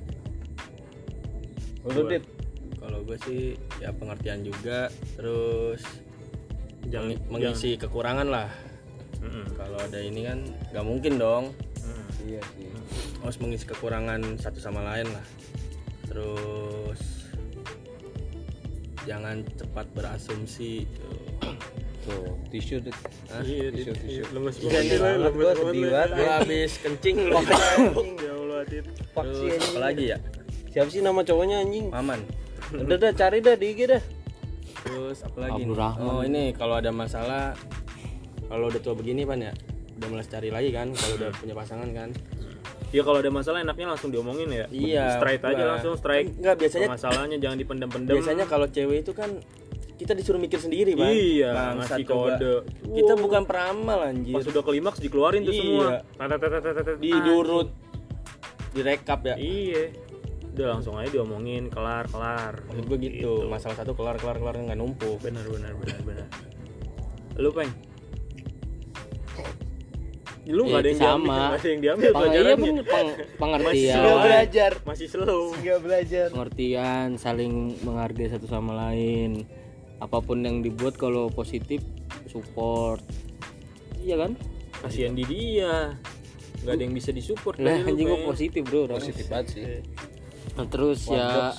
Lu 1.87 2.05
dit? 2.05 2.23
Kalau 2.77 3.01
gue 3.01 3.17
sih 3.25 3.57
ya 3.81 3.89
pengertian 3.91 4.45
juga 4.45 4.93
terus 5.17 5.81
jangan 6.85 7.17
mengi- 7.17 7.25
mengisi 7.49 7.69
kekurangan 7.81 8.29
lah. 8.29 8.49
Mm-mm. 9.25 9.57
kalau 9.57 9.81
ada 9.81 9.97
ini 9.97 10.21
kan 10.21 10.37
nggak 10.69 10.85
mungkin 10.85 11.17
dong. 11.17 11.43
Mm. 11.81 12.05
Iya 12.29 12.41
sih. 12.53 12.69
Harus 13.25 13.39
mengisi 13.39 13.65
kekurangan 13.65 14.37
satu 14.37 14.59
sama 14.59 14.85
lain 14.85 15.09
lah 15.09 15.25
terus 16.05 17.01
jangan 19.03 19.41
cepat 19.51 19.85
berasumsi 19.91 20.85
Tuh, 22.05 22.37
tisu. 22.47 22.85
Hah? 23.33 23.41
Iya, 23.41 23.73
tisu, 23.73 23.91
tisu. 23.97 24.23
lemes 24.29 24.61
Iya, 24.61 24.69
banget 24.69 25.01
lah, 25.01 25.31
banget 25.33 25.55
lemes 25.57 25.89
banget 25.89 26.09
habis 26.31 26.71
kencing 26.77 27.17
lu 27.25 27.41
Ya 28.21 28.31
Allah, 28.31 28.61
Dit. 28.63 28.85
Paksi 29.09 29.25
terus 29.41 29.57
anjing. 29.57 29.65
apa 29.67 29.79
lagi 29.81 30.05
ya 30.05 30.17
Siapa 30.69 30.89
sih 30.91 31.01
nama 31.01 31.19
cowoknya 31.19 31.57
anjing? 31.59 31.89
Maman 31.89 32.21
Udah 32.77 32.97
dah 32.99 33.09
cari 33.11 33.41
dah 33.41 33.55
di 33.55 33.67
IG 33.67 33.79
dah. 33.87 34.03
terus 34.77 35.25
apa 35.25 35.37
lagi 35.39 35.65
oh 35.65 36.21
ini 36.21 36.53
kalau 36.53 36.77
ada 36.77 36.93
masalah 36.93 37.57
kalau 38.45 38.69
udah 38.69 38.77
tua 38.77 38.93
begini 38.93 39.25
pan 39.25 39.41
ya 39.41 39.49
udah 39.95 40.07
mulai 40.07 40.21
cari 40.23 40.49
lagi 40.49 40.69
kan 40.69 40.93
kalau 40.93 41.13
udah 41.17 41.29
punya 41.33 41.53
pasangan 41.55 41.89
kan 41.89 42.09
Ya 42.95 43.03
kalau 43.03 43.19
ada 43.19 43.27
masalah 43.27 43.59
enaknya 43.59 43.91
langsung 43.91 44.07
diomongin 44.07 44.47
ya. 44.47 44.65
Iya, 44.71 45.19
Straight 45.19 45.43
aja 45.43 45.63
langsung 45.67 45.99
strike. 45.99 46.39
Enggak, 46.39 46.55
biasanya- 46.57 46.89
masalahnya 46.89 47.37
jangan 47.37 47.57
dipendam-pendam. 47.59 48.15
biasanya 48.15 48.45
kalau 48.47 48.71
cewek 48.71 49.03
itu 49.03 49.11
kan 49.11 49.35
kita 49.95 50.11
disuruh 50.11 50.35
mikir 50.37 50.55
sendiri 50.57 50.91
pan 50.93 51.07
Iya, 51.07 51.51
Bangsat 51.51 51.99
ngasih 51.99 52.05
kode. 52.05 52.51
kita 52.89 53.13
Wow. 53.13 53.21
bukan 53.21 53.41
peramal 53.43 53.99
anjir 54.01 54.31
pas 54.33 54.43
udah 54.45 54.59
klimaks 54.61 54.99
dikeluarin 54.99 55.43
tuh 55.43 55.51
Iya. 55.51 55.59
semua. 55.61 55.87
Didurut 56.97 57.69
direkap 58.71 59.23
ya 59.25 59.35
Iya. 59.35 59.83
Udah 60.51 60.67
langsung 60.71 60.95
aja 60.95 61.07
diomongin 61.09 61.67
kelar 61.67 62.07
kelar. 62.07 62.63
Menurut 62.65 62.85
gue 62.89 62.99
gitu. 63.01 63.43
Masalah 63.45 63.75
satu 63.75 63.91
kelar 63.91 64.15
kelar 64.15 64.35
kelar 64.35 64.55
nggak 64.57 64.75
numpuk. 64.75 65.19
Benar 65.19 65.43
benar 65.45 65.75
benar 65.75 65.99
benar. 66.01 66.27
Lu 67.35 67.51
peng? 67.51 67.71
Lu 70.45 70.61
Ya, 70.61 70.69
nggak 70.69 70.77
ada 70.77 70.85
itu 70.85 70.91
yang 70.91 71.01
diambil, 71.01 71.25
sama. 71.25 71.35
nggak 71.35 71.57
ada 71.57 71.67
yang 71.67 71.81
diambil 71.81 72.05
Peng- 72.07 72.29
iya 72.29 72.53
peng- 72.55 72.85
peng- 72.85 73.15
pengertian 73.35 73.97
Masih 73.97 74.21
belajar. 74.21 74.71
Masih 74.83 75.07
slow. 75.07 75.43
Enggak 75.51 75.79
belajar. 75.81 76.27
pengertian 76.29 77.07
saling 77.15 77.53
menghargai 77.81 78.27
satu 78.27 78.45
sama 78.45 78.71
lain 78.79 79.43
apa 79.95 80.17
pun 80.19 80.37
yang 80.39 80.59
dibuat 80.59 80.93
kalau 80.93 81.27
positif 81.29 81.79
support 82.25 82.99
iya 83.97 84.17
kan 84.17 84.37
Kasihan 84.77 85.11
di 85.11 85.23
dia. 85.23 85.97
Nggak 86.61 86.73
ada 86.73 86.83
yang 86.83 86.93
bisa 86.93 87.09
disupport 87.09 87.57
lah 87.57 87.81
anjing 87.81 88.05
gua 88.05 88.15
Peng. 88.15 88.27
positif 88.27 88.61
bro 88.63 88.79
orang. 88.85 88.97
Positif 88.97 89.25
banget 89.25 89.47
sih. 89.49 89.63
Nah, 90.53 90.65
terus 90.65 90.99
ya 91.07 91.51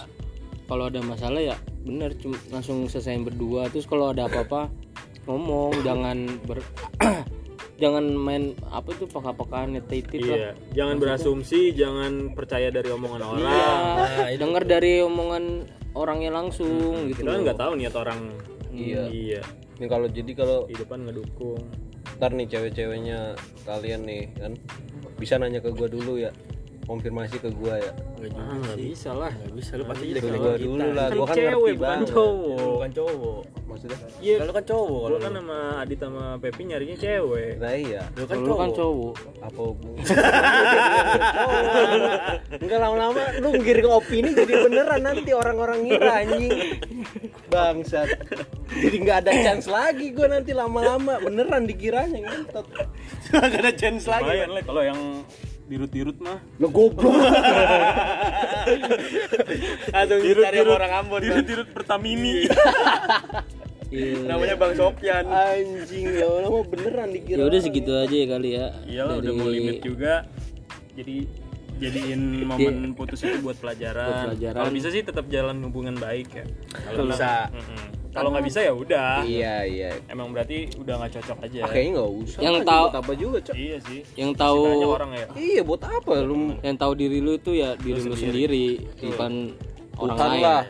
kalau 0.64 0.86
ada 0.86 1.00
masalah 1.00 1.38
ya 1.38 1.56
bener 1.80 2.14
cuma 2.14 2.34
langsung 2.50 2.86
selesaiin 2.86 3.22
berdua 3.22 3.66
terus 3.66 3.84
kalau 3.84 4.10
ada 4.10 4.26
apa-apa 4.26 4.70
ngomong 5.24 5.74
jangan 5.80 6.16
ber 6.42 6.58
jangan 7.76 8.04
main 8.12 8.56
apa 8.68 8.88
itu 8.92 9.04
peka-pekaan 9.04 9.76
titip 9.84 10.20
lah 10.24 10.36
Iya, 10.36 10.50
jangan 10.72 10.96
berasumsi, 10.96 11.76
jangan 11.76 12.32
percaya 12.32 12.72
dari 12.72 12.88
omongan 12.88 13.20
orang. 13.20 13.40
Iya, 13.44 13.70
dengar 14.42 14.62
dari 14.64 15.00
omongan 15.00 15.44
orangnya 15.92 16.32
langsung 16.32 17.08
gitu 17.08 17.20
Kita 17.20 17.30
kan 17.30 17.36
loh. 17.36 17.44
nggak 17.44 17.58
tahu 17.60 17.72
niat 17.76 17.94
orang. 17.94 18.20
Iya. 18.72 19.02
Iya. 19.08 19.40
Ini 19.76 19.86
kalau 19.88 20.08
jadi 20.08 20.32
kalau 20.32 20.64
Di 20.64 20.74
depan 20.74 21.04
ngedukung. 21.04 21.60
ntar 22.16 22.32
nih 22.32 22.48
cewek-ceweknya 22.48 23.34
kalian 23.66 24.06
nih 24.08 24.30
kan 24.38 24.56
bisa 25.18 25.36
nanya 25.36 25.60
ke 25.60 25.68
gua 25.74 25.84
dulu 25.84 26.16
ya 26.16 26.30
konfirmasi 26.86 27.36
ke 27.36 27.50
gua 27.52 27.74
ya 27.76 27.92
Nggak 28.16 28.30
juga 28.30 28.42
Ah, 28.42 28.56
nggak 28.56 28.78
bisa 28.80 29.10
lah. 29.12 29.32
Nggak 29.34 29.52
bisa 29.54 29.70
lu 29.72 29.84
pasti 29.84 30.04
jadi 30.06 30.16
ke 30.16 30.24
kayak 30.24 30.38
gua 30.38 30.52
kita. 30.52 30.64
dulu 30.64 30.86
lah 30.88 31.06
Kan 31.06 31.12
gua 31.12 31.26
kan 31.26 31.34
cewek 31.34 31.46
ngerti 31.46 31.60
bukan 31.68 31.82
banget 31.82 31.98
Lu 31.98 32.06
cowok. 32.08 32.70
bukan 32.72 32.90
cowok. 32.92 33.42
maksudnya 33.66 33.98
Iya. 34.16 34.36
Kalau 34.38 34.52
kan 34.52 34.64
cowok 34.64 35.00
kalau 35.02 35.10
Gua 35.12 35.20
kan 35.20 35.32
sama 35.34 35.58
Adit 35.78 35.98
sama 35.98 36.24
Pepi 36.38 36.62
nyarinya 36.64 36.96
cewek. 36.96 37.52
nah 37.58 37.72
iya 37.72 38.02
lu 38.12 38.24
kan 38.24 38.36
Kalau 38.36 38.46
lu 38.46 38.54
kan 38.54 38.70
cowok. 38.70 39.14
cowok 39.16 39.42
apa 39.42 39.60
enggak 42.56 42.78
lama-lama 42.82 43.22
lu 43.36 43.48
ngiring 43.54 43.88
opini 43.90 44.30
jadi 44.32 44.52
beneran 44.62 45.02
nanti 45.02 45.30
orang-orang 45.32 45.78
ngira 45.82 46.12
anjing 46.18 46.52
bangsat 47.46 48.08
jadi 48.68 48.96
nggak 48.98 49.18
ada 49.20 49.32
chance 49.34 49.66
lagi 49.68 50.10
gua 50.10 50.26
nanti 50.30 50.52
lama-lama 50.52 51.18
beneran 51.18 51.64
dikiranya 51.64 52.18
ngentot 52.22 52.66
nggak 53.28 53.60
ada 53.60 53.72
chance 53.72 54.04
lagi 54.06 54.40
kalau 54.62 54.82
yang 54.82 55.00
dirut-dirut 55.66 56.16
mah. 56.18 56.38
lo 56.56 56.68
goblok 56.68 57.10
Langsung 59.92 60.20
cari 60.22 60.56
sama 60.56 60.72
orang 60.74 60.92
Ambon. 60.96 61.20
kan. 61.20 61.42
Dirut 61.42 61.68
Pertamini. 61.70 62.46
iya 63.88 64.18
Namanya 64.26 64.54
Bang 64.54 64.74
Sopyan. 64.74 65.24
anjing 65.26 66.06
lama-lama 66.12 66.58
beneran 66.66 67.08
dikira 67.10 67.38
ya 67.38 67.44
udah 67.46 67.60
segitu 67.60 67.92
aja 67.94 68.10
ya 68.12 68.26
kali 68.28 68.48
ya 68.52 68.66
Iyalah 68.84 69.14
udah 69.18 69.32
mau 69.32 69.48
limit 69.48 69.78
juga. 69.80 70.26
Jadi 70.92 71.28
jadiin 71.76 72.20
momen 72.48 72.92
putus 72.92 73.20
itu 73.20 73.38
buat 73.38 73.56
pelajaran. 73.56 74.06
Buat 74.06 74.24
pelajaran. 74.32 74.58
Kalau 74.58 74.72
bisa 74.72 74.88
sih 74.88 75.02
tetap 75.02 75.26
jalan 75.26 75.56
hubungan 75.62 75.94
baik 75.94 76.28
ya. 76.32 76.44
Kalau 76.86 77.06
bisa. 77.06 77.48
Kalau 78.08 78.32
nggak 78.32 78.48
bisa 78.48 78.60
ya 78.60 78.72
udah. 78.72 79.20
iya 79.22 79.60
iya 79.62 79.90
Emang 80.08 80.32
berarti 80.32 80.72
udah 80.74 80.96
nggak 80.96 81.20
cocok 81.20 81.36
aja. 81.42 81.58
ah, 81.60 81.68
kayaknya 81.68 81.92
nggak 81.94 82.12
usah 82.16 82.40
Yang 82.40 82.56
tahu- 82.64 82.88
apa 82.96 83.12
juga 83.12 83.38
cok 83.42 83.54
Iya 83.54 83.76
sih. 83.82 84.00
yang 84.16 84.32
tahu 84.32 84.62
orang 84.88 85.10
ya. 85.12 85.26
iya 85.36 85.60
buat 85.60 85.84
apa 85.84 86.12
lu 86.18 86.56
yang 86.58 86.76
tahu 86.76 86.92
diri 86.96 87.20
lu 87.20 87.36
itu 87.36 87.52
ya 87.52 87.76
diri 87.76 88.00
lu 88.00 88.16
sendiri 88.16 88.66
bukan 89.04 89.52
orang 89.98 90.16
Tuhan 90.16 90.30
lain 90.32 90.40
lah 90.42 90.64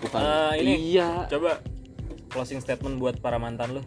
bukan 0.00 0.18
Ah, 0.18 0.52
ini. 0.52 0.72
iya 0.90 1.08
Coba 1.28 1.62
closing 2.26 2.58
statement 2.58 2.98
buat 2.98 3.14
para 3.16 3.38
mantan 3.38 3.78
lu. 3.78 3.82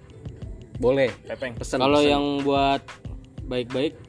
boleh 0.73 1.11
Pepeng. 1.27 1.53
pesan 1.53 1.75
kalau 1.77 1.99
yang 1.99 2.39
buat 2.39 2.79
baik-baik 3.43 3.99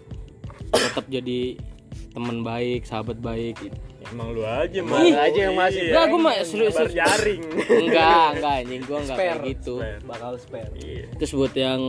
tetap 0.76 1.04
jadi 1.06 1.40
teman 2.10 2.42
baik 2.42 2.82
sahabat 2.84 3.18
baik 3.18 3.58
Ya, 4.04 4.12
emang 4.12 4.30
lu 4.30 4.44
aja 4.44 4.78
Lu 4.78 4.86
mah. 4.86 5.00
aja 5.00 5.40
yang 5.40 5.56
masih 5.56 5.80
enggak 5.88 6.04
gue 6.06 6.20
mah 6.20 6.32
serius 6.44 6.76
jaring. 6.92 7.42
enggak 7.56 8.26
enggak 8.36 8.52
anjing 8.60 8.82
gue 8.82 8.98
enggak 9.00 9.16
kayak 9.16 9.34
Spare. 9.34 9.48
gitu. 9.48 9.74
bakal 10.04 10.32
spare. 10.36 10.72
Iya. 10.76 11.04
terus 11.16 11.32
buat 11.32 11.54
yang 11.54 11.82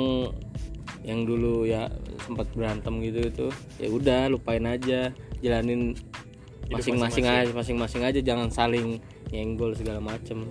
yang 1.04 1.20
dulu 1.22 1.68
ya 1.68 1.92
sempat 2.20 2.48
berantem 2.50 3.04
gitu 3.04 3.20
itu 3.22 3.48
ya 3.78 3.88
udah 3.90 4.22
lupain 4.28 4.64
aja. 4.64 5.12
Jalanin 5.38 5.94
masing-masing 6.66 7.26
aja 7.28 7.52
masing-masing 7.52 8.02
aja 8.02 8.20
jangan 8.20 8.50
saling 8.50 8.98
nyenggol 9.30 9.76
segala 9.76 10.00
macem. 10.00 10.50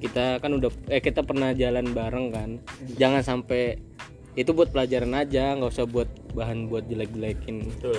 Kita 0.00 0.40
kan 0.40 0.50
udah 0.50 0.72
eh 0.88 0.98
kita 0.98 1.20
pernah 1.20 1.52
jalan 1.52 1.92
bareng 1.92 2.26
kan. 2.32 2.50
Jangan 2.96 3.20
sampai 3.20 3.76
itu 4.38 4.50
buat 4.54 4.70
pelajaran 4.70 5.10
aja 5.18 5.58
nggak 5.58 5.70
usah 5.74 5.86
buat 5.90 6.06
bahan 6.34 6.70
buat 6.70 6.86
jelek-jelekin. 6.86 7.66
Betul. 7.66 7.98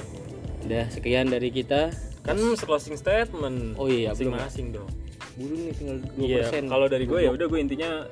udah 0.61 0.85
sekian 0.93 1.27
dari 1.27 1.49
kita. 1.49 1.89
Kan 2.21 2.37
closing 2.53 2.93
statement. 2.93 3.73
Oh 3.81 3.89
iya, 3.89 4.13
masing-masing 4.13 4.77
dong. 4.77 4.87
buru 5.31 5.55
nih 5.57 5.73
tinggal 5.73 5.97
2% 6.19 6.27
Iya, 6.27 6.43
kalau 6.67 6.85
dari 6.91 7.07
gue 7.07 7.19
ya 7.23 7.31
udah 7.31 7.47
gue 7.47 7.59
intinya 7.59 8.03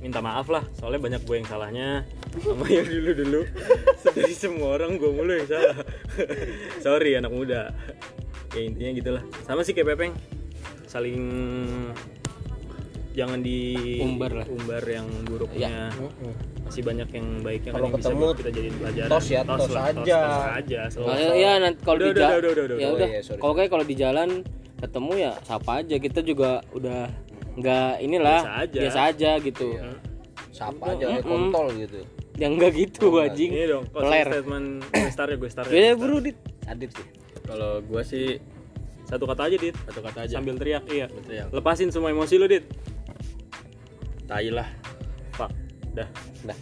minta 0.00 0.24
maaf 0.24 0.48
lah. 0.48 0.64
Soalnya 0.78 1.04
banyak 1.04 1.22
gue 1.28 1.36
yang 1.42 1.48
salahnya. 1.50 1.88
Sama 2.40 2.64
yang 2.70 2.86
dulu 2.88 3.10
dulu 3.12 3.40
dari 4.16 4.34
semua 4.34 4.78
orang 4.80 4.96
gue 4.96 5.10
mulu 5.10 5.32
yang 5.36 5.48
salah. 5.50 5.76
Sorry 6.86 7.18
anak 7.18 7.34
muda. 7.34 7.74
Ya 8.56 8.60
intinya 8.62 8.90
gitulah. 8.96 9.22
Sama 9.44 9.66
sih 9.66 9.76
kayak 9.76 9.94
Pepeng. 9.94 10.14
Saling 10.88 11.22
jangan 13.10 13.42
di 13.42 13.74
Umbar 14.00 14.30
lah. 14.32 14.46
umbar 14.46 14.82
yang 14.86 15.06
buruknya 15.26 15.90
masih 16.70 16.86
banyak 16.86 17.08
yang 17.10 17.26
baiknya 17.42 17.66
kan 17.66 17.74
Kalau 17.74 17.82
yang 17.82 17.92
bisa 17.92 18.06
ketemu, 18.06 18.22
buat 18.22 18.36
kita 18.38 18.50
jadiin 18.50 18.74
pelajaran. 18.78 19.08
tos 19.10 19.26
ya, 19.26 19.40
tos 19.42 19.58
lah, 19.66 19.84
aja. 19.84 20.18
tos 20.22 20.46
aja 20.54 20.80
selalu 20.86 21.02
Nah, 21.04 21.18
tos. 21.18 21.34
ya 21.34 21.52
nanti 21.58 21.80
kalau 21.82 21.98
di 21.98 22.06
udah, 22.06 22.22
ja- 22.22 22.38
udah, 22.38 22.50
udah, 22.50 22.64
udah, 22.64 22.76
ya 22.76 22.88
udah. 22.88 23.06
Oh, 23.06 23.10
iya, 23.10 23.20
kalau 23.36 23.54
kayak 23.58 23.70
kalau 23.70 23.84
di 23.84 23.94
jalan 23.94 24.28
ketemu 24.78 25.12
ya 25.18 25.32
sapa 25.42 25.72
aja. 25.76 25.96
Kita 25.98 26.20
juga 26.22 26.50
udah 26.70 27.00
nggak 27.52 27.92
inilah 28.00 28.40
Biasa 28.40 28.54
aja. 28.62 28.78
biasa 28.80 29.00
aja 29.04 29.30
gitu. 29.40 29.66
Siapa 30.50 30.84
aja 30.88 31.04
kayak 31.10 31.26
kontol 31.26 31.66
gitu. 31.74 31.98
Yang 32.38 32.52
enggak 32.54 32.72
gitu 32.72 33.06
anjing. 33.18 33.50
Ini 33.50 33.66
dong 33.68 33.84
closing 33.84 34.06
Peler. 34.06 34.26
statement 34.30 34.66
gue 34.86 35.10
start 35.10 35.28
ya 35.28 35.36
gue 35.36 35.50
start 35.50 35.66
ya 35.68 35.92
buru 35.92 36.16
dit. 36.22 36.38
Adit 36.64 36.90
sih. 36.94 37.06
Kalau 37.42 37.82
gua 37.82 38.00
sih 38.00 38.38
satu 39.04 39.26
kata 39.26 39.50
aja 39.50 39.56
dit. 39.58 39.74
Satu 39.74 40.00
kata 40.00 40.18
aja. 40.24 40.38
Sambil 40.38 40.54
teriak 40.54 40.86
iya. 40.86 41.10
Sambil 41.10 41.24
teriak. 41.26 41.46
lepasin 41.50 41.90
semua 41.90 42.08
emosi 42.08 42.38
lu 42.38 42.46
dit. 42.46 42.62
Tai 44.24 44.46
lah. 44.48 44.68
fuck 44.70 44.99
dah 45.94 46.08
dah. 46.46 46.58